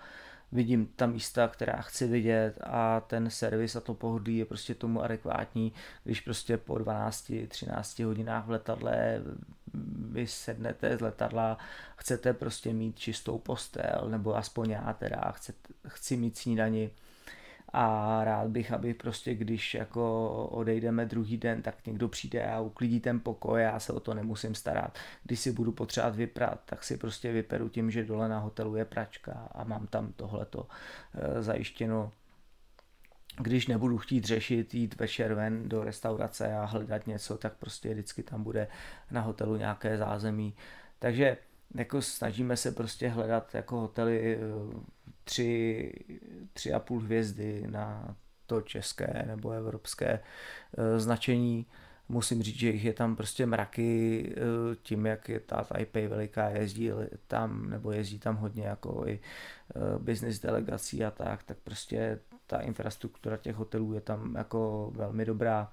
vidím 0.51 0.87
ta 0.95 1.05
místa, 1.05 1.47
která 1.47 1.81
chci 1.81 2.07
vidět 2.07 2.59
a 2.63 2.99
ten 2.99 3.29
servis 3.29 3.75
a 3.75 3.81
to 3.81 3.93
pohodlí 3.93 4.37
je 4.37 4.45
prostě 4.45 4.75
tomu 4.75 5.01
adekvátní, 5.01 5.73
když 6.03 6.21
prostě 6.21 6.57
po 6.57 6.73
12-13 6.73 8.05
hodinách 8.05 8.45
v 8.45 8.49
letadle 8.49 9.21
vy 10.11 10.27
sednete 10.27 10.97
z 10.97 11.01
letadla, 11.01 11.57
chcete 11.95 12.33
prostě 12.33 12.73
mít 12.73 12.99
čistou 12.99 13.37
postel, 13.37 14.05
nebo 14.07 14.35
aspoň 14.35 14.69
já 14.69 14.93
teda 14.93 15.31
chci, 15.31 15.53
chci 15.87 16.17
mít 16.17 16.37
snídani, 16.37 16.91
a 17.77 18.23
rád 18.23 18.47
bych, 18.47 18.71
aby 18.71 18.93
prostě 18.93 19.35
když 19.35 19.73
jako 19.73 20.29
odejdeme 20.51 21.05
druhý 21.05 21.37
den, 21.37 21.61
tak 21.61 21.87
někdo 21.87 22.07
přijde 22.07 22.45
a 22.45 22.59
uklidí 22.59 22.99
ten 22.99 23.19
pokoj, 23.19 23.61
já 23.61 23.79
se 23.79 23.93
o 23.93 23.99
to 23.99 24.13
nemusím 24.13 24.55
starat. 24.55 24.97
Když 25.23 25.39
si 25.39 25.51
budu 25.51 25.71
potřebovat 25.71 26.15
vyprat, 26.15 26.61
tak 26.65 26.83
si 26.83 26.97
prostě 26.97 27.31
vyperu 27.31 27.69
tím, 27.69 27.91
že 27.91 28.05
dole 28.05 28.29
na 28.29 28.39
hotelu 28.39 28.75
je 28.75 28.85
pračka 28.85 29.47
a 29.51 29.63
mám 29.63 29.87
tam 29.87 30.13
tohleto 30.13 30.67
e, 31.13 31.41
zajištěno 31.41 32.11
když 33.41 33.67
nebudu 33.67 33.97
chtít 33.97 34.25
řešit, 34.25 34.73
jít 34.73 34.99
večer 34.99 35.33
ven 35.33 35.69
do 35.69 35.83
restaurace 35.83 36.53
a 36.53 36.65
hledat 36.65 37.07
něco, 37.07 37.37
tak 37.37 37.53
prostě 37.53 37.93
vždycky 37.93 38.23
tam 38.23 38.43
bude 38.43 38.67
na 39.11 39.21
hotelu 39.21 39.55
nějaké 39.55 39.97
zázemí. 39.97 40.55
Takže 40.99 41.37
jako 41.75 42.01
snažíme 42.01 42.57
se 42.57 42.71
prostě 42.71 43.09
hledat 43.09 43.55
jako 43.55 43.79
hotely 43.79 44.37
eh, 44.37 44.94
tři, 45.25 45.91
tři 46.53 46.73
a 46.73 46.79
půl 46.79 46.99
hvězdy 46.99 47.63
na 47.67 48.15
to 48.45 48.61
české 48.61 49.23
nebo 49.27 49.51
evropské 49.51 50.19
eh, 50.77 50.99
značení. 50.99 51.65
Musím 52.09 52.43
říct, 52.43 52.55
že 52.59 52.69
jich 52.69 52.85
je 52.85 52.93
tam 52.93 53.15
prostě 53.15 53.45
mraky 53.45 54.23
eh, 54.37 54.75
tím, 54.81 55.05
jak 55.05 55.29
je 55.29 55.39
ta 55.39 55.63
Taipei 55.63 56.07
veliká, 56.07 56.49
jezdí 56.49 56.91
tam 57.27 57.69
nebo 57.69 57.91
jezdí 57.91 58.19
tam 58.19 58.35
hodně 58.35 58.65
jako 58.65 59.03
i 59.07 59.19
business 59.97 60.39
delegací 60.39 61.05
a 61.05 61.11
tak, 61.11 61.43
tak 61.43 61.57
prostě 61.57 62.19
ta 62.47 62.59
infrastruktura 62.59 63.37
těch 63.37 63.55
hotelů 63.55 63.93
je 63.93 64.01
tam 64.01 64.35
jako 64.35 64.91
velmi 64.95 65.25
dobrá 65.25 65.71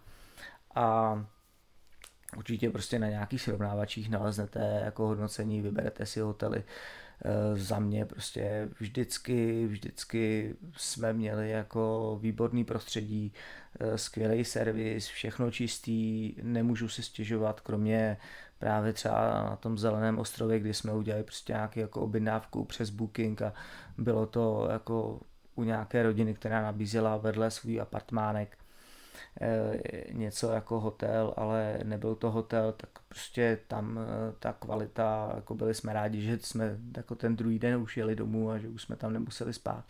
a 0.75 1.17
určitě 2.37 2.71
prostě 2.71 2.99
na 2.99 3.09
nějakých 3.09 3.43
srovnávačích 3.43 4.11
naleznete 4.11 4.81
jako 4.85 5.07
hodnocení, 5.07 5.61
vyberete 5.61 6.07
si 6.07 6.21
hotely. 6.21 6.65
E, 7.25 7.57
za 7.57 7.79
mě 7.79 8.05
prostě 8.05 8.69
vždycky, 8.81 9.67
vždycky 9.67 10.55
jsme 10.77 11.13
měli 11.13 11.51
jako 11.51 12.19
výborný 12.23 12.65
prostředí, 12.65 13.33
e, 13.81 13.99
skvělý 13.99 14.45
servis, 14.45 15.07
všechno 15.07 15.51
čistý, 15.51 16.35
nemůžu 16.43 16.89
si 16.89 17.03
stěžovat, 17.03 17.61
kromě 17.61 18.17
právě 18.59 18.93
třeba 18.93 19.45
na 19.51 19.57
tom 19.57 19.79
zeleném 19.79 20.19
ostrově, 20.19 20.61
kdy 20.61 20.75
jsme 20.75 20.93
udělali 20.93 21.25
prostě 21.25 21.53
nějaký 21.53 21.81
jako 21.81 22.01
objednávku 22.01 22.65
přes 22.65 22.91
booking 22.91 23.43
a 23.43 23.53
bylo 23.99 24.27
to 24.27 24.69
jako 24.73 25.21
u 25.55 25.65
nějaké 25.65 26.03
rodiny, 26.03 26.35
která 26.35 26.63
nabízela 26.63 27.17
vedle 27.17 27.51
svůj 27.51 27.81
apartmánek. 27.81 28.59
eh, 28.59 28.62
něco 30.13 30.53
jako 30.53 30.81
hotel, 30.81 31.35
ale 31.37 31.79
nebyl 31.85 32.15
to 32.15 32.31
hotel, 32.31 32.73
tak 32.73 32.91
prostě 33.09 33.59
tam 33.69 33.99
eh, 33.99 34.35
ta 34.39 34.53
kvalita, 34.53 35.33
jako 35.35 35.55
byli 35.55 35.75
jsme 35.75 35.93
rádi, 35.93 36.23
že 36.23 36.39
jsme 36.39 36.79
jako 36.97 37.15
ten 37.15 37.37
druhý 37.37 37.59
den 37.59 37.77
už 37.77 37.97
jeli 37.97 38.17
domů 38.17 38.51
a 38.51 38.59
že 38.59 38.69
už 38.69 38.83
jsme 38.83 38.97
tam 38.97 39.13
nemuseli 39.13 39.53
spát. 39.53 39.85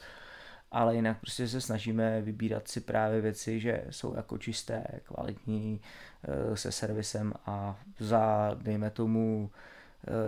Ale 0.70 0.94
jinak 0.94 1.20
prostě 1.20 1.48
se 1.48 1.60
snažíme 1.60 2.22
vybírat 2.22 2.68
si 2.68 2.80
právě 2.80 3.20
věci, 3.20 3.60
že 3.60 3.84
jsou 3.90 4.16
jako 4.16 4.38
čisté, 4.38 4.84
kvalitní, 5.04 5.80
eh, 6.24 6.56
se 6.56 6.72
servisem 6.72 7.32
a 7.46 7.78
za, 7.98 8.54
dejme 8.62 8.90
tomu, 8.90 9.50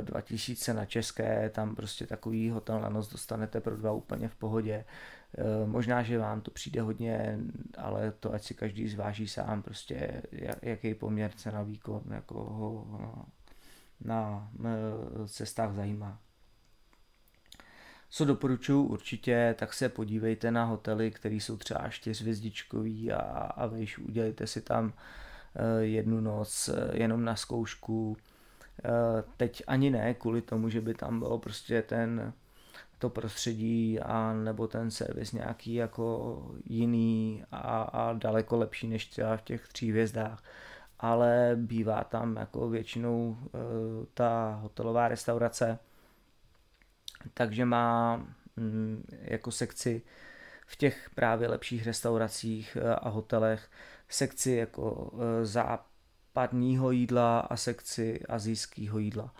2000 0.02 0.74
na 0.74 0.84
české, 0.84 1.50
tam 1.50 1.74
prostě 1.74 2.06
takový 2.06 2.50
hotel 2.50 2.80
na 2.80 2.88
noc 2.88 3.08
dostanete 3.08 3.60
pro 3.60 3.76
dva 3.76 3.92
úplně 3.92 4.28
v 4.28 4.34
pohodě. 4.34 4.84
Eh, 5.38 5.66
možná, 5.66 6.02
že 6.02 6.18
vám 6.18 6.40
to 6.40 6.50
přijde 6.50 6.80
hodně, 6.80 7.38
ale 7.78 8.12
to 8.20 8.32
ať 8.32 8.42
si 8.42 8.54
každý 8.54 8.88
zváží 8.88 9.28
sám, 9.28 9.62
prostě 9.62 10.22
jaký 10.62 10.94
poměr 10.94 11.30
cena 11.36 11.62
výkon 11.62 12.02
jako 12.10 12.44
ho 12.44 12.86
na, 14.00 14.50
na 14.58 14.70
cestách 15.26 15.74
zajímá. 15.74 16.18
Co 18.10 18.24
doporučuji 18.24 18.82
určitě, 18.84 19.54
tak 19.58 19.74
se 19.74 19.88
podívejte 19.88 20.50
na 20.50 20.64
hotely, 20.64 21.10
které 21.10 21.34
jsou 21.34 21.56
třeba 21.56 21.88
čtyřvězdičkový 21.88 23.12
a, 23.12 23.20
a 23.36 23.66
vejš 23.66 23.98
udělejte 23.98 24.46
si 24.46 24.62
tam 24.62 24.92
eh, 25.56 25.84
jednu 25.84 26.20
noc 26.20 26.68
eh, 26.68 26.98
jenom 26.98 27.24
na 27.24 27.36
zkoušku. 27.36 28.16
Teď 29.36 29.62
ani 29.66 29.90
ne 29.90 30.14
kvůli 30.14 30.42
tomu, 30.42 30.68
že 30.68 30.80
by 30.80 30.94
tam 30.94 31.18
bylo 31.18 31.38
prostě 31.38 31.82
ten 31.82 32.32
to 33.04 33.10
prostředí 33.10 34.00
a 34.00 34.32
nebo 34.32 34.66
ten 34.66 34.90
servis 34.90 35.32
nějaký 35.32 35.74
jako 35.74 36.36
jiný 36.64 37.44
a, 37.52 37.82
a 37.82 38.12
daleko 38.12 38.56
lepší 38.56 38.88
než 38.88 39.06
třeba 39.06 39.36
v 39.36 39.42
těch 39.42 39.68
tří 39.68 39.90
hvězdách. 39.90 40.42
Ale 40.98 41.52
bývá 41.56 42.04
tam 42.04 42.36
jako 42.36 42.68
většinou 42.68 43.36
e, 43.40 43.48
ta 44.14 44.58
hotelová 44.62 45.08
restaurace, 45.08 45.78
takže 47.34 47.64
má 47.64 48.16
mm, 48.56 49.04
jako 49.10 49.50
sekci 49.50 50.02
v 50.66 50.76
těch 50.76 51.10
právě 51.14 51.48
lepších 51.48 51.86
restauracích 51.86 52.76
e, 52.76 52.94
a 52.94 53.08
hotelech 53.08 53.70
sekci 54.08 54.52
jako 54.52 55.12
e, 55.14 55.44
západního 55.44 56.90
jídla 56.90 57.40
a 57.40 57.56
sekci 57.56 58.20
azijského 58.28 58.98
jídla 58.98 59.34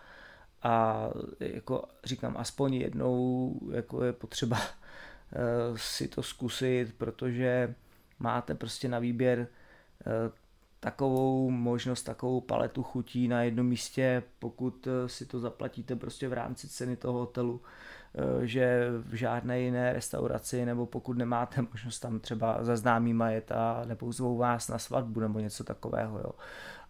a 0.65 1.09
jako 1.41 1.85
říkám, 2.05 2.37
aspoň 2.37 2.75
jednou 2.75 3.53
jako 3.73 4.05
je 4.05 4.13
potřeba 4.13 4.59
eh, 5.33 5.39
si 5.77 6.09
to 6.09 6.23
zkusit, 6.23 6.95
protože 6.99 7.75
máte 8.19 8.55
prostě 8.55 8.89
na 8.89 8.99
výběr 8.99 9.47
eh, 10.07 10.33
takovou 10.81 11.51
možnost, 11.51 12.03
takovou 12.03 12.41
paletu 12.41 12.83
chutí 12.83 13.29
na 13.29 13.43
jednom 13.43 13.67
místě, 13.67 14.23
pokud 14.39 14.87
eh, 14.87 15.09
si 15.09 15.27
to 15.27 15.41
zaplatíte 15.41 15.97
prostě 15.97 16.29
v 16.29 16.33
rámci 16.33 16.69
ceny 16.69 16.97
toho 16.97 17.19
hotelu, 17.19 17.61
že 18.43 18.89
v 18.99 19.15
žádné 19.15 19.61
jiné 19.61 19.93
restauraci, 19.93 20.65
nebo 20.67 20.87
pokud 20.87 21.19
nemáte 21.19 21.63
možnost 21.73 22.01
tam 22.01 22.21
třeba 22.21 22.65
za 22.65 22.77
známýma 22.77 23.31
jet 23.31 23.53
a 23.53 23.83
nepouzvou 23.85 24.37
vás 24.37 24.69
na 24.69 24.79
svatbu 24.79 25.21
nebo 25.21 25.39
něco 25.39 25.65
takového, 25.65 26.19
jo. 26.19 26.31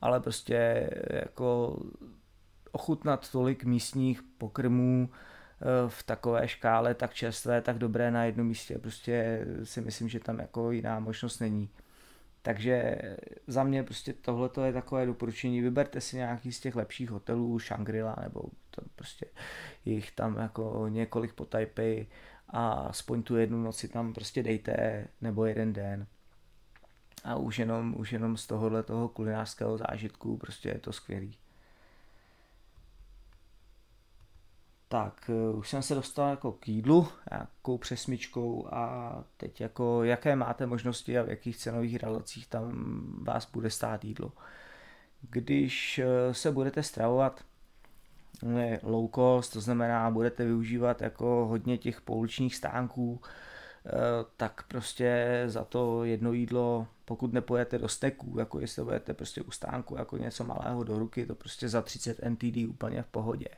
Ale 0.01 0.21
prostě 0.21 0.91
jako 1.11 1.79
ochutnat 2.75 3.31
tolik 3.31 3.65
místních 3.65 4.23
pokrmů 4.23 5.09
eh, 5.11 5.65
v 5.89 6.03
takové 6.03 6.49
škále, 6.49 6.95
tak 6.95 7.15
čerstvé, 7.15 7.61
tak 7.61 7.79
dobré 7.79 8.11
na 8.11 8.25
jednom 8.25 8.47
místě. 8.47 8.79
Prostě 8.79 9.47
si 9.65 9.81
myslím, 9.81 10.09
že 10.09 10.21
tam 10.21 10.39
jako 10.39 10.71
jiná 10.71 11.01
možnost 11.01 11.39
není. 11.39 11.71
Takže 12.43 12.99
za 13.47 13.65
mě 13.65 13.83
prostě 13.83 14.13
tohle 14.13 14.51
je 14.65 14.73
takové 14.73 15.07
doporučení. 15.07 15.61
Vyberte 15.61 16.01
si 16.01 16.17
nějaký 16.17 16.53
z 16.53 16.61
těch 16.61 16.77
lepších 16.77 17.11
hotelů, 17.11 17.59
Shangri-La, 17.59 18.17
nebo 18.23 18.43
to 18.71 18.83
prostě 18.97 19.27
jich 19.85 20.11
tam 20.13 20.37
jako 20.37 20.89
několik 20.89 21.33
po 21.33 21.45
Taipei 21.45 22.07
a 22.49 22.71
aspoň 22.73 23.23
tu 23.23 23.37
jednu 23.37 23.63
noc 23.63 23.77
si 23.77 23.89
tam 23.89 24.13
prostě 24.13 24.43
dejte, 24.43 25.07
nebo 25.21 25.45
jeden 25.45 25.73
den. 25.73 26.07
A 27.25 27.37
už 27.37 27.59
jenom, 27.59 27.95
už 27.99 28.13
jenom 28.13 28.37
z 28.37 28.47
tohohle 28.47 28.83
toho 28.83 29.09
kulinářského 29.09 29.79
zážitku 29.79 30.37
prostě 30.37 30.69
je 30.69 30.79
to 30.79 30.93
skvělý. 30.93 31.39
Tak, 34.95 35.31
eh, 35.31 35.57
už 35.57 35.69
jsem 35.69 35.83
se 35.83 35.95
dostal 35.95 36.31
jako 36.31 36.53
k 36.53 36.69
jídlu, 36.69 37.09
nějakou 37.31 37.79
přesmičkou 37.79 38.69
a 38.73 39.15
teď 39.37 39.61
jako 39.61 40.05
jaké 40.05 40.37
máte 40.37 40.67
možnosti 40.67 41.19
a 41.19 41.23
v 41.23 41.29
jakých 41.29 41.57
cenových 41.57 41.97
relacích 41.97 42.47
tam 42.47 42.73
vás 43.23 43.51
bude 43.51 43.71
stát 43.71 44.05
jídlo. 44.05 44.33
Když 45.21 45.99
eh, 45.99 46.35
se 46.35 46.51
budete 46.51 46.83
stravovat 46.83 47.45
low 48.83 49.11
cost, 49.15 49.53
to 49.53 49.61
znamená 49.61 50.11
budete 50.11 50.45
využívat 50.45 51.03
jako 51.03 51.47
hodně 51.47 51.79
těch 51.79 52.01
pouličních 52.01 52.57
stánků, 52.57 53.21
tak 54.37 54.63
prostě 54.69 55.43
za 55.47 55.65
to 55.65 56.05
jedno 56.05 56.33
jídlo, 56.33 56.87
pokud 57.05 57.33
nepojete 57.33 57.79
do 57.79 57.89
steků, 57.89 58.39
jako 58.39 58.61
jestli 58.61 58.85
budete 58.85 59.15
prostě 59.15 59.43
u 59.43 59.51
stánku 59.51 59.97
jako 59.97 60.17
něco 60.17 60.45
malého 60.45 60.85
do 60.85 60.99
ruky, 60.99 61.27
to 61.27 61.35
prostě 61.35 61.69
za 61.69 61.83
30 61.83 62.21
NTD 62.29 62.57
úplně 62.69 63.03
v 63.03 63.07
pohodě 63.07 63.49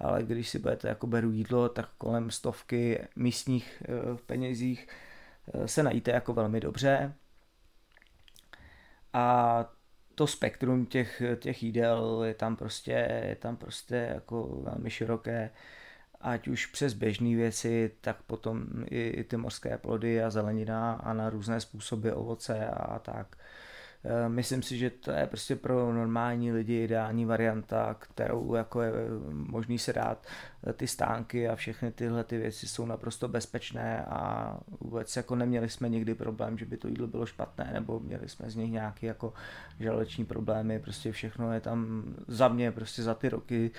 ale 0.00 0.22
když 0.22 0.48
si 0.48 0.58
budete 0.58 0.88
jako 0.88 1.06
beru 1.06 1.30
jídlo, 1.30 1.68
tak 1.68 1.88
kolem 1.98 2.30
stovky 2.30 3.08
místních 3.16 3.82
eh, 3.84 4.16
penězích 4.26 4.88
eh, 5.54 5.68
se 5.68 5.82
najíte 5.82 6.10
jako 6.10 6.34
velmi 6.34 6.60
dobře. 6.60 7.14
A 9.12 9.66
to 10.14 10.26
spektrum 10.26 10.86
těch, 10.86 11.22
těch 11.36 11.62
jídel 11.62 12.24
je 12.24 12.34
tam 12.34 12.56
prostě, 12.56 13.22
je 13.28 13.36
tam 13.36 13.56
prostě 13.56 13.94
jako 13.94 14.62
velmi 14.62 14.90
široké, 14.90 15.50
ať 16.20 16.48
už 16.48 16.66
přes 16.66 16.94
běžné 16.94 17.36
věci, 17.36 17.90
tak 18.00 18.22
potom 18.22 18.66
i, 18.86 19.08
i 19.08 19.24
ty 19.24 19.36
mořské 19.36 19.78
plody 19.78 20.22
a 20.22 20.30
zelenina 20.30 20.92
a 20.92 21.12
na 21.12 21.30
různé 21.30 21.60
způsoby 21.60 22.10
ovoce 22.10 22.66
a 22.66 22.98
tak. 22.98 23.36
Eh, 24.04 24.28
myslím 24.28 24.62
si, 24.62 24.78
že 24.78 24.90
to 24.90 25.10
je 25.10 25.26
prostě 25.26 25.56
pro 25.56 25.92
normální 25.92 26.52
lidi 26.52 26.84
ideální 26.84 27.24
varianta, 27.24 27.94
kterou 27.94 28.54
jako 28.54 28.82
je 28.82 28.92
možný 29.32 29.78
se 29.78 29.92
dát. 29.92 30.26
Eh, 30.66 30.72
ty 30.72 30.86
stánky 30.86 31.48
a 31.48 31.56
všechny 31.56 31.92
tyhle 31.92 32.24
ty 32.24 32.38
věci 32.38 32.68
jsou 32.68 32.86
naprosto 32.86 33.28
bezpečné 33.28 34.04
a 34.04 34.54
vůbec 34.80 35.16
jako 35.16 35.36
neměli 35.36 35.68
jsme 35.68 35.88
nikdy 35.88 36.14
problém, 36.14 36.58
že 36.58 36.66
by 36.66 36.76
to 36.76 36.88
jídlo 36.88 37.06
bylo 37.06 37.26
špatné 37.26 37.70
nebo 37.72 38.00
měli 38.00 38.28
jsme 38.28 38.50
z 38.50 38.56
nich 38.56 38.70
nějaké 38.72 39.06
jako 39.06 39.32
žaleční 39.80 40.24
problémy, 40.24 40.78
prostě 40.78 41.12
všechno 41.12 41.52
je 41.52 41.60
tam 41.60 42.04
za 42.28 42.48
mě 42.48 42.72
prostě 42.72 43.02
za 43.02 43.14
ty 43.14 43.28
roky 43.28 43.70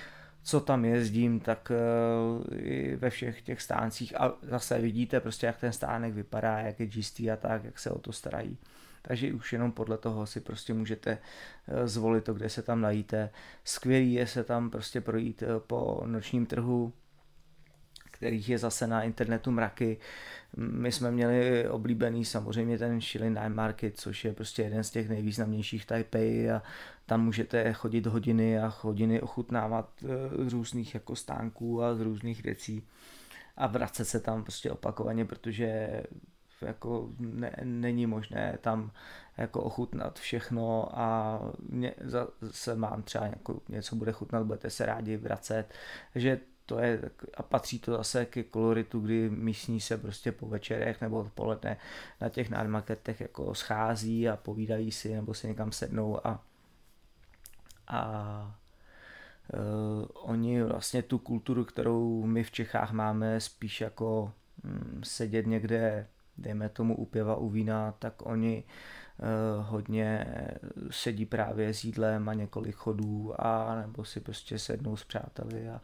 co 0.49 0.59
tam 0.59 0.85
jezdím, 0.85 1.39
tak 1.39 1.71
uh, 1.71 2.57
i 2.57 2.95
ve 2.95 3.09
všech 3.09 3.41
těch 3.41 3.61
stáncích 3.61 4.21
a 4.21 4.33
zase 4.41 4.79
vidíte 4.79 5.19
prostě, 5.19 5.47
jak 5.47 5.57
ten 5.57 5.73
stánek 5.73 6.13
vypadá, 6.13 6.59
jak 6.59 6.79
je 6.79 6.87
čistý 6.87 7.31
a 7.31 7.35
tak, 7.35 7.63
jak 7.63 7.79
se 7.79 7.89
o 7.89 7.99
to 7.99 8.11
starají. 8.11 8.57
Takže 9.01 9.33
už 9.33 9.53
jenom 9.53 9.71
podle 9.71 9.97
toho 9.97 10.25
si 10.25 10.39
prostě 10.39 10.73
můžete 10.73 11.17
uh, 11.17 11.87
zvolit 11.87 12.23
to, 12.23 12.33
kde 12.33 12.49
se 12.49 12.61
tam 12.61 12.81
najíte. 12.81 13.29
Skvělý 13.63 14.13
je 14.13 14.27
se 14.27 14.43
tam 14.43 14.69
prostě 14.69 15.01
projít 15.01 15.41
uh, 15.41 15.59
po 15.59 16.01
nočním 16.05 16.45
trhu, 16.45 16.93
kterých 18.19 18.49
je 18.49 18.57
zase 18.57 18.87
na 18.87 19.03
internetu 19.03 19.51
mraky. 19.51 19.97
My 20.57 20.91
jsme 20.91 21.11
měli 21.11 21.69
oblíbený 21.69 22.25
samozřejmě 22.25 22.77
ten 22.77 23.01
Shilin 23.01 23.33
Night 23.33 23.55
Market, 23.55 23.99
což 23.99 24.25
je 24.25 24.33
prostě 24.33 24.61
jeden 24.61 24.83
z 24.83 24.89
těch 24.89 25.09
nejvýznamnějších 25.09 25.85
Taipei 25.85 26.51
a 26.51 26.61
tam 27.05 27.25
můžete 27.25 27.73
chodit 27.73 28.05
hodiny 28.05 28.59
a 28.59 28.73
hodiny 28.81 29.21
ochutnávat 29.21 29.89
eh, 30.03 30.49
z 30.49 30.53
různých 30.53 30.93
jako 30.93 31.15
stánků 31.15 31.83
a 31.83 31.95
z 31.95 32.01
různých 32.01 32.43
věcí 32.43 32.83
a 33.57 33.67
vracet 33.67 34.05
se 34.05 34.19
tam 34.19 34.43
prostě 34.43 34.71
opakovaně, 34.71 35.25
protože 35.25 35.89
jako 36.61 37.09
ne, 37.19 37.55
není 37.63 38.05
možné 38.05 38.57
tam 38.61 38.91
jako 39.37 39.61
ochutnat 39.63 40.19
všechno 40.19 40.99
a 40.99 41.39
mě, 41.69 41.93
zase 42.41 42.75
mám 42.75 43.03
třeba 43.03 43.25
jako 43.25 43.61
něco 43.69 43.95
bude 43.95 44.11
chutnat, 44.11 44.45
budete 44.45 44.69
se 44.69 44.85
rádi 44.85 45.17
vracet, 45.17 45.65
že 46.15 46.39
to 46.69 46.79
je, 46.79 47.01
a 47.33 47.43
patří 47.43 47.79
to 47.79 47.91
zase 47.97 48.25
ke 48.25 48.43
koloritu, 48.43 48.99
kdy 48.99 49.29
místní 49.29 49.81
se 49.81 49.97
prostě 49.97 50.31
po 50.31 50.47
večerech 50.47 51.01
nebo 51.01 51.19
odpoledne 51.19 51.77
na 52.21 52.29
těch 52.29 52.49
nadmarketech 52.49 53.21
jako 53.21 53.55
schází 53.55 54.29
a 54.29 54.37
povídají 54.37 54.91
si 54.91 55.15
nebo 55.15 55.33
si 55.33 55.47
někam 55.47 55.71
sednou 55.71 56.27
a, 56.27 56.43
a 57.87 58.55
uh, 59.53 60.05
oni 60.13 60.63
vlastně 60.63 61.03
tu 61.03 61.17
kulturu, 61.17 61.65
kterou 61.65 62.25
my 62.25 62.43
v 62.43 62.51
Čechách 62.51 62.91
máme 62.91 63.39
spíš 63.39 63.81
jako 63.81 64.33
um, 64.63 65.03
sedět 65.03 65.47
někde, 65.47 66.07
dejme 66.37 66.69
tomu 66.69 66.95
u 66.95 67.05
piva, 67.05 67.35
u 67.35 67.49
vína, 67.49 67.93
tak 67.99 68.25
oni 68.25 68.63
hodně 69.61 70.25
sedí 70.91 71.25
právě 71.25 71.73
s 71.73 71.83
jídlem 71.83 72.29
a 72.29 72.33
několik 72.33 72.75
chodů 72.75 73.33
a 73.37 73.75
nebo 73.75 74.05
si 74.05 74.19
prostě 74.19 74.59
sednou 74.59 74.95
s 74.95 75.03
přáteli 75.03 75.69
a, 75.69 75.81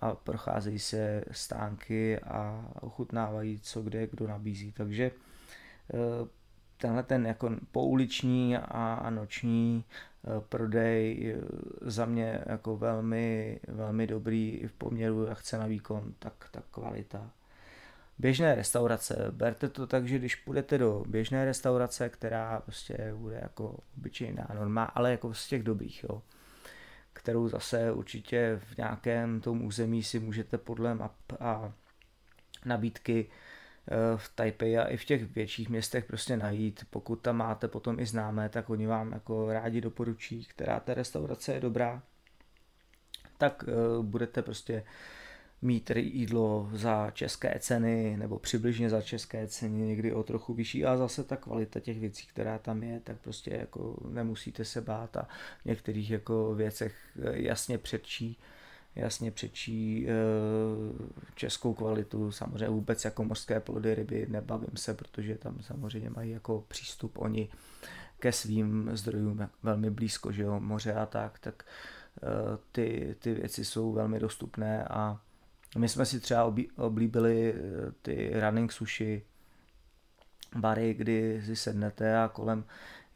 a 0.00 0.14
procházejí 0.14 0.78
se 0.78 1.24
stánky 1.30 2.18
a 2.18 2.68
ochutnávají, 2.80 3.60
co 3.60 3.82
kde 3.82 4.06
kdo 4.06 4.26
nabízí. 4.26 4.72
Takže 4.72 5.04
eh, 5.04 6.28
tenhle 6.76 7.02
ten 7.02 7.26
jako 7.26 7.50
pouliční 7.72 8.56
a, 8.56 9.10
noční 9.10 9.84
eh, 10.24 10.40
prodej 10.48 11.36
za 11.80 12.04
mě 12.04 12.40
jako 12.46 12.76
velmi, 12.76 13.60
velmi 13.68 14.06
dobrý 14.06 14.62
v 14.66 14.72
poměru 14.72 15.24
jak 15.24 15.38
chce 15.38 15.58
na 15.58 15.66
výkon, 15.66 16.14
tak, 16.18 16.48
tak 16.50 16.64
kvalita 16.70 17.30
běžné 18.18 18.54
restaurace. 18.54 19.26
Berte 19.30 19.68
to 19.68 19.86
tak, 19.86 20.08
že 20.08 20.18
když 20.18 20.36
půjdete 20.36 20.78
do 20.78 21.04
běžné 21.06 21.44
restaurace, 21.44 22.08
která 22.08 22.60
prostě 22.60 23.12
bude 23.14 23.38
jako 23.42 23.78
obyčejná, 23.98 24.48
normá, 24.54 24.84
ale 24.84 25.10
jako 25.10 25.34
z 25.34 25.48
těch 25.48 25.62
dobrých, 25.62 26.04
jo, 26.04 26.22
kterou 27.12 27.48
zase 27.48 27.92
určitě 27.92 28.60
v 28.64 28.76
nějakém 28.76 29.40
tom 29.40 29.64
území 29.64 30.02
si 30.02 30.18
můžete 30.18 30.58
podle 30.58 30.94
map 30.94 31.16
a 31.40 31.72
nabídky 32.64 33.26
eh, 33.88 34.16
v 34.16 34.32
Taipei 34.34 34.78
a 34.78 34.84
i 34.84 34.96
v 34.96 35.04
těch 35.04 35.34
větších 35.34 35.68
městech 35.68 36.04
prostě 36.04 36.36
najít. 36.36 36.86
Pokud 36.90 37.16
tam 37.16 37.36
máte 37.36 37.68
potom 37.68 38.00
i 38.00 38.06
známé, 38.06 38.48
tak 38.48 38.70
oni 38.70 38.86
vám 38.86 39.12
jako 39.12 39.52
rádi 39.52 39.80
doporučí, 39.80 40.44
která 40.44 40.80
ta 40.80 40.94
restaurace 40.94 41.54
je 41.54 41.60
dobrá, 41.60 42.02
tak 43.38 43.64
uh, 43.68 44.04
budete 44.04 44.42
prostě 44.42 44.84
mít 45.62 45.90
jídlo 45.96 46.70
za 46.72 47.10
české 47.10 47.58
ceny 47.60 48.16
nebo 48.16 48.38
přibližně 48.38 48.90
za 48.90 49.02
české 49.02 49.46
ceny, 49.46 49.86
někdy 49.86 50.12
o 50.12 50.22
trochu 50.22 50.54
vyšší. 50.54 50.84
A 50.84 50.96
zase 50.96 51.24
ta 51.24 51.36
kvalita 51.36 51.80
těch 51.80 52.00
věcí, 52.00 52.26
která 52.26 52.58
tam 52.58 52.82
je, 52.82 53.00
tak 53.00 53.16
prostě 53.20 53.50
jako 53.50 53.96
nemusíte 54.08 54.64
se 54.64 54.80
bát 54.80 55.16
a 55.16 55.28
v 55.62 55.64
některých 55.64 56.10
jako 56.10 56.54
věcech 56.54 56.94
eh, 57.22 57.42
jasně 57.42 57.78
předčí 57.78 58.38
jasně 58.96 59.30
přečí 59.30 60.08
e, 60.08 60.12
českou 61.34 61.74
kvalitu, 61.74 62.32
samozřejmě 62.32 62.68
vůbec 62.68 63.04
jako 63.04 63.24
mořské 63.24 63.60
plody, 63.60 63.94
ryby 63.94 64.26
nebavím 64.30 64.76
se, 64.76 64.94
protože 64.94 65.38
tam 65.38 65.62
samozřejmě 65.62 66.10
mají 66.10 66.30
jako 66.30 66.64
přístup 66.68 67.18
oni 67.18 67.48
ke 68.18 68.32
svým 68.32 68.90
zdrojům 68.92 69.48
velmi 69.62 69.90
blízko, 69.90 70.32
že 70.32 70.42
jo, 70.42 70.60
moře 70.60 70.94
a 70.94 71.06
tak, 71.06 71.38
tak 71.38 71.64
e, 72.22 72.26
ty, 72.72 73.16
ty 73.18 73.34
věci 73.34 73.64
jsou 73.64 73.92
velmi 73.92 74.20
dostupné 74.20 74.84
a 74.84 75.20
my 75.76 75.88
jsme 75.88 76.06
si 76.06 76.20
třeba 76.20 76.54
oblíbili 76.76 77.54
eh, 77.54 77.92
ty 78.02 78.32
running 78.40 78.72
sushi 78.72 79.22
bary, 80.56 80.94
kdy 80.94 81.42
si 81.46 81.56
sednete 81.56 82.18
a 82.18 82.28
kolem 82.28 82.64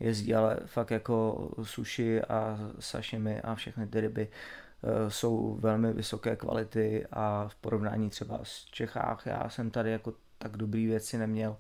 jezdí, 0.00 0.34
ale 0.34 0.56
fakt 0.66 0.90
jako 0.90 1.48
sushi 1.62 2.22
a 2.22 2.58
sashimi 2.78 3.40
a 3.40 3.54
všechny 3.54 3.86
ty 3.86 4.00
ryby 4.00 4.28
eh, 4.28 5.10
jsou 5.10 5.54
velmi 5.60 5.92
vysoké 5.92 6.36
kvality 6.36 7.06
a 7.12 7.48
v 7.48 7.54
porovnání 7.54 8.10
třeba 8.10 8.40
s 8.42 8.64
Čechách, 8.64 9.26
já 9.26 9.48
jsem 9.48 9.70
tady 9.70 9.90
jako 9.90 10.14
tak 10.38 10.56
dobrý 10.56 10.86
věci 10.86 11.18
neměl 11.18 11.56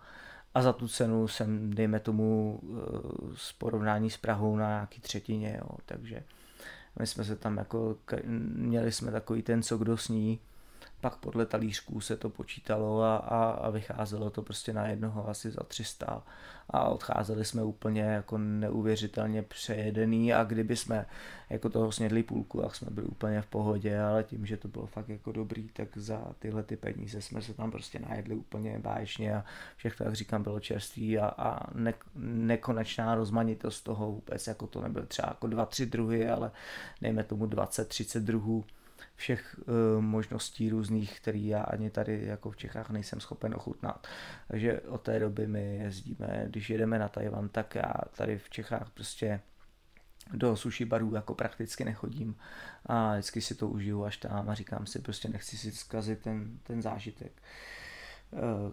a 0.54 0.62
za 0.62 0.72
tu 0.72 0.88
cenu 0.88 1.28
jsem, 1.28 1.70
dejme 1.70 2.00
tomu, 2.00 2.60
z 3.34 3.50
eh, 3.50 3.54
porovnání 3.58 4.10
s 4.10 4.16
Prahou 4.16 4.56
na 4.56 4.68
nějaký 4.68 5.00
třetině, 5.00 5.58
jo. 5.60 5.76
takže 5.86 6.22
my 6.98 7.06
jsme 7.06 7.24
se 7.24 7.36
tam 7.36 7.56
jako, 7.56 7.96
měli 8.46 8.92
jsme 8.92 9.12
takový 9.12 9.42
ten, 9.42 9.62
co 9.62 9.78
kdo 9.78 9.96
sní, 9.96 10.40
pak 11.00 11.16
podle 11.16 11.46
talířků 11.46 12.00
se 12.00 12.16
to 12.16 12.30
počítalo 12.30 13.02
a, 13.02 13.16
a, 13.16 13.50
a 13.50 13.70
vycházelo 13.70 14.30
to 14.30 14.42
prostě 14.42 14.72
na 14.72 14.86
jednoho 14.86 15.28
asi 15.28 15.50
za 15.50 15.62
300 15.62 16.22
a 16.70 16.84
odcházeli 16.84 17.44
jsme 17.44 17.62
úplně 17.62 18.02
jako 18.02 18.38
neuvěřitelně 18.38 19.42
přejedený 19.42 20.32
a 20.32 20.44
kdyby 20.44 20.76
jsme 20.76 21.06
jako 21.50 21.68
toho 21.68 21.92
snědli 21.92 22.22
půlku, 22.22 22.62
tak 22.62 22.76
jsme 22.76 22.90
byli 22.90 23.06
úplně 23.06 23.42
v 23.42 23.46
pohodě, 23.46 24.00
ale 24.00 24.24
tím, 24.24 24.46
že 24.46 24.56
to 24.56 24.68
bylo 24.68 24.86
fakt 24.86 25.08
jako 25.08 25.32
dobrý, 25.32 25.68
tak 25.68 25.88
za 25.96 26.32
tyhle 26.38 26.62
ty 26.62 26.76
peníze 26.76 27.22
jsme 27.22 27.42
se 27.42 27.54
tam 27.54 27.70
prostě 27.70 27.98
najedli 27.98 28.34
úplně 28.34 28.78
báječně 28.78 29.34
a 29.34 29.44
všechno, 29.76 30.06
jak 30.06 30.14
říkám, 30.14 30.42
bylo 30.42 30.60
čerství 30.60 31.18
a, 31.18 31.26
a 31.26 31.74
ne, 31.74 31.94
nekonečná 32.24 33.14
rozmanitost 33.14 33.84
toho 33.84 34.12
vůbec, 34.12 34.46
jako 34.46 34.66
to 34.66 34.80
nebylo 34.80 35.06
třeba 35.06 35.28
jako 35.28 35.46
dva, 35.46 35.66
tři 35.66 35.86
druhy, 35.86 36.28
ale 36.28 36.50
nejme 37.00 37.24
tomu 37.24 37.46
20-30 37.46 38.20
druhů 38.20 38.64
všech 39.20 39.56
uh, 39.58 40.02
možností 40.02 40.70
různých, 40.70 41.20
který 41.20 41.46
já 41.46 41.62
ani 41.62 41.90
tady 41.90 42.26
jako 42.26 42.50
v 42.50 42.56
Čechách 42.56 42.90
nejsem 42.90 43.20
schopen 43.20 43.54
ochutnat. 43.54 44.06
Takže 44.48 44.80
od 44.80 45.02
té 45.02 45.18
doby 45.18 45.46
my 45.46 45.76
jezdíme, 45.76 46.44
když 46.46 46.70
jedeme 46.70 46.98
na 46.98 47.08
Tajvan, 47.08 47.48
tak 47.48 47.74
já 47.74 47.92
tady 48.16 48.38
v 48.38 48.50
Čechách 48.50 48.90
prostě 48.90 49.40
do 50.32 50.56
sushi 50.56 50.84
barů 50.84 51.14
jako 51.14 51.34
prakticky 51.34 51.84
nechodím 51.84 52.36
a 52.86 53.12
vždycky 53.12 53.40
si 53.40 53.54
to 53.54 53.68
užiju 53.68 54.04
až 54.04 54.16
tam 54.16 54.48
a 54.48 54.54
říkám 54.54 54.86
si, 54.86 54.98
prostě 54.98 55.28
nechci 55.28 55.56
si 55.56 55.72
zkazit 55.72 56.22
ten, 56.22 56.58
ten 56.62 56.82
zážitek. 56.82 57.42
Uh, 58.30 58.72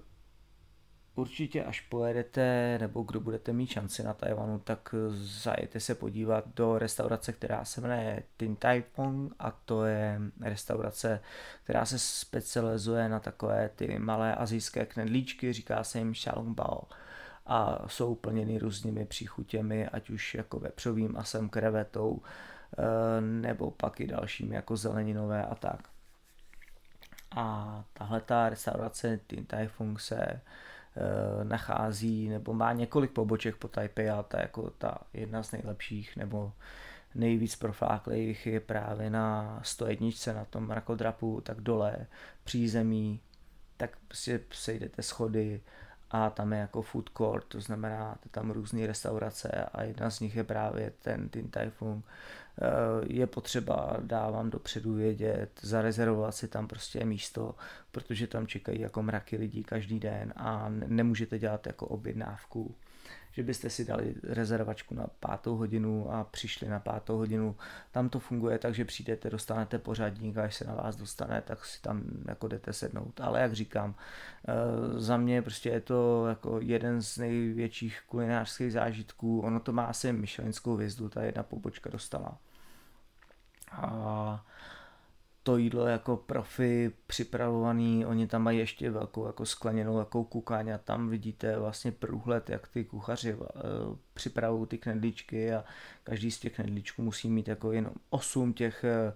určitě 1.18 1.63
až 1.63 1.82
pojedete, 1.82 2.78
nebo 2.82 3.03
kdo 3.03 3.20
budete 3.20 3.53
mít 3.53 3.70
šanci 3.70 4.03
na 4.03 4.13
Tajvanu, 4.13 4.59
tak 4.59 4.95
zajete 5.43 5.80
se 5.80 5.95
podívat 5.95 6.45
do 6.55 6.78
restaurace, 6.78 7.34
která 7.34 7.65
se 7.65 7.82
jmenuje 7.82 8.24
Tin 8.38 8.55
Tai 8.55 8.82
Fung 8.82 9.34
a 9.39 9.51
to 9.51 9.86
je 9.86 10.22
restaurace, 10.41 11.22
která 11.63 11.86
se 11.86 11.99
specializuje 11.99 13.09
na 13.09 13.20
takové 13.20 13.70
ty 13.76 13.99
malé 13.99 14.36
azijské 14.36 14.86
knedlíčky, 14.86 15.53
říká 15.53 15.84
se 15.84 15.99
jim 15.99 16.13
Bao 16.43 16.82
a 17.45 17.88
jsou 17.88 18.15
plněny 18.15 18.57
různými 18.57 19.05
příchutěmi, 19.05 19.88
ať 19.88 20.09
už 20.09 20.36
jako 20.36 20.59
vepřovým 20.59 21.13
masem, 21.13 21.49
krevetou, 21.49 22.22
eh, 22.78 23.22
nebo 23.22 23.72
pak 23.72 23.99
i 23.99 24.07
dalšími 24.07 24.55
jako 24.55 24.78
zeleninové 24.78 25.45
a 25.45 25.55
tak. 25.55 25.80
A 27.32 27.84
tahle 27.93 28.22
ta 28.22 28.49
restaurace 28.49 29.20
Tin 29.28 29.45
Tai 29.45 29.68
Fung 29.68 29.99
se 29.99 30.18
Eh, 30.18 30.41
nachází 31.43 32.30
nebo 32.30 32.54
má 32.54 32.74
několik 32.74 33.12
poboček 33.12 33.56
po 33.56 33.68
Taipei 33.68 34.10
a 34.10 34.24
ta 34.24 34.41
jako 34.41 34.70
ta 34.70 34.98
jedna 35.14 35.43
z 35.43 35.52
nejlepších 35.52 36.16
nebo 36.16 36.52
nejvíc 37.16 37.56
profláklých 37.56 38.48
je 38.48 38.60
právě 38.60 39.10
na 39.10 39.60
101 39.64 40.10
na 40.34 40.45
tom 40.45 40.68
mrakodrapu, 40.68 41.41
tak 41.41 41.62
dole 41.62 42.08
přízemí, 42.43 43.20
tak 43.78 43.98
prostě 44.08 44.39
sejdete 44.52 45.02
schody 45.02 45.62
a 46.12 46.30
tam 46.30 46.53
je 46.53 46.60
jako 46.60 46.82
food 46.82 47.10
court, 47.18 47.45
to 47.47 47.62
znamená 47.62 48.18
tam 48.32 48.51
různé 48.51 48.88
restaurace 48.88 49.49
a 49.74 49.84
jedna 49.84 50.10
z 50.10 50.20
nich 50.20 50.36
je 50.36 50.43
právě 50.43 50.93
ten 51.01 51.30
Tin 51.30 51.49
Tai 51.49 51.70
Fung, 51.70 52.05
Eh, 52.62 53.05
je 53.08 53.28
potřeba, 53.28 53.97
dávám 54.01 54.49
dopředu 54.49 54.93
vědět, 54.93 55.60
zarezervovat 55.62 56.36
si 56.36 56.47
tam 56.47 56.68
prostě 56.68 57.05
místo, 57.05 57.55
protože 57.91 58.28
tam 58.28 58.47
čekají 58.47 58.82
jako 58.82 59.03
mraky 59.03 59.38
lidí 59.38 59.64
každý 59.64 59.99
den 59.99 60.34
a 60.36 60.66
nemůžete 60.70 61.39
dělat 61.39 61.68
jako 61.68 61.88
objednávku 61.88 62.76
že 63.38 63.44
byste 63.44 63.70
si 63.70 63.86
dali 63.86 64.16
rezervačku 64.24 64.96
na 64.96 65.08
pátou 65.20 65.56
hodinu 65.56 66.12
a 66.14 66.24
přišli 66.24 66.70
na 66.70 66.80
pátou 66.80 67.18
hodinu. 67.18 67.56
Tam 67.92 68.10
to 68.10 68.20
funguje 68.20 68.60
tak, 68.60 68.76
že 68.76 68.86
přijdete, 68.86 69.30
dostanete 69.30 69.80
pořadník 69.80 70.38
a 70.38 70.44
až 70.44 70.56
se 70.56 70.66
na 70.66 70.74
vás 70.74 70.96
dostane, 70.96 71.42
tak 71.42 71.66
si 71.66 71.82
tam 71.82 72.04
jako 72.28 72.48
jdete 72.48 72.74
sednout. 72.74 73.22
Ale 73.22 73.42
jak 73.42 73.54
říkám, 73.54 73.96
eh, 74.48 74.54
za 75.00 75.18
mě 75.18 75.42
prostě 75.42 75.70
je 75.70 75.82
to 75.82 76.28
jako 76.28 76.60
jeden 76.62 77.02
z 77.02 77.18
největších 77.18 78.02
kulinářských 78.08 78.74
zážitků. 78.74 79.42
Ono 79.42 79.60
to 79.60 79.72
má 79.72 79.86
asi 79.86 80.14
myšlenskou 80.14 80.76
hvězdu, 80.76 81.10
ta 81.10 81.24
jedna 81.24 81.44
pobočka 81.44 81.90
dostala. 81.90 82.38
A 83.72 84.46
to 85.48 85.58
jídlo 85.58 85.88
jako 85.88 86.18
profi 86.18 86.91
připravovaný, 87.08 88.06
oni 88.06 88.28
tam 88.28 88.43
mají 88.43 88.60
ještě 88.60 88.91
velkou 88.91 89.26
jako 89.26 89.45
skleněnou 89.45 90.00
jako 90.00 90.24
kukáň 90.24 90.70
a 90.70 90.78
tam 90.78 91.10
vidíte 91.10 91.60
vlastně 91.60 91.91
průhled, 91.91 92.50
jak 92.50 92.68
ty 92.68 92.84
kuchaři 92.84 93.34
uh, 93.34 93.45
připravují 94.14 94.68
ty 94.68 94.78
knedlíčky 94.78 95.54
a 95.54 95.64
každý 96.04 96.32
z 96.32 96.39
těch 96.39 96.56
knedlíčků 96.56 97.02
musí 97.02 97.30
mít 97.30 97.48
jako 97.48 97.72
jenom 97.72 97.91
8 98.10 98.54
těch 98.54 98.86
uh, 99.10 99.14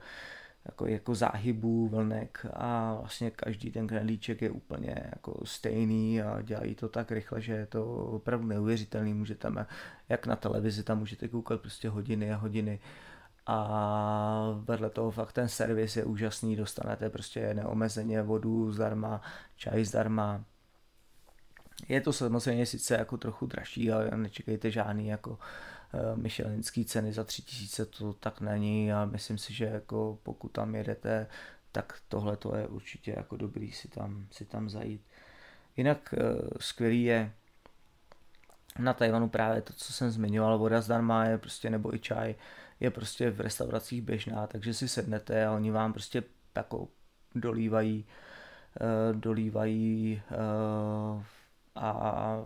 jako, 0.65 0.87
jako 0.87 1.15
záhybů, 1.15 1.87
vlnek 1.87 2.45
a 2.53 2.95
vlastně 2.99 3.31
každý 3.31 3.71
ten 3.71 3.87
knedlíček 3.87 4.41
je 4.41 4.49
úplně 4.49 4.95
jako 5.15 5.39
stejný 5.43 6.21
a 6.21 6.41
dělají 6.41 6.75
to 6.75 6.89
tak 6.89 7.11
rychle, 7.11 7.41
že 7.41 7.53
je 7.53 7.65
to 7.65 7.95
opravdu 7.95 8.47
neuvěřitelný, 8.47 9.13
můžete 9.13 9.39
tam, 9.39 9.65
jak 10.09 10.27
na 10.27 10.35
televizi, 10.35 10.83
tam 10.83 10.99
můžete 10.99 11.27
koukat 11.27 11.61
prostě 11.61 11.89
hodiny 11.89 12.33
a 12.33 12.37
hodiny 12.37 12.79
a 13.45 14.61
vedle 14.63 14.89
toho 14.89 15.11
fakt 15.11 15.33
ten 15.33 15.49
servis 15.49 15.97
je 15.97 16.05
úžasný, 16.05 16.55
dostanete 16.55 17.09
prostě 17.09 17.53
neomezeně 17.53 18.21
vodu 18.21 18.71
zdarma, 18.71 19.21
čaj 19.55 19.85
zdarma. 19.85 20.43
Je 21.89 22.01
to 22.01 22.13
samozřejmě 22.13 22.65
sice 22.65 22.95
jako 22.95 23.17
trochu 23.17 23.45
dražší, 23.45 23.91
ale 23.91 24.11
nečekejte 24.15 24.71
žádný 24.71 25.07
jako 25.07 25.39
eh, 25.93 26.15
myšelinský 26.15 26.85
ceny 26.85 27.13
za 27.13 27.23
tři 27.23 27.41
tisíce, 27.41 27.85
to 27.85 28.13
tak 28.13 28.41
není 28.41 28.93
a 28.93 29.05
myslím 29.05 29.37
si, 29.37 29.53
že 29.53 29.65
jako 29.65 30.19
pokud 30.23 30.47
tam 30.47 30.75
jedete, 30.75 31.27
tak 31.71 31.99
tohle 32.07 32.37
to 32.37 32.55
je 32.55 32.67
určitě 32.67 33.13
jako 33.17 33.37
dobrý 33.37 33.71
si 33.71 33.87
tam, 33.87 34.27
si 34.31 34.45
tam 34.45 34.69
zajít. 34.69 35.01
Jinak 35.77 36.13
eh, 36.17 36.23
skvělý 36.59 37.03
je 37.03 37.31
na 38.79 38.93
Tajvanu 38.93 39.29
právě 39.29 39.61
to, 39.61 39.73
co 39.73 39.93
jsem 39.93 40.11
zmiňoval, 40.11 40.57
voda 40.57 40.81
zdarma 40.81 41.25
je 41.25 41.37
prostě 41.37 41.69
nebo 41.69 41.95
i 41.95 41.99
čaj, 41.99 42.35
je 42.81 42.91
prostě 42.91 43.31
v 43.31 43.41
restauracích 43.41 44.01
běžná, 44.01 44.47
takže 44.47 44.73
si 44.73 44.87
sednete 44.87 45.45
a 45.45 45.51
oni 45.51 45.71
vám 45.71 45.93
prostě 45.93 46.23
jako 46.55 46.87
dolívají, 47.35 48.05
uh, 48.81 49.19
dolívají 49.19 50.21
uh, 50.31 51.23
a 51.75 52.37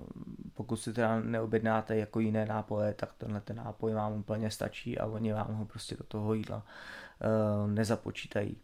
pokud 0.53 0.75
si 0.75 0.93
teda 0.93 1.19
neobjednáte 1.19 1.97
jako 1.97 2.19
jiné 2.19 2.45
nápoje, 2.45 2.93
tak 2.93 3.13
tenhle 3.13 3.41
ten 3.41 3.57
nápoj 3.57 3.93
vám 3.93 4.13
úplně 4.13 4.51
stačí 4.51 4.97
a 4.97 5.05
oni 5.05 5.33
vám 5.33 5.53
ho 5.53 5.65
prostě 5.65 5.95
do 5.95 6.03
toho 6.03 6.33
jídla 6.33 6.57
uh, 6.57 7.71
nezapočítají. 7.71 8.57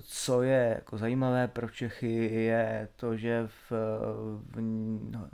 Co 0.00 0.42
je 0.42 0.74
jako 0.78 0.98
zajímavé 0.98 1.48
pro 1.48 1.68
Čechy 1.68 2.14
je 2.44 2.88
to, 2.96 3.16
že 3.16 3.46
v, 3.46 3.72
v 4.36 4.60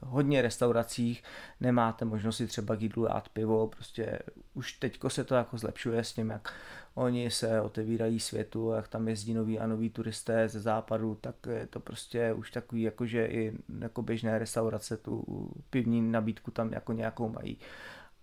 hodně 0.02 0.42
restauracích 0.42 1.22
nemáte 1.60 2.04
možnost 2.04 2.36
si 2.36 2.46
třeba 2.46 2.76
k 2.76 2.82
jídlu 2.82 3.04
dát 3.04 3.28
pivo, 3.28 3.66
prostě 3.66 4.18
už 4.54 4.72
teďko 4.72 5.10
se 5.10 5.24
to 5.24 5.34
jako 5.34 5.58
zlepšuje 5.58 6.04
s 6.04 6.12
tím, 6.12 6.30
jak 6.30 6.54
oni 6.94 7.30
se 7.30 7.60
otevírají 7.60 8.20
světu, 8.20 8.70
jak 8.70 8.88
tam 8.88 9.08
jezdí 9.08 9.34
noví 9.34 9.58
a 9.58 9.66
noví 9.66 9.90
turisté 9.90 10.48
ze 10.48 10.60
západu, 10.60 11.14
tak 11.14 11.34
je 11.50 11.66
to 11.66 11.80
prostě 11.80 12.32
už 12.32 12.50
takový, 12.50 12.82
jako 12.82 13.06
že 13.06 13.26
i 13.26 13.52
jako 13.78 14.02
běžné 14.02 14.38
restaurace 14.38 14.96
tu 14.96 15.24
pivní 15.70 16.02
nabídku 16.12 16.50
tam 16.50 16.72
jako 16.72 16.92
nějakou 16.92 17.28
mají. 17.28 17.58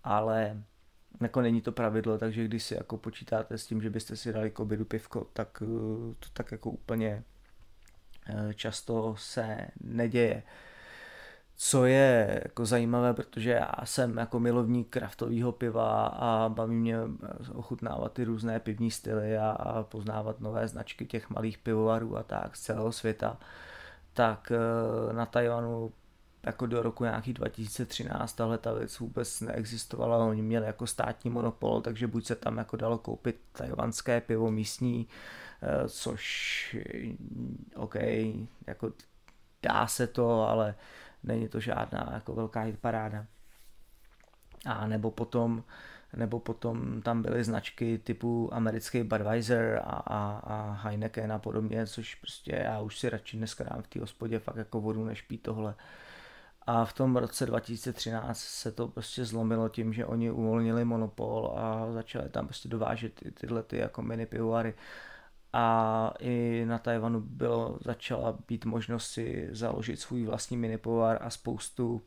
Ale 0.04 0.62
jako 1.20 1.40
není 1.40 1.60
to 1.60 1.72
pravidlo, 1.72 2.18
takže 2.18 2.44
když 2.44 2.62
si 2.62 2.74
jako 2.74 2.96
počítáte 2.96 3.58
s 3.58 3.66
tím, 3.66 3.82
že 3.82 3.90
byste 3.90 4.16
si 4.16 4.32
dali 4.32 4.50
k 4.50 4.60
obědu 4.60 4.84
pivko, 4.84 5.26
tak 5.32 5.62
eh, 5.62 5.66
to 6.18 6.28
tak 6.32 6.52
jako 6.52 6.70
úplně 6.70 7.24
eh, 8.26 8.54
často 8.54 9.14
se 9.18 9.68
neděje. 9.80 10.42
Co 11.60 11.86
je 11.86 12.40
jako 12.44 12.66
zajímavé, 12.66 13.14
protože 13.14 13.50
já 13.50 13.72
jsem 13.84 14.18
jako 14.18 14.40
milovník 14.40 14.88
kraftového 14.88 15.52
piva 15.52 16.06
a 16.06 16.48
baví 16.48 16.74
mě 16.74 16.96
eh, 16.96 17.52
ochutnávat 17.52 18.12
ty 18.12 18.24
různé 18.24 18.60
pivní 18.60 18.90
styly 18.90 19.38
a, 19.38 19.86
poznávat 19.88 20.40
nové 20.40 20.68
značky 20.68 21.06
těch 21.06 21.30
malých 21.30 21.58
pivovarů 21.58 22.16
a 22.16 22.22
tak 22.22 22.56
z 22.56 22.60
celého 22.60 22.92
světa, 22.92 23.38
tak 24.12 24.52
na 25.12 25.26
Tajvanu 25.26 25.92
jako 26.48 26.66
do 26.66 26.82
roku 26.82 27.04
nějaký 27.04 27.32
2013 27.32 28.32
tahle 28.32 28.58
ta 28.58 28.72
věc 28.72 28.98
vůbec 28.98 29.40
neexistovala, 29.40 30.26
oni 30.26 30.42
měli 30.42 30.66
jako 30.66 30.86
státní 30.86 31.30
monopol, 31.30 31.80
takže 31.80 32.06
buď 32.06 32.26
se 32.26 32.34
tam 32.34 32.58
jako 32.58 32.76
dalo 32.76 32.98
koupit 32.98 33.40
tajvanské 33.52 34.20
pivo 34.20 34.50
místní, 34.50 35.08
eh, 35.62 35.88
což 35.88 36.76
OK, 37.76 37.94
jako 38.66 38.92
dá 39.62 39.86
se 39.86 40.06
to, 40.06 40.48
ale 40.48 40.74
není 41.22 41.48
to 41.48 41.60
žádná 41.60 42.10
jako 42.12 42.34
velká 42.34 42.66
paráda. 42.80 43.26
A 44.66 44.86
nebo 44.86 45.10
potom, 45.10 45.64
nebo 46.16 46.40
potom 46.40 47.02
tam 47.02 47.22
byly 47.22 47.44
značky 47.44 47.98
typu 47.98 48.54
americký 48.54 49.02
Budweiser 49.02 49.80
a, 49.84 49.90
a, 49.90 50.40
a 50.44 50.72
Heineken 50.82 51.32
a 51.32 51.38
podobně, 51.38 51.86
což 51.86 52.14
prostě 52.14 52.60
já 52.64 52.80
už 52.80 52.98
si 52.98 53.10
radši 53.10 53.36
dneska 53.36 53.64
dám 53.64 53.82
v 53.82 53.86
té 53.86 54.00
hospodě 54.00 54.38
fakt 54.38 54.56
jako 54.56 54.80
vodu, 54.80 55.04
než 55.04 55.22
pít 55.22 55.42
tohle. 55.42 55.74
Uh, 55.74 56.07
a 56.68 56.84
v 56.84 56.92
tom 56.92 57.16
roce 57.16 57.46
2013 57.46 58.38
se 58.38 58.72
to 58.72 58.88
prostě 58.88 59.24
zlomilo 59.24 59.68
tím, 59.68 59.92
že 59.92 60.06
oni 60.06 60.30
uvolnili 60.30 60.84
monopol 60.84 61.52
a 61.56 61.92
začali 61.92 62.28
tam 62.28 62.46
prostě 62.46 62.68
dovážet 62.68 63.14
ty, 63.14 63.30
tyhle 63.30 63.62
ty 63.62 63.76
jako 63.76 64.02
mini 64.02 64.26
pivovary. 64.26 64.74
A 65.52 66.12
i 66.18 66.64
na 66.68 66.78
Tajvanu 66.78 67.20
bylo, 67.20 67.78
začala 67.84 68.38
být 68.48 68.64
možnost 68.64 69.06
si 69.06 69.48
založit 69.52 70.00
svůj 70.00 70.24
vlastní 70.24 70.56
mini 70.56 70.78
pivovar 70.78 71.18
a 71.20 71.30
spoustu 71.30 72.02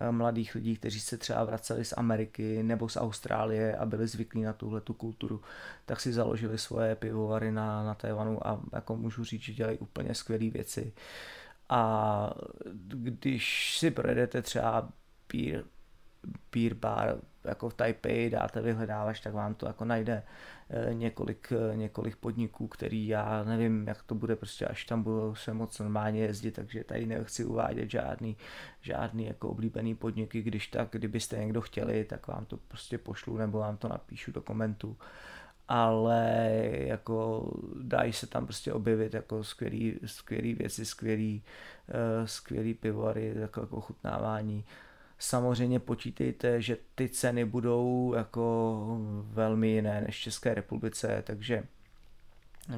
eh, 0.00 0.12
mladých 0.12 0.54
lidí, 0.54 0.76
kteří 0.76 1.00
se 1.00 1.16
třeba 1.16 1.44
vraceli 1.44 1.84
z 1.84 1.94
Ameriky 1.96 2.62
nebo 2.62 2.88
z 2.88 2.96
Austrálie 2.96 3.76
a 3.76 3.86
byli 3.86 4.08
zvyklí 4.08 4.42
na 4.42 4.52
tuhle 4.52 4.80
tu 4.80 4.94
kulturu, 4.94 5.40
tak 5.86 6.00
si 6.00 6.12
založili 6.12 6.58
svoje 6.58 6.96
pivovary 6.96 7.52
na, 7.52 7.84
na 7.84 7.94
Tajvanu 7.94 8.46
a 8.46 8.60
jako 8.72 8.96
můžu 8.96 9.24
říct, 9.24 9.42
že 9.42 9.52
dělají 9.52 9.78
úplně 9.78 10.14
skvělé 10.14 10.50
věci. 10.50 10.92
Uh, 10.96 11.39
a 11.70 12.34
když 12.82 13.76
si 13.78 13.90
projedete 13.90 14.42
třeba 14.42 14.88
beer, 15.32 15.64
beer 16.52 16.74
bar 16.74 17.18
jako 17.44 17.68
v 17.68 17.74
Taipei, 17.74 18.30
dáte 18.30 18.62
vyhledávač, 18.62 19.20
tak 19.20 19.34
vám 19.34 19.54
to 19.54 19.66
jako 19.66 19.84
najde 19.84 20.22
eh, 20.70 20.94
několik, 20.94 21.52
eh, 21.52 21.76
několik 21.76 22.16
podniků, 22.16 22.68
který 22.68 23.08
já 23.08 23.44
nevím, 23.44 23.88
jak 23.88 24.02
to 24.02 24.14
bude 24.14 24.36
prostě, 24.36 24.66
až 24.66 24.84
tam 24.84 25.02
budu 25.02 25.34
se 25.34 25.54
moc 25.54 25.78
normálně 25.78 26.20
jezdit, 26.20 26.52
takže 26.52 26.84
tady 26.84 27.06
nechci 27.06 27.44
uvádět 27.44 27.90
žádný, 27.90 28.36
žádný 28.80 29.26
jako 29.26 29.48
oblíbený 29.48 29.94
podniky, 29.94 30.42
když 30.42 30.66
tak, 30.66 30.88
kdybyste 30.90 31.38
někdo 31.38 31.60
chtěli, 31.60 32.04
tak 32.04 32.26
vám 32.26 32.44
to 32.44 32.56
prostě 32.56 32.98
pošlu 32.98 33.36
nebo 33.36 33.58
vám 33.58 33.76
to 33.76 33.88
napíšu 33.88 34.32
do 34.32 34.42
komentů 34.42 34.96
ale 35.70 36.60
jako 36.72 37.50
dají 37.82 38.12
se 38.12 38.26
tam 38.26 38.44
prostě 38.44 38.72
objevit 38.72 39.14
jako 39.14 39.44
skvělý, 39.44 39.98
skvělý 40.06 40.54
věci, 40.54 40.84
skvělý, 40.84 41.42
uh, 41.88 42.26
skvělý 42.26 42.74
pivovary, 42.74 43.32
jako, 43.36 43.60
jako 43.60 43.76
ochutnávání. 43.76 44.64
Samozřejmě 45.18 45.80
počítejte, 45.80 46.62
že 46.62 46.76
ty 46.94 47.08
ceny 47.08 47.44
budou 47.44 48.14
jako 48.16 48.76
velmi 49.22 49.68
jiné 49.68 50.00
než 50.00 50.18
v 50.18 50.22
České 50.22 50.54
republice, 50.54 51.22
takže 51.26 51.62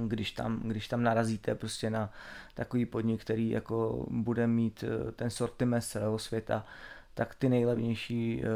když 0.06 0.32
tam, 0.32 0.60
když 0.60 0.88
tam 0.88 1.02
narazíte 1.02 1.54
prostě 1.54 1.90
na 1.90 2.12
takový 2.54 2.86
podnik, 2.86 3.20
který 3.20 3.50
jako 3.50 4.06
bude 4.10 4.46
mít 4.46 4.84
eh, 4.84 5.12
ten 5.12 5.30
sortiment 5.30 5.84
celého 5.84 6.18
světa, 6.18 6.66
tak 7.14 7.34
ty 7.34 7.48
nejlevnější, 7.48 8.42
eh, 8.44 8.46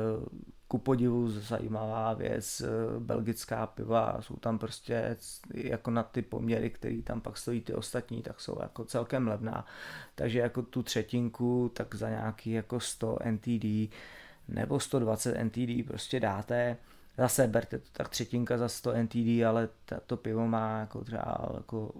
ku 0.68 0.78
podivu 0.78 1.30
zajímavá 1.30 2.14
věc, 2.14 2.60
eh, 2.60 3.00
belgická 3.00 3.66
piva, 3.66 4.18
jsou 4.20 4.36
tam 4.36 4.58
prostě 4.58 5.16
jako 5.54 5.90
na 5.90 6.02
ty 6.02 6.22
poměry, 6.22 6.70
které 6.70 7.02
tam 7.02 7.20
pak 7.20 7.36
stojí 7.36 7.60
ty 7.60 7.74
ostatní, 7.74 8.22
tak 8.22 8.40
jsou 8.40 8.58
jako 8.62 8.84
celkem 8.84 9.28
levná. 9.28 9.66
Takže 10.14 10.38
jako 10.38 10.62
tu 10.62 10.82
třetinku, 10.82 11.70
tak 11.74 11.94
za 11.94 12.08
nějaký 12.08 12.50
jako 12.50 12.80
100 12.80 13.18
NTD 13.24 13.90
nebo 14.48 14.80
120 14.80 15.44
NTD 15.44 15.86
prostě 15.86 16.20
dáte, 16.20 16.76
zase 17.18 17.46
berte 17.46 17.78
to 17.78 17.88
tak 17.92 18.08
třetinka 18.08 18.58
za 18.58 18.68
100 18.68 18.92
NTD, 19.02 19.44
ale 19.46 19.68
to 20.06 20.16
pivo 20.16 20.48
má 20.48 20.80
jako 20.80 21.04
třeba 21.04 21.48
jako 21.54 21.92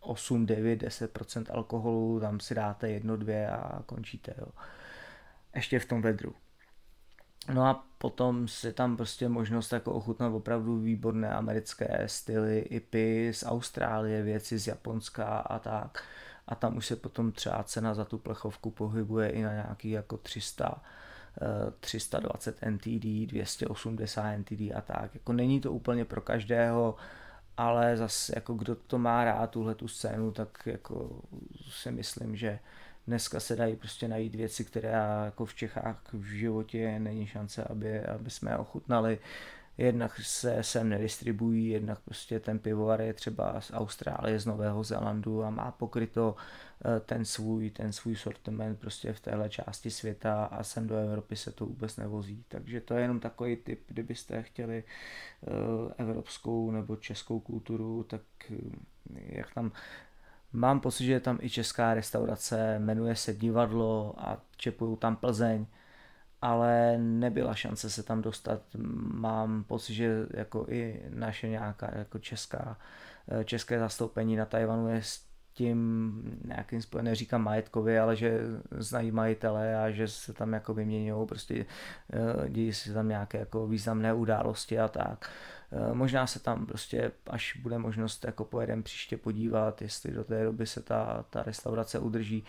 8, 0.00 0.46
9, 0.46 0.82
10% 0.82 1.44
alkoholu, 1.50 2.20
tam 2.20 2.40
si 2.40 2.54
dáte 2.54 2.90
jedno, 2.90 3.16
dvě 3.16 3.50
a 3.50 3.82
končíte. 3.86 4.34
Jo 4.38 4.48
ještě 5.54 5.78
v 5.78 5.86
tom 5.86 6.02
vedru. 6.02 6.34
No 7.54 7.66
a 7.66 7.84
potom 7.98 8.48
se 8.48 8.72
tam 8.72 8.96
prostě 8.96 9.28
možnost 9.28 9.72
jako 9.72 9.92
ochutnat 9.92 10.32
opravdu 10.32 10.78
výborné 10.78 11.30
americké 11.30 12.02
styly, 12.06 12.58
IPy 12.58 13.32
z 13.34 13.44
Austrálie, 13.46 14.22
věci 14.22 14.58
z 14.58 14.66
Japonska 14.66 15.24
a 15.24 15.58
tak. 15.58 16.04
A 16.46 16.54
tam 16.54 16.76
už 16.76 16.86
se 16.86 16.96
potom 16.96 17.32
třeba 17.32 17.62
cena 17.62 17.94
za 17.94 18.04
tu 18.04 18.18
plechovku 18.18 18.70
pohybuje 18.70 19.30
i 19.30 19.42
na 19.42 19.52
nějaký 19.52 19.90
jako 19.90 20.16
300, 20.16 20.82
320 21.80 22.58
NTD, 22.70 23.26
280 23.26 24.36
NTD 24.36 24.60
a 24.74 24.80
tak. 24.80 25.14
Jako 25.14 25.32
není 25.32 25.60
to 25.60 25.72
úplně 25.72 26.04
pro 26.04 26.20
každého, 26.20 26.94
ale 27.56 27.96
zase 27.96 28.32
jako 28.36 28.54
kdo 28.54 28.74
to 28.74 28.98
má 28.98 29.24
rád, 29.24 29.50
tuhle 29.50 29.74
tu 29.74 29.88
scénu, 29.88 30.32
tak 30.32 30.62
jako 30.66 31.22
si 31.70 31.90
myslím, 31.90 32.36
že 32.36 32.58
dneska 33.08 33.40
se 33.40 33.56
dají 33.56 33.76
prostě 33.76 34.08
najít 34.08 34.34
věci, 34.34 34.64
které 34.64 34.92
jako 35.24 35.46
v 35.46 35.54
Čechách 35.54 36.02
v 36.12 36.24
životě 36.24 36.98
není 36.98 37.26
šance, 37.26 37.64
aby, 37.64 38.00
aby 38.00 38.30
jsme 38.30 38.56
ochutnali. 38.56 39.18
Jednak 39.78 40.20
se 40.22 40.62
sem 40.62 40.88
nedistribují, 40.88 41.68
jednak 41.68 42.00
prostě 42.00 42.40
ten 42.40 42.58
pivovar 42.58 43.00
je 43.00 43.14
třeba 43.14 43.60
z 43.60 43.70
Austrálie, 43.74 44.38
z 44.38 44.46
Nového 44.46 44.84
Zélandu 44.84 45.44
a 45.44 45.50
má 45.50 45.70
pokryto 45.70 46.36
eh, 46.84 47.00
ten 47.00 47.24
svůj, 47.24 47.70
ten 47.70 47.92
svůj 47.92 48.16
sortiment 48.16 48.78
prostě 48.78 49.12
v 49.12 49.20
téhle 49.20 49.50
části 49.50 49.90
světa 49.90 50.44
a 50.44 50.62
sem 50.62 50.86
do 50.86 50.96
Evropy 50.96 51.36
se 51.36 51.52
to 51.52 51.66
vůbec 51.66 51.96
nevozí. 51.96 52.44
Takže 52.48 52.80
to 52.80 52.94
je 52.94 53.02
jenom 53.02 53.20
takový 53.20 53.56
typ, 53.56 53.80
kdybyste 53.88 54.42
chtěli 54.42 54.84
eh, 54.84 55.50
evropskou 55.98 56.70
nebo 56.70 56.96
českou 56.96 57.40
kulturu, 57.40 58.02
tak 58.02 58.22
eh, 58.50 58.56
jak 59.14 59.54
tam 59.54 59.72
Mám 60.52 60.80
pocit, 60.80 61.04
že 61.04 61.12
je 61.12 61.20
tam 61.20 61.38
i 61.40 61.50
česká 61.50 61.94
restaurace, 61.94 62.78
jmenuje 62.78 63.16
se 63.16 63.34
Divadlo 63.34 64.14
a 64.18 64.42
čepují 64.56 64.96
tam 64.96 65.16
Plzeň, 65.16 65.66
ale 66.42 66.98
nebyla 66.98 67.54
šance 67.54 67.90
se 67.90 68.02
tam 68.02 68.22
dostat. 68.22 68.62
Mám 69.14 69.64
pocit, 69.64 69.94
že 69.94 70.26
jako 70.30 70.66
i 70.68 71.02
naše 71.08 71.48
nějaká 71.48 71.98
jako 71.98 72.18
česká, 72.18 72.78
eh, 73.28 73.44
české 73.44 73.78
zastoupení 73.78 74.36
na 74.36 74.44
Tajvanu 74.44 74.88
je 74.88 75.02
tím 75.58 76.22
nějakým 76.44 76.82
způsobem, 76.82 77.04
neříkám 77.04 77.44
majetkově, 77.44 78.00
ale 78.00 78.16
že 78.16 78.40
znají 78.70 79.10
majitele 79.10 79.76
a 79.76 79.90
že 79.90 80.08
se 80.08 80.32
tam 80.32 80.52
jako 80.52 80.74
vyměňují, 80.74 81.26
prostě 81.26 81.66
eh, 82.12 82.48
dějí 82.48 82.72
se 82.72 82.92
tam 82.92 83.08
nějaké 83.08 83.38
jako 83.38 83.66
významné 83.66 84.12
události 84.12 84.78
a 84.78 84.88
tak. 84.88 85.30
Eh, 85.72 85.94
možná 85.94 86.26
se 86.26 86.40
tam 86.40 86.66
prostě, 86.66 87.12
až 87.26 87.58
bude 87.62 87.78
možnost, 87.78 88.24
jako 88.24 88.44
pojedem 88.44 88.82
příště 88.82 89.16
podívat, 89.16 89.82
jestli 89.82 90.12
do 90.12 90.24
té 90.24 90.44
doby 90.44 90.66
se 90.66 90.82
ta, 90.82 91.24
ta 91.30 91.42
restaurace 91.42 91.98
udrží, 91.98 92.44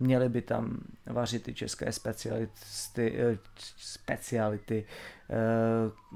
měli 0.00 0.28
by 0.28 0.42
tam 0.42 0.80
vařit 1.06 1.42
ty 1.42 1.54
české 1.54 1.92
speciality, 1.92 2.52
eh, 2.98 3.38
speciality 3.76 4.86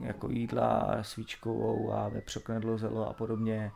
jako 0.03 0.31
jídla 0.31 0.99
svíčkovou 1.03 1.93
a 1.93 2.09
vepřoknedlo 2.09 2.79
zelo 2.79 3.09
a 3.09 3.13
podobně, 3.13 3.73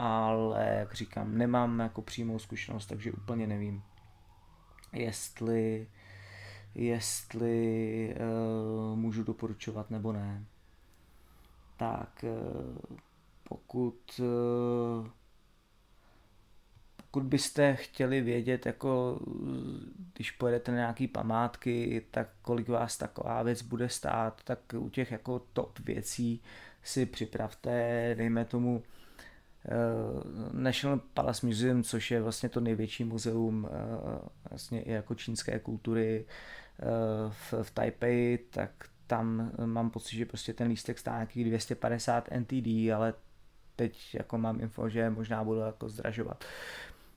ale 0.00 0.74
jak 0.78 0.94
říkám, 0.94 1.38
nemám 1.38 1.80
jako 1.80 2.02
přímou 2.02 2.38
zkušenost, 2.38 2.86
takže 2.86 3.12
úplně 3.12 3.46
nevím, 3.46 3.82
jestli, 4.92 5.88
jestli 6.74 8.14
uh, 8.14 8.98
můžu 8.98 9.24
doporučovat 9.24 9.90
nebo 9.90 10.12
ne. 10.12 10.44
Tak 11.76 12.24
uh, 12.24 12.98
pokud 13.48 14.20
uh, 14.20 15.08
pokud 16.96 17.22
byste 17.22 17.76
chtěli 17.76 18.20
vědět, 18.20 18.66
jako 18.66 19.20
když 20.14 20.30
pojedete 20.30 20.72
na 20.72 20.76
nějaký 20.78 21.08
památky, 21.08 22.06
tak 22.10 22.28
kolik 22.42 22.68
vás 22.68 22.96
taková 22.96 23.42
věc 23.42 23.62
bude 23.62 23.88
stát, 23.88 24.40
tak 24.44 24.58
u 24.78 24.88
těch 24.88 25.12
jako 25.12 25.38
top 25.52 25.78
věcí 25.78 26.42
si 26.82 27.06
připravte, 27.06 28.14
dejme 28.18 28.44
tomu, 28.44 28.82
National 30.52 31.00
Palace 31.14 31.46
Museum, 31.46 31.82
což 31.82 32.10
je 32.10 32.22
vlastně 32.22 32.48
to 32.48 32.60
největší 32.60 33.04
muzeum 33.04 33.68
eh, 33.70 34.28
vlastně 34.50 34.82
i 34.82 34.92
jako 34.92 35.14
čínské 35.14 35.58
kultury 35.58 36.24
eh, 36.24 36.84
v, 37.30 37.54
v 37.62 37.70
Taipei, 37.70 38.38
tak 38.50 38.70
tam 39.06 39.52
mám 39.64 39.90
pocit, 39.90 40.16
že 40.16 40.26
prostě 40.26 40.52
ten 40.52 40.68
lístek 40.68 40.98
stá 40.98 41.12
nějakých 41.12 41.44
250 41.44 42.28
NTD, 42.38 42.92
ale 42.96 43.14
teď 43.76 44.14
jako 44.14 44.38
mám 44.38 44.60
info, 44.60 44.88
že 44.88 45.10
možná 45.10 45.44
budu 45.44 45.60
jako 45.60 45.88
zdražovat. 45.88 46.44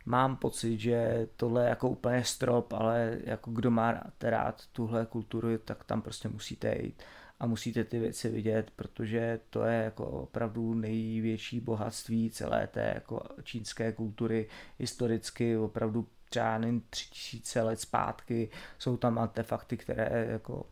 Mám 0.05 0.37
pocit, 0.37 0.79
že 0.79 1.27
tohle 1.35 1.63
je 1.63 1.69
jako 1.69 1.89
úplně 1.89 2.23
strop, 2.23 2.73
ale 2.73 3.17
jako 3.23 3.51
kdo 3.51 3.71
má 3.71 4.03
rád, 4.21 4.63
tuhle 4.71 5.05
kulturu, 5.05 5.57
tak 5.57 5.83
tam 5.83 6.01
prostě 6.01 6.29
musíte 6.29 6.75
jít 6.81 7.03
a 7.39 7.45
musíte 7.45 7.83
ty 7.83 7.99
věci 7.99 8.29
vidět, 8.29 8.71
protože 8.75 9.39
to 9.49 9.63
je 9.63 9.83
jako 9.83 10.05
opravdu 10.05 10.73
největší 10.73 11.59
bohatství 11.59 12.31
celé 12.31 12.67
té 12.67 12.91
jako 12.95 13.21
čínské 13.43 13.91
kultury. 13.91 14.47
Historicky, 14.79 15.57
opravdu 15.57 16.07
třeba 16.29 16.61
tři 16.89 17.09
tisíce 17.09 17.61
let 17.61 17.79
zpátky 17.79 18.49
jsou 18.77 18.97
tam 18.97 19.19
artefakty, 19.19 19.77
které 19.77 20.27
jako 20.29 20.65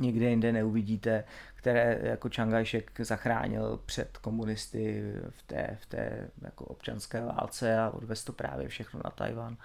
nikde 0.00 0.30
jinde 0.30 0.52
neuvidíte, 0.52 1.24
které 1.54 1.98
jako 2.02 2.28
Čangajšek 2.28 3.00
zachránil 3.00 3.80
před 3.86 4.18
komunisty 4.18 5.12
v 5.30 5.42
té, 5.42 5.78
v 5.80 5.86
té 5.86 6.30
jako 6.42 6.64
občanské 6.64 7.20
válce 7.20 7.78
a 7.78 7.90
odvez 7.90 8.24
to 8.24 8.32
právě 8.32 8.68
všechno 8.68 9.00
na 9.04 9.10
Tajvan 9.10 9.56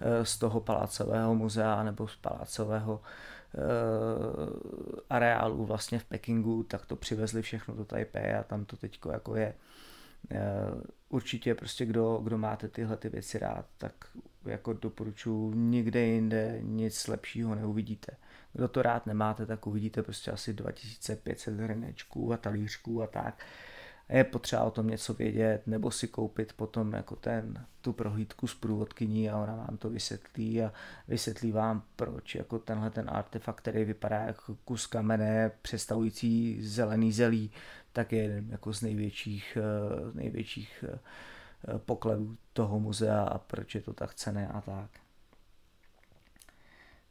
eh, 0.00 0.24
z 0.24 0.38
toho 0.38 0.60
palácového 0.60 1.34
muzea 1.34 1.82
nebo 1.82 2.08
z 2.08 2.16
palácového 2.16 3.00
Eh, 3.00 3.35
areálu 5.10 5.66
vlastně 5.66 5.98
v 5.98 6.04
Pekingu, 6.04 6.62
tak 6.62 6.86
to 6.86 6.96
přivezli 6.96 7.42
všechno 7.42 7.74
do 7.74 7.84
Taipei 7.84 8.34
a 8.34 8.42
tam 8.42 8.64
to 8.64 8.76
teďko 8.76 9.10
jako 9.10 9.36
je. 9.36 9.54
Eh, 10.30 10.38
určitě 11.08 11.54
prostě 11.54 11.86
kdo, 11.86 12.20
kdo 12.24 12.38
máte 12.38 12.68
tyhle 12.68 12.96
ty 12.96 13.08
věci 13.08 13.38
rád, 13.38 13.66
tak 13.78 13.92
jako 14.44 14.72
doporučuji 14.72 15.54
nikde 15.54 16.00
jinde 16.00 16.58
nic 16.62 17.06
lepšího 17.06 17.54
neuvidíte. 17.54 18.16
Kdo 18.52 18.68
to 18.68 18.82
rád 18.82 19.06
nemáte, 19.06 19.46
tak 19.46 19.66
uvidíte 19.66 20.02
prostě 20.02 20.30
asi 20.30 20.54
2500 20.54 21.60
hrnečků 21.60 22.32
a 22.32 22.36
talířků 22.36 23.02
a 23.02 23.06
tak 23.06 23.44
je 24.08 24.24
potřeba 24.24 24.62
o 24.62 24.70
tom 24.70 24.86
něco 24.86 25.14
vědět, 25.14 25.62
nebo 25.66 25.90
si 25.90 26.08
koupit 26.08 26.52
potom 26.52 26.92
jako 26.92 27.16
ten, 27.16 27.66
tu 27.80 27.92
prohlídku 27.92 28.46
s 28.46 28.54
průvodkyní 28.54 29.30
a 29.30 29.36
ona 29.36 29.56
vám 29.56 29.76
to 29.76 29.90
vysvětlí 29.90 30.62
a 30.62 30.72
vysvětlí 31.08 31.52
vám, 31.52 31.82
proč 31.96 32.34
jako 32.34 32.58
tenhle 32.58 32.90
ten 32.90 33.10
artefakt, 33.10 33.60
který 33.60 33.84
vypadá 33.84 34.20
jako 34.22 34.56
kus 34.64 34.86
kamene 34.86 35.50
představující 35.62 36.62
zelený 36.62 37.12
zelí, 37.12 37.50
tak 37.92 38.12
je 38.12 38.22
jeden 38.22 38.46
jako 38.50 38.72
z 38.72 38.82
největších, 38.82 39.58
eh, 39.60 40.10
největších 40.14 40.84
eh, 40.88 40.98
pokladů 41.78 42.36
toho 42.52 42.80
muzea 42.80 43.22
a 43.22 43.38
proč 43.38 43.74
je 43.74 43.80
to 43.80 43.92
tak 43.92 44.14
cené 44.14 44.48
a 44.48 44.60
tak. 44.60 45.05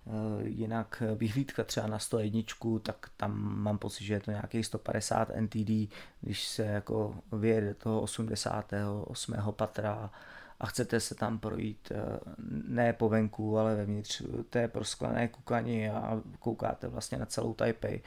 Eh, 0.07 0.47
jinak 0.47 1.03
vyhlídka 1.15 1.63
třeba 1.63 1.87
na 1.87 1.99
101, 1.99 2.41
tak 2.81 3.09
tam 3.17 3.57
mám 3.63 3.77
pocit, 3.77 4.03
že 4.03 4.13
je 4.13 4.19
to 4.19 4.31
nějaký 4.31 4.63
150 4.63 5.29
NTD, 5.35 5.89
když 6.21 6.47
se 6.47 6.63
jako 6.63 7.15
vyjede 7.31 7.73
toho 7.73 8.01
88. 8.01 9.35
patra 9.51 10.09
a 10.59 10.65
chcete 10.65 10.99
se 10.99 11.15
tam 11.15 11.39
projít 11.39 11.91
eh, 11.91 12.19
ne 12.67 12.93
po 12.93 13.09
venku, 13.09 13.57
ale 13.57 13.75
vevnitř 13.75 14.21
té 14.49 14.67
prosklené 14.67 15.27
kukani 15.27 15.89
a 15.89 16.21
koukáte 16.39 16.87
vlastně 16.87 17.17
na 17.17 17.25
celou 17.25 17.53
Taipei, 17.53 18.01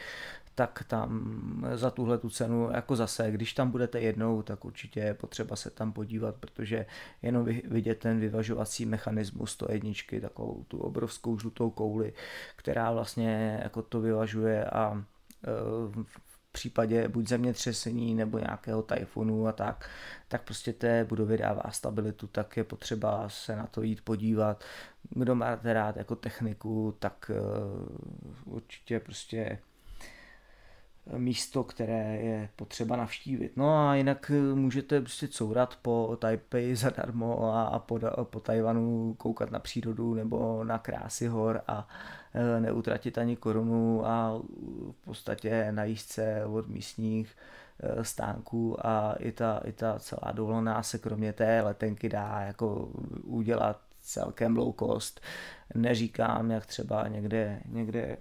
tak 0.58 0.84
tam 0.88 1.66
za 1.74 1.90
tuhle 1.90 2.18
tu 2.18 2.30
cenu, 2.30 2.70
jako 2.72 2.96
zase, 2.96 3.30
když 3.30 3.52
tam 3.52 3.70
budete 3.70 4.00
jednou, 4.00 4.42
tak 4.42 4.64
určitě 4.64 5.00
je 5.00 5.14
potřeba 5.14 5.56
se 5.56 5.70
tam 5.70 5.92
podívat, 5.92 6.34
protože 6.36 6.86
jenom 7.22 7.44
vidět 7.64 7.98
ten 7.98 8.20
vyvažovací 8.20 8.86
mechanismus 8.86 9.56
to 9.56 9.72
jedničky, 9.72 10.20
takovou 10.20 10.64
tu 10.68 10.78
obrovskou 10.78 11.38
žlutou 11.38 11.70
kouli, 11.70 12.12
která 12.56 12.92
vlastně 12.92 13.60
jako 13.62 13.82
to 13.82 14.00
vyvažuje 14.00 14.64
a 14.64 15.04
e, 15.44 15.50
v 16.26 16.52
případě 16.52 17.08
buď 17.08 17.28
zemětřesení 17.28 18.14
nebo 18.14 18.38
nějakého 18.38 18.82
tajfunu 18.82 19.46
a 19.46 19.52
tak, 19.52 19.90
tak 20.28 20.42
prostě 20.42 20.72
té 20.72 21.04
budově 21.04 21.38
dává 21.38 21.70
stabilitu, 21.70 22.26
tak 22.26 22.56
je 22.56 22.64
potřeba 22.64 23.28
se 23.28 23.56
na 23.56 23.66
to 23.66 23.82
jít 23.82 24.00
podívat. 24.00 24.64
Kdo 25.10 25.34
máte 25.34 25.72
rád 25.72 25.96
jako 25.96 26.16
techniku, 26.16 26.96
tak 26.98 27.30
e, 27.30 27.40
určitě 28.44 29.00
prostě 29.00 29.58
místo, 31.16 31.64
které 31.64 32.16
je 32.16 32.48
potřeba 32.56 32.96
navštívit. 32.96 33.52
No 33.56 33.88
a 33.88 33.94
jinak 33.94 34.30
eh, 34.34 34.54
můžete 34.54 35.00
prostě 35.00 35.28
courat 35.28 35.76
po 35.82 36.16
Taipei 36.20 36.76
zadarmo 36.76 37.52
a 37.54 37.78
po, 37.78 38.00
po 38.24 38.40
Tajvanu 38.40 39.14
koukat 39.18 39.50
na 39.50 39.58
přírodu 39.58 40.14
nebo 40.14 40.64
na 40.64 40.78
krásy 40.78 41.26
hor 41.26 41.60
a 41.66 41.88
eh, 42.34 42.60
neutratit 42.60 43.18
ani 43.18 43.36
korunu 43.36 44.06
a 44.06 44.42
v 44.90 45.04
podstatě 45.04 45.72
najíst 45.72 46.12
se 46.12 46.44
od 46.44 46.68
místních 46.68 47.36
eh, 47.80 48.04
stánků 48.04 48.86
a 48.86 49.14
i 49.18 49.32
ta, 49.32 49.60
i 49.64 49.72
ta 49.72 49.98
celá 49.98 50.32
dovolená 50.32 50.82
se 50.82 50.98
kromě 50.98 51.32
té 51.32 51.62
letenky 51.62 52.08
dá 52.08 52.40
jako 52.40 52.88
udělat 53.22 53.80
celkem 54.02 54.56
low 54.56 54.74
cost. 54.78 55.20
Neříkám, 55.74 56.50
jak 56.50 56.66
třeba 56.66 57.08
někde, 57.08 57.60
někde 57.66 58.16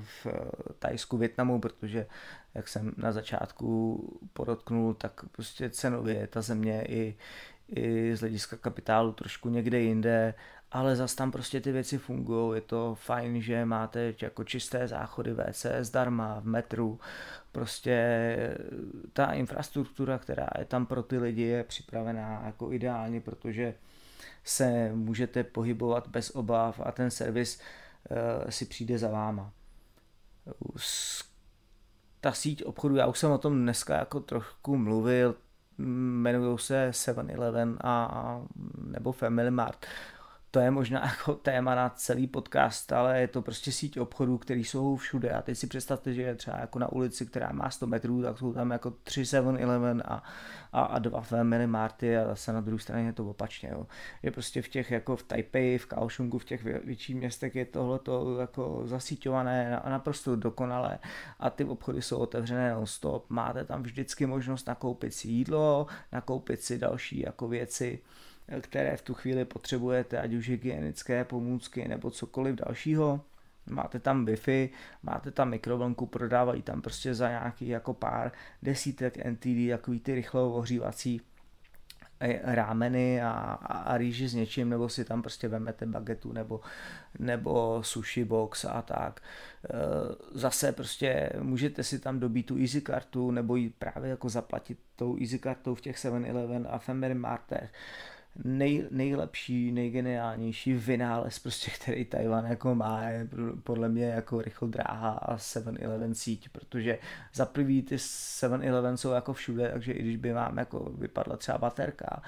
v 0.00 0.26
Tajsku, 0.78 1.16
Větnamu, 1.16 1.60
protože 1.60 2.06
jak 2.54 2.68
jsem 2.68 2.92
na 2.96 3.12
začátku 3.12 4.02
podotknul, 4.32 4.94
tak 4.94 5.24
prostě 5.32 5.70
cenově 5.70 6.26
ta 6.26 6.42
země 6.42 6.84
i, 6.88 7.16
i 7.68 8.16
z 8.16 8.20
hlediska 8.20 8.56
kapitálu 8.56 9.12
trošku 9.12 9.48
někde 9.48 9.80
jinde, 9.80 10.34
ale 10.72 10.96
zas 10.96 11.14
tam 11.14 11.30
prostě 11.30 11.60
ty 11.60 11.72
věci 11.72 11.98
fungují, 11.98 12.56
je 12.56 12.60
to 12.60 12.94
fajn, 12.94 13.42
že 13.42 13.64
máte 13.64 14.14
jako 14.22 14.44
čisté 14.44 14.88
záchody 14.88 15.34
WC 15.34 15.66
zdarma 15.80 16.40
v 16.40 16.44
metru, 16.44 17.00
prostě 17.52 18.58
ta 19.12 19.32
infrastruktura, 19.32 20.18
která 20.18 20.48
je 20.58 20.64
tam 20.64 20.86
pro 20.86 21.02
ty 21.02 21.18
lidi, 21.18 21.42
je 21.42 21.64
připravená 21.64 22.42
jako 22.46 22.72
ideálně, 22.72 23.20
protože 23.20 23.74
se 24.44 24.92
můžete 24.94 25.44
pohybovat 25.44 26.08
bez 26.08 26.30
obav 26.30 26.80
a 26.84 26.92
ten 26.92 27.10
servis 27.10 27.60
si 28.48 28.66
přijde 28.66 28.98
za 28.98 29.08
váma. 29.08 29.52
Ta 32.20 32.32
síť 32.32 32.64
obchodu, 32.64 32.96
já 32.96 33.06
už 33.06 33.18
jsem 33.18 33.30
o 33.30 33.38
tom 33.38 33.62
dneska 33.62 33.96
jako 33.96 34.20
trochu 34.20 34.76
mluvil, 34.76 35.34
jmenují 35.78 36.58
se 36.58 36.90
7-Eleven 36.90 37.76
a, 37.84 38.40
nebo 38.84 39.12
Family 39.12 39.50
Mart 39.50 39.86
to 40.50 40.60
je 40.60 40.70
možná 40.70 41.00
jako 41.04 41.34
téma 41.34 41.74
na 41.74 41.88
celý 41.88 42.26
podcast, 42.26 42.92
ale 42.92 43.20
je 43.20 43.28
to 43.28 43.42
prostě 43.42 43.72
síť 43.72 43.98
obchodů, 43.98 44.38
které 44.38 44.60
jsou 44.60 44.96
všude. 44.96 45.30
A 45.30 45.42
teď 45.42 45.58
si 45.58 45.66
představte, 45.66 46.14
že 46.14 46.22
je 46.22 46.34
třeba 46.34 46.58
jako 46.58 46.78
na 46.78 46.92
ulici, 46.92 47.26
která 47.26 47.52
má 47.52 47.70
100 47.70 47.86
metrů, 47.86 48.22
tak 48.22 48.38
jsou 48.38 48.52
tam 48.52 48.70
jako 48.70 48.90
3 48.90 49.22
7-Eleven 49.22 50.02
a, 50.04 50.22
a, 50.72 50.82
a 50.82 50.98
dva 50.98 51.20
Family 51.20 51.66
Marty 51.66 52.16
a 52.16 52.26
zase 52.26 52.52
na 52.52 52.60
druhé 52.60 52.78
straně 52.78 53.06
je 53.06 53.12
to 53.12 53.30
opačně. 53.30 53.68
Jo. 53.72 53.86
Je 54.22 54.30
prostě 54.30 54.62
v 54.62 54.68
těch 54.68 54.90
jako 54.90 55.16
v 55.16 55.22
Taipei, 55.22 55.78
v 55.78 55.86
Kaohsiungu, 55.86 56.38
v 56.38 56.44
těch 56.44 56.64
větších 56.64 57.16
městech 57.16 57.56
je 57.56 57.64
tohle 57.64 57.98
to 57.98 58.40
jako 58.40 58.82
zasíťované 58.84 59.80
a 59.80 59.90
naprosto 59.90 60.36
dokonalé 60.36 60.98
a 61.38 61.50
ty 61.50 61.64
obchody 61.64 62.02
jsou 62.02 62.18
otevřené 62.18 62.74
non-stop. 62.74 63.26
Máte 63.28 63.64
tam 63.64 63.82
vždycky 63.82 64.26
možnost 64.26 64.66
nakoupit 64.66 65.14
si 65.14 65.28
jídlo, 65.28 65.86
nakoupit 66.12 66.62
si 66.62 66.78
další 66.78 67.20
jako 67.20 67.48
věci 67.48 67.98
které 68.60 68.96
v 68.96 69.02
tu 69.02 69.14
chvíli 69.14 69.44
potřebujete, 69.44 70.20
ať 70.20 70.32
už 70.32 70.48
hygienické 70.48 71.24
pomůcky 71.24 71.88
nebo 71.88 72.10
cokoliv 72.10 72.54
dalšího. 72.54 73.20
Máte 73.70 73.98
tam 73.98 74.26
Wi-Fi, 74.26 74.70
máte 75.02 75.30
tam 75.30 75.50
mikrovlnku, 75.50 76.06
prodávají 76.06 76.62
tam 76.62 76.82
prostě 76.82 77.14
za 77.14 77.28
nějaký 77.28 77.68
jako 77.68 77.94
pár 77.94 78.32
desítek 78.62 79.26
NTD, 79.26 79.70
takový 79.70 80.00
ty 80.00 80.14
rychlo 80.14 80.54
ohřívací 80.54 81.20
eh, 82.20 82.40
rámeny 82.42 83.22
a, 83.22 83.30
a, 83.30 83.78
a 83.78 83.98
rýži 83.98 84.28
s 84.28 84.34
něčím, 84.34 84.68
nebo 84.68 84.88
si 84.88 85.04
tam 85.04 85.22
prostě 85.22 85.48
vemete 85.48 85.86
bagetu 85.86 86.32
nebo, 86.32 86.60
nebo 87.18 87.82
sushi 87.82 88.24
box 88.24 88.64
a 88.64 88.82
tak. 88.82 89.20
Eh, 89.20 89.68
zase 90.34 90.72
prostě 90.72 91.30
můžete 91.40 91.84
si 91.84 91.98
tam 91.98 92.20
dobít 92.20 92.46
tu 92.46 92.58
easy 92.58 92.80
kartu 92.80 93.30
nebo 93.30 93.56
ji 93.56 93.70
právě 93.70 94.10
jako 94.10 94.28
zaplatit 94.28 94.78
tou 94.96 95.16
easy 95.20 95.38
kartou 95.38 95.74
v 95.74 95.80
těch 95.80 95.96
7-Eleven 95.96 96.66
a 96.70 96.78
Family 96.78 97.14
Martech 97.14 97.72
nej, 98.44 98.86
nejlepší, 98.90 99.72
nejgeniálnější 99.72 100.72
vynález, 100.72 101.38
prostě, 101.38 101.70
který 101.70 102.04
Tajvan 102.04 102.46
jako 102.46 102.74
má, 102.74 103.08
je 103.08 103.28
podle 103.64 103.88
mě 103.88 104.04
jako 104.04 104.42
rychl 104.42 104.66
dráha 104.66 105.10
a 105.10 105.36
7-Eleven 105.36 106.12
síť, 106.12 106.48
protože 106.48 106.98
za 107.34 107.46
prvý 107.46 107.82
ty 107.82 107.96
7-Eleven 107.96 108.94
jsou 108.94 109.10
jako 109.10 109.32
všude, 109.32 109.70
takže 109.72 109.92
i 109.92 110.02
když 110.02 110.16
by 110.16 110.32
vám 110.32 110.58
jako 110.58 110.92
vypadla 110.98 111.36
třeba 111.36 111.58
baterka, 111.58 112.22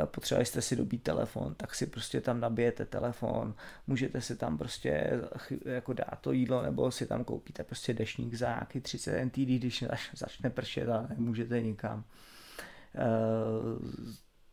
eh, 0.00 0.06
potřebovali 0.06 0.46
jste 0.46 0.62
si 0.62 0.76
dobít 0.76 1.02
telefon, 1.02 1.54
tak 1.54 1.74
si 1.74 1.86
prostě 1.86 2.20
tam 2.20 2.40
nabijete 2.40 2.84
telefon, 2.84 3.54
můžete 3.86 4.20
si 4.20 4.36
tam 4.36 4.58
prostě 4.58 5.20
jako 5.64 5.92
dát 5.92 6.18
to 6.20 6.32
jídlo, 6.32 6.62
nebo 6.62 6.90
si 6.90 7.06
tam 7.06 7.24
koupíte 7.24 7.64
prostě 7.64 7.94
dešník 7.94 8.34
za 8.34 8.46
nějaký 8.46 8.80
30 8.80 9.24
NTD, 9.24 9.58
když 9.58 9.84
začne 10.14 10.50
pršet 10.50 10.88
a 10.88 11.06
nemůžete 11.08 11.62
nikam. 11.62 12.04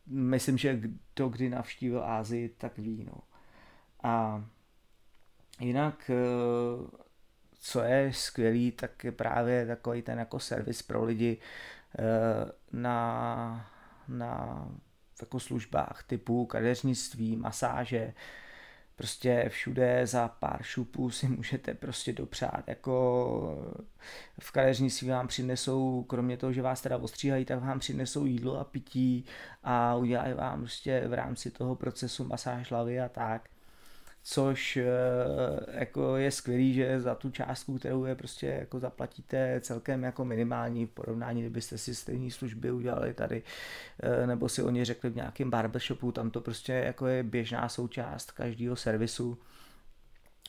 Myslím, 0.07 0.57
že 0.57 0.77
kdo 0.77 1.29
kdy 1.29 1.49
navštívil 1.49 2.03
Ázii, 2.03 2.49
tak 2.49 2.77
ví. 2.77 3.03
No. 3.03 3.17
A 4.03 4.45
jinak, 5.59 6.09
eh, 6.09 6.15
co 7.59 7.81
je 7.81 8.13
skvělý, 8.13 8.71
tak 8.71 9.03
je 9.03 9.11
právě 9.11 9.65
takový 9.65 10.01
ten 10.01 10.19
jako 10.19 10.39
servis 10.39 10.81
pro 10.81 11.03
lidi 11.03 11.37
eh, 11.99 12.51
na, 12.71 13.71
na 14.07 14.65
jako 15.21 15.39
službách 15.39 16.03
typu 16.07 16.45
kadeřnictví, 16.45 17.35
masáže, 17.35 18.13
prostě 18.95 19.45
všude 19.49 20.07
za 20.07 20.27
pár 20.27 20.63
šupů 20.63 21.09
si 21.09 21.27
můžete 21.37 21.73
prostě 21.73 22.13
dopřát, 22.13 22.63
jako 22.67 23.75
v 24.39 24.51
kadeřnictví 24.51 25.09
vám 25.09 25.27
přinesou, 25.27 26.03
kromě 26.03 26.37
toho, 26.37 26.53
že 26.53 26.61
vás 26.61 26.81
teda 26.81 26.97
ostříhají, 26.97 27.45
tak 27.45 27.59
vám 27.59 27.79
přinesou 27.79 28.25
jídlo 28.25 28.59
a 28.59 28.63
pití 28.63 29.25
a 29.63 29.95
udělají 29.95 30.33
vám 30.33 30.59
prostě 30.59 31.07
v 31.07 31.13
rámci 31.13 31.51
toho 31.51 31.75
procesu 31.75 32.23
masáž 32.23 32.71
hlavy 32.71 32.99
a 32.99 33.09
tak 33.09 33.49
což 34.27 34.77
eh, 34.77 34.85
jako 35.79 36.15
je 36.15 36.31
skvělý, 36.31 36.73
že 36.73 37.01
za 37.01 37.15
tu 37.15 37.29
částku, 37.29 37.77
kterou 37.77 38.05
je 38.05 38.15
prostě 38.15 38.47
jako 38.47 38.79
zaplatíte 38.79 39.61
celkem 39.61 40.03
jako 40.03 40.25
minimální 40.25 40.85
v 40.85 40.89
porovnání, 40.89 41.41
kdybyste 41.41 41.77
si 41.77 41.95
stejné 41.95 42.31
služby 42.31 42.71
udělali 42.71 43.13
tady, 43.13 43.43
eh, 43.99 44.27
nebo 44.27 44.49
si 44.49 44.63
oni 44.63 44.85
řekli 44.85 45.09
v 45.09 45.15
nějakém 45.15 45.49
barbershopu, 45.49 46.11
tam 46.11 46.29
to 46.29 46.41
prostě 46.41 46.73
jako 46.73 47.07
je 47.07 47.23
běžná 47.23 47.69
součást 47.69 48.31
každého 48.31 48.75
servisu. 48.75 49.37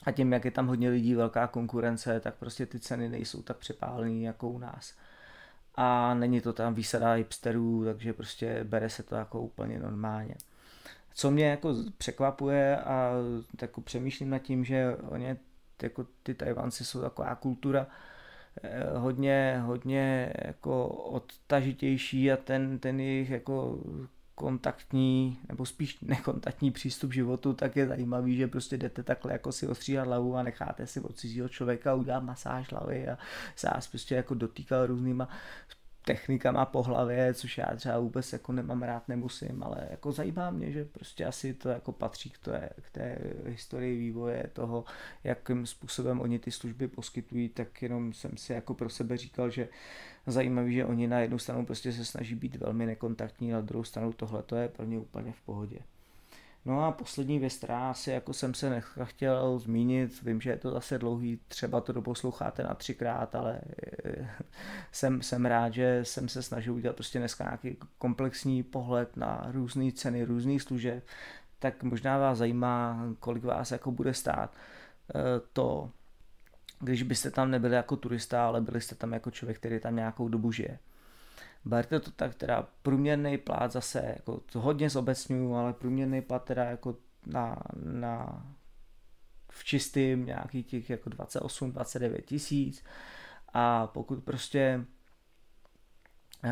A 0.03 0.13
tím, 0.13 0.33
jak 0.33 0.45
je 0.45 0.51
tam 0.51 0.67
hodně 0.67 0.91
lidí, 0.91 1.15
velká 1.15 1.47
konkurence, 1.47 2.21
tak 2.21 2.35
prostě 2.35 2.67
ty 2.67 2.81
ceny 2.81 3.09
nejsou 3.09 3.43
tak 3.43 3.57
přepálené 3.57 4.21
jako 4.21 4.49
u 4.49 4.59
nás. 4.59 4.95
A 5.75 6.15
není 6.15 6.41
to 6.41 6.53
tam 6.53 6.75
výsada 6.75 7.13
hipsterů, 7.13 7.85
takže 7.85 8.13
prostě 8.13 8.65
bere 8.65 8.91
se 8.91 9.03
to 9.03 9.15
jako 9.15 9.41
úplně 9.41 9.79
normálně. 9.79 10.35
Co 11.19 11.31
mě 11.31 11.47
jako 11.47 11.75
překvapuje 11.99 12.77
a 12.77 13.13
jako 13.63 13.81
přemýšlím 13.81 14.31
nad 14.31 14.39
tím, 14.39 14.65
že 14.65 14.97
oni, 15.09 15.37
jako 15.83 16.07
ty 16.23 16.35
Tajvanci 16.35 16.85
jsou 16.85 17.01
taková 17.01 17.35
kultura 17.35 17.87
eh, 18.63 18.99
hodně, 18.99 19.63
hodně 19.67 20.33
jako 20.45 20.89
odtažitější 20.89 22.33
a 22.33 22.37
ten, 22.37 22.79
ten 22.79 23.01
jejich 23.01 23.31
jako 23.31 23.79
kontaktní, 24.35 25.39
nebo 25.49 25.67
spíš 25.67 26.01
nekontaktní 26.01 26.71
přístup 26.71 27.11
k 27.11 27.15
životu, 27.15 27.53
tak 27.53 27.77
je 27.77 27.87
zajímavý, 27.87 28.37
že 28.37 28.47
prostě 28.47 28.77
jdete 28.77 29.03
takhle 29.03 29.33
jako 29.33 29.53
si 29.53 29.67
ostříhat 29.69 30.07
hlavu 30.07 30.37
a 30.37 30.43
necháte 30.43 30.87
si 30.87 31.01
od 31.01 31.17
cizího 31.17 31.49
člověka 31.49 31.95
udělat 31.95 32.23
masáž 32.23 32.73
hlavy 32.73 33.09
a 33.09 33.19
se 33.57 33.69
vás 33.75 33.87
prostě 33.87 34.15
jako 34.15 34.35
dotýkal 34.35 34.87
různýma 34.87 35.29
technikama 36.07 36.65
po 36.65 36.83
hlavě, 36.83 37.35
což 37.35 37.59
já 37.59 37.67
třeba 37.77 37.99
vůbec 37.99 38.33
jako 38.33 38.53
nemám 38.53 38.83
rád, 38.83 39.09
nemusím, 39.09 39.63
ale 39.63 39.87
jako 39.91 40.13
zajímá 40.13 40.51
mě, 40.51 40.73
že 40.73 40.85
prostě 40.85 41.25
asi 41.25 41.55
to 41.55 41.69
jako 41.69 41.93
patří 41.93 42.31
k 42.31 42.39
té, 42.39 42.71
k 42.83 42.91
té 42.91 43.19
historii 43.45 43.99
vývoje 43.99 44.51
toho, 44.53 44.85
jakým 45.25 45.67
způsobem 45.67 46.21
oni 46.21 46.39
ty 46.39 46.51
služby 46.51 46.89
poskytují, 46.89 47.49
tak 47.49 47.83
jenom 47.83 48.13
jsem 48.13 48.37
si 48.37 48.53
jako 48.53 48.75
pro 48.75 48.91
sebe 48.91 49.17
říkal, 49.17 49.51
že 49.51 49.69
zajímavý, 50.27 50.75
že 50.75 50.85
oni 50.85 51.07
na 51.07 51.21
jednu 51.21 51.39
stranu 51.39 51.67
prostě 51.67 51.93
se 51.93 52.05
snaží 52.05 52.35
být 52.35 52.57
velmi 52.57 52.87
nekontaktní, 52.87 53.51
na 53.51 53.61
druhou 53.61 53.85
stranu 53.85 54.13
tohle 54.13 54.43
to 54.43 54.57
je 54.57 54.69
pro 54.69 54.85
ně 54.85 54.99
úplně 54.99 55.33
v 55.33 55.41
pohodě. 55.41 55.79
No 56.67 56.85
a 56.85 56.93
poslední 56.93 57.39
věc, 57.39 57.57
která 57.57 57.91
asi 57.91 58.11
jako 58.11 58.33
jsem 58.33 58.55
se 58.55 58.83
nechtěl 58.97 59.59
zmínit, 59.59 60.23
vím, 60.23 60.41
že 60.41 60.51
je 60.51 60.57
to 60.57 60.71
zase 60.71 60.99
dlouhý, 60.99 61.41
třeba 61.49 61.81
to 61.81 61.93
doposloucháte 61.93 62.63
na 62.63 62.75
třikrát, 62.75 63.35
ale 63.35 63.61
eh, 64.05 64.29
jsem, 64.93 65.23
jsem 65.23 65.47
rád, 65.47 65.75
že 65.75 66.01
jsem 66.03 66.29
se 66.29 66.43
snažil 66.43 66.75
udělat 66.75 66.97
prostě 66.97 67.19
dneska 67.19 67.45
nějaký 67.45 67.77
komplexní 67.99 68.63
pohled 68.63 69.17
na 69.17 69.47
různé 69.53 69.93
ceny, 69.93 70.25
různých 70.25 70.63
služeb, 70.63 71.05
tak 71.59 71.83
možná 71.83 72.19
vás 72.19 72.39
zajímá, 72.39 73.07
kolik 73.21 73.45
vás 73.45 73.71
jako 73.71 73.91
bude 73.91 74.15
stát 74.15 74.57
eh, 75.15 75.21
to, 75.53 75.91
když 76.81 77.03
byste 77.03 77.31
tam 77.31 77.51
nebyli 77.51 77.75
jako 77.75 77.97
turista, 77.97 78.47
ale 78.47 78.61
byli 78.61 78.81
jste 78.81 78.95
tam 78.95 79.13
jako 79.13 79.31
člověk, 79.31 79.59
který 79.59 79.81
tam 79.81 79.97
nějakou 79.97 80.29
dobu 80.29 80.53
žije 80.53 80.79
berte 81.67 82.01
to 82.01 82.11
tak, 82.11 82.35
teda 82.35 82.69
průměrný 82.83 83.39
plát 83.39 83.73
zase, 83.73 84.13
jako 84.17 84.41
to 84.53 84.61
hodně 84.61 84.91
zobecňuju, 84.91 85.55
ale 85.55 85.73
průměrný 85.73 86.23
plat 86.23 86.45
teda 86.45 86.65
jako 86.65 86.97
na, 87.27 87.63
na 87.85 88.47
v 89.51 89.65
čistým 89.65 90.27
nějaký 90.27 90.65
těch 90.65 90.91
jako 90.91 91.11
28-29 91.11 92.23
tisíc. 92.23 92.85
A 93.53 93.87
pokud 93.87 94.25
prostě 94.25 94.85
uh, 96.45 96.51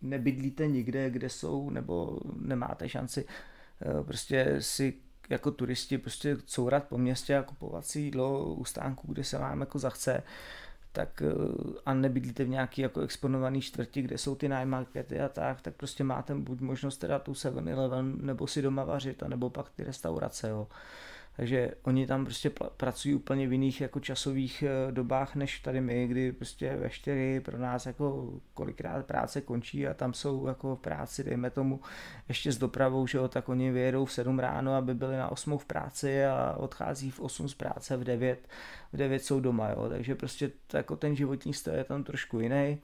nebydlíte 0.00 0.66
nikde, 0.66 1.10
kde 1.10 1.28
jsou, 1.28 1.70
nebo 1.70 2.20
nemáte 2.36 2.88
šanci 2.88 3.24
uh, 3.24 4.04
prostě 4.06 4.56
si 4.58 4.94
jako 5.28 5.50
turisti 5.50 5.98
prostě 5.98 6.36
courat 6.36 6.84
po 6.84 6.98
městě 6.98 7.38
a 7.38 7.42
kupovat 7.42 7.86
si 7.86 8.00
jídlo 8.00 8.54
u 8.54 8.64
stánku, 8.64 9.12
kde 9.12 9.24
se 9.24 9.38
vám 9.38 9.60
jako 9.60 9.78
zachce, 9.78 10.22
tak 10.94 11.22
eh, 11.22 11.34
a 11.86 11.94
nebydlíte 11.94 12.44
v 12.44 12.48
nějaký 12.48 12.82
jako 12.82 13.00
exponovaný 13.00 13.60
čtvrti, 13.60 14.02
kde 14.02 14.18
jsou 14.18 14.34
ty 14.34 14.48
nájmarkety 14.48 15.20
a 15.20 15.28
tak, 15.28 15.60
tak 15.60 15.74
prostě 15.74 16.04
máte 16.04 16.34
buď 16.34 16.60
možnost 16.60 16.96
teda 16.96 17.18
tu 17.18 17.32
7-Eleven 17.32 18.16
nebo 18.22 18.46
si 18.46 18.62
doma 18.62 18.84
vařit, 18.84 19.22
nebo 19.28 19.50
pak 19.50 19.70
ty 19.70 19.84
restaurace, 19.84 20.48
jo. 20.48 20.66
Takže 21.36 21.70
oni 21.82 22.06
tam 22.06 22.24
prostě 22.24 22.50
pracují 22.76 23.14
úplně 23.14 23.48
v 23.48 23.52
jiných 23.52 23.80
jako 23.80 24.00
časových 24.00 24.62
eh, 24.62 24.92
dobách 24.92 25.34
než 25.34 25.60
tady 25.60 25.80
my, 25.80 26.06
kdy 26.06 26.32
prostě 26.32 26.76
ve 26.76 26.90
čtyři 26.90 27.40
pro 27.40 27.58
nás 27.58 27.86
jako 27.86 28.32
kolikrát 28.54 29.06
práce 29.06 29.40
končí 29.40 29.86
a 29.86 29.94
tam 29.94 30.14
jsou 30.14 30.46
jako 30.46 30.76
v 30.76 30.80
práci, 30.80 31.24
dejme 31.24 31.50
tomu, 31.50 31.80
ještě 32.28 32.52
s 32.52 32.58
dopravou, 32.58 33.06
že 33.06 33.18
jo, 33.18 33.28
tak 33.28 33.48
oni 33.48 33.70
vyjedou 33.70 34.04
v 34.04 34.12
7 34.12 34.38
ráno, 34.38 34.74
aby 34.74 34.94
byli 34.94 35.16
na 35.16 35.32
8 35.32 35.58
v 35.58 35.64
práci 35.64 36.24
a 36.24 36.54
odchází 36.58 37.10
v 37.10 37.20
8 37.20 37.48
z 37.48 37.54
práce, 37.54 37.96
v 37.96 38.04
9, 38.04 38.48
v 38.92 38.96
9 38.96 39.24
jsou 39.24 39.40
doma, 39.40 39.70
jo, 39.70 39.88
takže 39.88 40.14
prostě 40.14 40.50
jako 40.74 40.96
ten 40.96 41.16
životní 41.16 41.54
styl 41.54 41.74
je 41.74 41.84
tam 41.84 42.04
trošku 42.04 42.40
jiný 42.40 42.78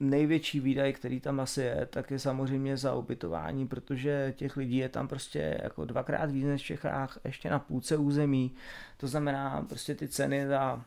největší 0.00 0.60
výdaj, 0.60 0.92
který 0.92 1.20
tam 1.20 1.40
asi 1.40 1.62
je, 1.62 1.86
tak 1.90 2.10
je 2.10 2.18
samozřejmě 2.18 2.76
za 2.76 2.94
ubytování, 2.94 3.68
protože 3.68 4.34
těch 4.36 4.56
lidí 4.56 4.76
je 4.76 4.88
tam 4.88 5.08
prostě 5.08 5.60
jako 5.62 5.84
dvakrát 5.84 6.30
víc 6.30 6.44
než 6.44 6.62
v 6.62 6.66
Čechách, 6.66 7.18
ještě 7.24 7.50
na 7.50 7.58
půlce 7.58 7.96
území. 7.96 8.54
To 8.96 9.06
znamená 9.06 9.66
prostě 9.68 9.94
ty 9.94 10.08
ceny 10.08 10.46
za, 10.46 10.84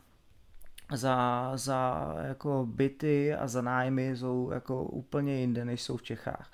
za, 0.92 1.50
za 1.54 2.14
jako 2.22 2.66
byty 2.70 3.34
a 3.34 3.46
za 3.46 3.62
nájmy 3.62 4.16
jsou 4.16 4.50
jako 4.50 4.84
úplně 4.84 5.40
jinde, 5.40 5.64
než 5.64 5.82
jsou 5.82 5.96
v 5.96 6.02
Čechách. 6.02 6.52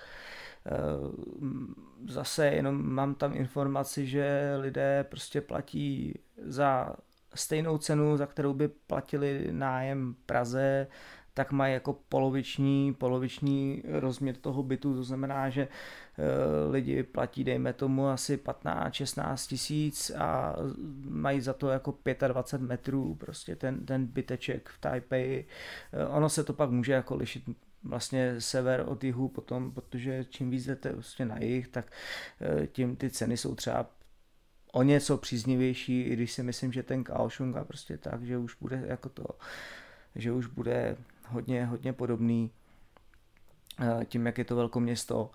Eh, 0.67 2.13
zase 2.13 2.47
jenom 2.47 2.95
mám 2.95 3.15
tam 3.15 3.37
informaci, 3.37 4.07
že 4.07 4.55
lidé 4.61 5.05
prostě 5.09 5.41
platí 5.41 6.19
za 6.43 6.97
stejnou 7.35 7.79
cenu, 7.79 8.17
za 8.17 8.27
kterou 8.27 8.55
by 8.55 8.69
platili 8.69 9.49
nájem 9.51 10.15
Praze, 10.27 10.87
tak 11.35 11.53
mají 11.53 11.75
jako 11.75 11.93
poloviční, 12.09 12.95
poloviční 12.95 13.83
rozměr 13.89 14.37
toho 14.37 14.63
bytu, 14.63 14.95
to 14.95 15.05
znamená, 15.05 15.51
že 15.51 15.63
eh, 15.69 16.71
lidi 16.71 17.03
platí, 17.03 17.45
dejme 17.45 17.73
tomu, 17.73 18.09
asi 18.09 18.37
15-16 18.37 19.49
tisíc 19.49 20.11
a 20.11 20.57
mají 21.09 21.41
za 21.41 21.53
to 21.53 21.69
jako 21.69 21.99
25 22.29 22.69
metrů, 22.69 23.15
prostě 23.15 23.57
ten, 23.57 23.87
ten 23.87 24.07
byteček 24.07 24.69
v 24.69 24.79
Taipei. 24.79 25.45
Eh, 25.93 26.07
ono 26.07 26.29
se 26.29 26.45
to 26.45 26.53
pak 26.53 26.71
může 26.71 26.93
jako 26.93 27.17
lišit 27.17 27.45
vlastně 27.85 28.41
sever 28.41 28.85
od 28.87 29.05
jihu 29.05 29.29
potom, 29.29 29.73
protože 29.73 30.25
čím 30.25 30.51
víc 30.51 30.67
jdete 30.67 30.93
vlastně 30.93 31.25
na 31.25 31.39
jih, 31.39 31.69
tak 31.69 31.93
eh, 32.41 32.67
tím 32.67 32.97
ty 32.97 33.11
ceny 33.11 33.37
jsou 33.37 33.55
třeba 33.55 33.91
o 34.73 34.83
něco 34.83 35.19
příznivější, 35.19 36.01
i 36.01 36.13
když 36.13 36.33
si 36.33 36.43
myslím, 36.43 36.73
že 36.73 36.83
ten 36.83 37.05
Kaohsiung 37.05 37.57
prostě 37.63 37.99
tak, 37.99 38.23
že 38.23 38.39
už 38.39 38.57
bude 38.61 38.83
jako 38.87 39.09
to, 39.09 39.25
že 40.17 40.33
už 40.33 40.47
bude 40.47 40.97
hodně, 41.29 41.67
hodně 41.67 41.93
podobný 41.93 42.51
eh, 43.81 44.05
tím, 44.05 44.27
jak 44.27 44.39
je 44.39 44.45
to 44.45 44.57
velkoměsto, 44.57 45.31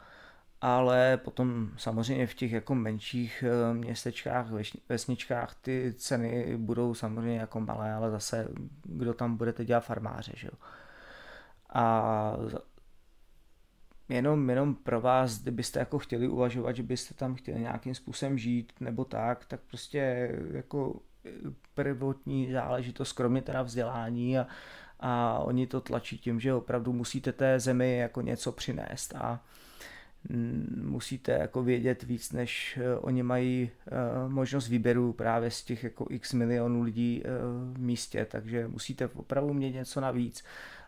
ale 0.61 1.17
potom 1.17 1.69
samozřejmě 1.77 2.27
v 2.27 2.33
těch 2.33 2.51
jako 2.51 2.75
menších 2.75 3.43
eh, 3.47 3.73
městečkách, 3.73 4.47
vesničkách 4.89 5.55
ty 5.61 5.93
ceny 5.97 6.57
budou 6.57 6.93
samozřejmě 6.93 7.39
jako 7.39 7.59
malé, 7.59 7.93
ale 7.93 8.11
zase 8.11 8.47
kdo 8.83 9.13
tam 9.13 9.37
budete 9.37 9.65
dělat 9.65 9.85
farmáře, 9.85 10.33
že 10.35 10.47
jo. 10.47 10.53
A 11.73 12.33
jenom, 14.09 14.49
jenom 14.49 14.75
pro 14.75 15.01
vás, 15.01 15.41
kdybyste 15.41 15.79
jako 15.79 15.99
chtěli 15.99 16.27
uvažovat, 16.27 16.75
že 16.75 16.83
byste 16.83 17.13
tam 17.13 17.35
chtěli 17.35 17.59
nějakým 17.59 17.95
způsobem 17.95 18.37
žít 18.37 18.73
nebo 18.79 19.05
tak, 19.05 19.45
tak 19.45 19.59
prostě 19.59 20.31
jako 20.51 20.99
prvotní 21.73 22.51
záležitost, 22.51 23.13
kromě 23.13 23.41
teda 23.41 23.61
vzdělání 23.61 24.39
a, 24.39 24.47
a 24.99 25.39
oni 25.39 25.67
to 25.67 25.81
tlačí 25.81 26.17
tím, 26.17 26.39
že 26.39 26.53
opravdu 26.53 26.93
musíte 26.93 27.31
té 27.33 27.59
zemi 27.59 27.97
jako 27.97 28.21
něco 28.21 28.51
přinést 28.51 29.15
a 29.15 29.43
mm, 30.29 30.83
musíte 30.85 31.31
jako 31.31 31.63
vědět 31.63 32.03
víc, 32.03 32.31
než 32.31 32.79
eh, 32.81 32.97
oni 32.97 33.23
mají 33.23 33.71
eh, 33.87 34.29
možnost 34.29 34.67
výběru 34.67 35.13
právě 35.13 35.51
z 35.51 35.63
těch 35.63 35.83
jako 35.83 36.07
x 36.09 36.33
milionů 36.33 36.81
lidí 36.81 37.21
eh, 37.25 37.29
v 37.73 37.79
místě, 37.79 38.27
takže 38.31 38.67
musíte 38.67 39.07
opravdu 39.07 39.53
mít 39.53 39.73
něco 39.73 40.01
navíc. 40.01 40.43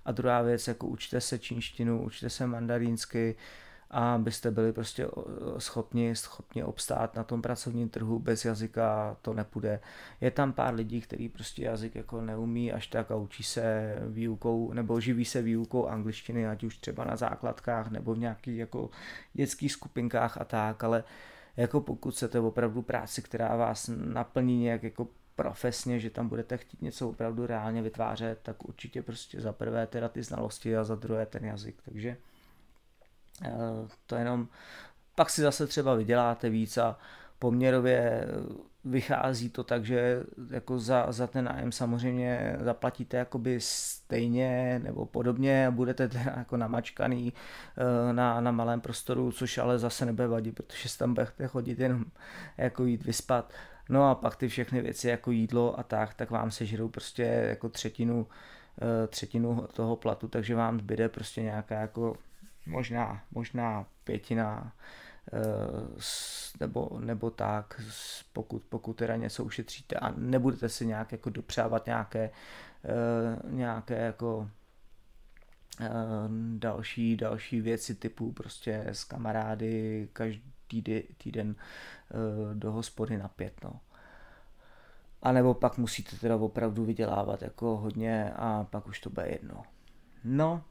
A 0.05 0.11
druhá 0.11 0.41
věc, 0.41 0.67
jako 0.67 0.87
učte 0.87 1.21
se 1.21 1.39
čínštinu, 1.39 2.03
učte 2.03 2.29
se 2.29 2.47
mandarínsky, 2.47 3.35
a 3.93 4.17
byste 4.17 4.51
byli 4.51 4.73
prostě 4.73 5.07
schopni, 5.57 6.15
schopni 6.15 6.63
obstát 6.63 7.15
na 7.15 7.23
tom 7.23 7.41
pracovním 7.41 7.89
trhu 7.89 8.19
bez 8.19 8.45
jazyka, 8.45 9.17
to 9.21 9.33
nepůjde. 9.33 9.79
Je 10.21 10.31
tam 10.31 10.53
pár 10.53 10.73
lidí, 10.73 11.01
kteří 11.01 11.29
prostě 11.29 11.63
jazyk 11.63 11.95
jako 11.95 12.21
neumí 12.21 12.71
až 12.71 12.87
tak 12.87 13.11
a 13.11 13.15
učí 13.15 13.43
se 13.43 13.95
výukou, 14.07 14.73
nebo 14.73 14.99
živí 14.99 15.25
se 15.25 15.41
výukou 15.41 15.87
angličtiny, 15.87 16.47
ať 16.47 16.63
už 16.63 16.77
třeba 16.77 17.03
na 17.03 17.15
základkách, 17.15 17.91
nebo 17.91 18.13
v 18.13 18.19
nějakých 18.19 18.57
jako 18.57 18.89
dětských 19.33 19.71
skupinkách 19.71 20.41
a 20.41 20.45
tak, 20.45 20.83
ale 20.83 21.03
jako 21.57 21.81
pokud 21.81 22.13
chcete 22.13 22.39
opravdu 22.39 22.81
práci, 22.81 23.21
která 23.21 23.55
vás 23.55 23.89
naplní 23.95 24.59
nějak 24.59 24.83
jako 24.83 25.07
profesně, 25.35 25.99
že 25.99 26.09
tam 26.09 26.27
budete 26.27 26.57
chtít 26.57 26.81
něco 26.81 27.09
opravdu 27.09 27.45
reálně 27.45 27.81
vytvářet, 27.81 28.39
tak 28.43 28.69
určitě 28.69 29.01
prostě 29.01 29.41
za 29.41 29.53
prvé 29.53 29.87
teda 29.87 30.09
ty 30.09 30.23
znalosti 30.23 30.77
a 30.77 30.83
za 30.83 30.95
druhé 30.95 31.25
ten 31.25 31.45
jazyk, 31.45 31.81
takže 31.85 32.17
to 34.05 34.15
jenom 34.15 34.47
pak 35.15 35.29
si 35.29 35.41
zase 35.41 35.67
třeba 35.67 35.95
vyděláte 35.95 36.49
víc 36.49 36.77
a 36.77 36.97
poměrově 37.39 38.27
vychází 38.85 39.49
to 39.49 39.63
tak, 39.63 39.85
že 39.85 40.23
jako 40.49 40.79
za, 40.79 41.11
za 41.11 41.27
ten 41.27 41.45
nájem 41.45 41.71
samozřejmě 41.71 42.57
zaplatíte 42.59 43.17
jakoby 43.17 43.57
stejně 43.61 44.79
nebo 44.83 45.05
podobně 45.05 45.67
a 45.67 45.71
budete 45.71 46.07
teda 46.07 46.33
jako 46.37 46.57
namačkaný 46.57 47.33
eh, 47.77 48.13
na, 48.13 48.41
na 48.41 48.51
malém 48.51 48.81
prostoru, 48.81 49.31
což 49.31 49.57
ale 49.57 49.79
zase 49.79 50.05
nebude 50.05 50.27
vadit, 50.27 50.55
protože 50.55 50.89
si 50.89 50.97
tam 50.97 51.13
budete 51.13 51.47
chodit 51.47 51.79
jenom 51.79 52.05
jako 52.57 52.85
jít 52.85 53.05
vyspat. 53.05 53.53
No 53.89 54.09
a 54.09 54.15
pak 54.15 54.35
ty 54.35 54.47
všechny 54.47 54.81
věci 54.81 55.07
jako 55.07 55.31
jídlo 55.31 55.79
a 55.79 55.83
tak, 55.83 56.13
tak 56.13 56.31
vám 56.31 56.51
sežerou 56.51 56.89
prostě 56.89 57.23
jako 57.23 57.69
třetinu, 57.69 58.27
eh, 58.81 59.07
třetinu 59.07 59.67
toho 59.73 59.95
platu, 59.95 60.27
takže 60.27 60.55
vám 60.55 60.79
zbyde 60.79 61.09
prostě 61.09 61.41
nějaká 61.41 61.75
jako 61.75 62.15
možná, 62.65 63.23
možná 63.31 63.85
pětina 64.03 64.73
eh, 65.33 65.39
nebo, 66.59 66.99
nebo 66.99 67.29
tak, 67.29 67.81
pokud, 68.33 68.63
pokud 68.69 68.93
teda 68.93 69.15
něco 69.15 69.43
ušetříte 69.43 69.95
a 69.95 70.11
nebudete 70.11 70.69
si 70.69 70.85
nějak 70.85 71.11
jako 71.11 71.29
dopřávat 71.29 71.85
nějaké, 71.85 72.29
eh, 72.85 73.39
nějaké 73.49 73.95
jako 73.95 74.49
eh, 75.81 75.89
další, 76.57 77.17
další 77.17 77.61
věci 77.61 77.95
typu 77.95 78.31
prostě 78.31 78.83
s 78.87 79.03
kamarády 79.03 80.07
každý 80.13 80.81
týden 81.17 81.55
do 82.53 82.71
hospody 82.71 83.17
na 83.17 83.27
pět, 83.27 83.63
no. 83.63 83.79
A 85.21 85.31
nebo 85.31 85.53
pak 85.53 85.77
musíte 85.77 86.15
teda 86.15 86.35
opravdu 86.35 86.85
vydělávat 86.85 87.41
jako 87.41 87.77
hodně 87.77 88.31
a 88.35 88.63
pak 88.63 88.87
už 88.87 88.99
to 88.99 89.09
bude 89.09 89.27
jedno. 89.27 89.63
No, 90.23 90.63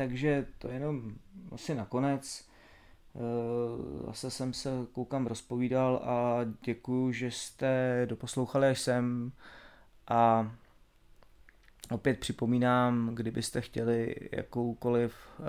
takže 0.00 0.46
to 0.58 0.68
jenom 0.68 1.12
asi 1.52 1.74
nakonec. 1.74 2.48
Eh, 3.16 4.06
zase 4.06 4.30
jsem 4.30 4.52
se 4.52 4.70
koukám 4.92 5.26
rozpovídal 5.26 6.02
a 6.04 6.38
děkuju, 6.64 7.12
že 7.12 7.30
jste 7.30 8.02
doposlouchali 8.10 8.68
až 8.68 8.80
sem 8.80 9.32
a 10.08 10.52
opět 11.90 12.18
připomínám, 12.18 13.10
kdybyste 13.14 13.60
chtěli 13.60 14.14
jakoukoliv 14.32 15.14
eh, 15.38 15.42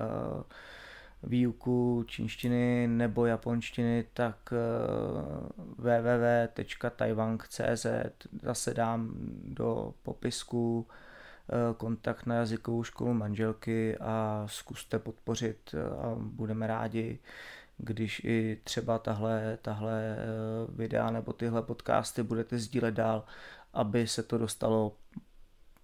výuku 1.24 2.04
čínštiny 2.08 2.88
nebo 2.88 3.26
japonštiny, 3.26 4.06
tak 4.14 4.54
eh, 4.54 4.58
www.taiwan.cz 5.78 7.86
zase 8.42 8.74
dám 8.74 9.12
do 9.44 9.94
popisku 10.04 10.88
kontakt 11.78 12.26
na 12.26 12.36
jazykovou 12.36 12.84
školu 12.84 13.14
manželky 13.14 13.98
a 13.98 14.44
zkuste 14.46 15.00
podpořit 15.00 15.58
eh, 15.74 15.96
a 15.96 16.16
budeme 16.20 16.68
rádi, 16.68 17.20
když 17.78 18.22
i 18.24 18.58
třeba 18.64 19.00
tahle, 19.00 19.58
tahle 19.62 20.16
eh, 20.18 20.26
videa 20.70 21.12
nebo 21.12 21.34
tyhle 21.34 21.62
podcasty 21.62 22.24
budete 22.24 22.60
sdílet 22.60 22.94
dál, 22.94 23.26
aby 23.74 24.08
se 24.08 24.24
to 24.24 24.38
dostalo 24.38 24.96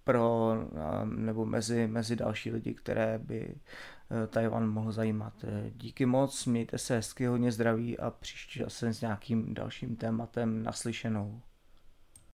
pro 0.04 0.54
nebo 1.04 1.46
mezi, 1.46 1.86
mezi 1.86 2.16
další 2.16 2.50
lidi, 2.50 2.74
které 2.74 3.18
by 3.18 3.54
Tajvan 4.30 4.68
mohl 4.68 4.92
zajímat. 4.92 5.44
Díky 5.74 6.06
moc, 6.06 6.46
mějte 6.46 6.78
se 6.78 6.94
hezky, 6.94 7.26
hodně 7.26 7.52
zdraví 7.52 7.98
a 7.98 8.10
příště 8.10 8.64
zase 8.64 8.92
s 8.94 9.00
nějakým 9.00 9.54
dalším 9.54 9.96
tématem 9.96 10.62
naslyšenou. 10.62 11.40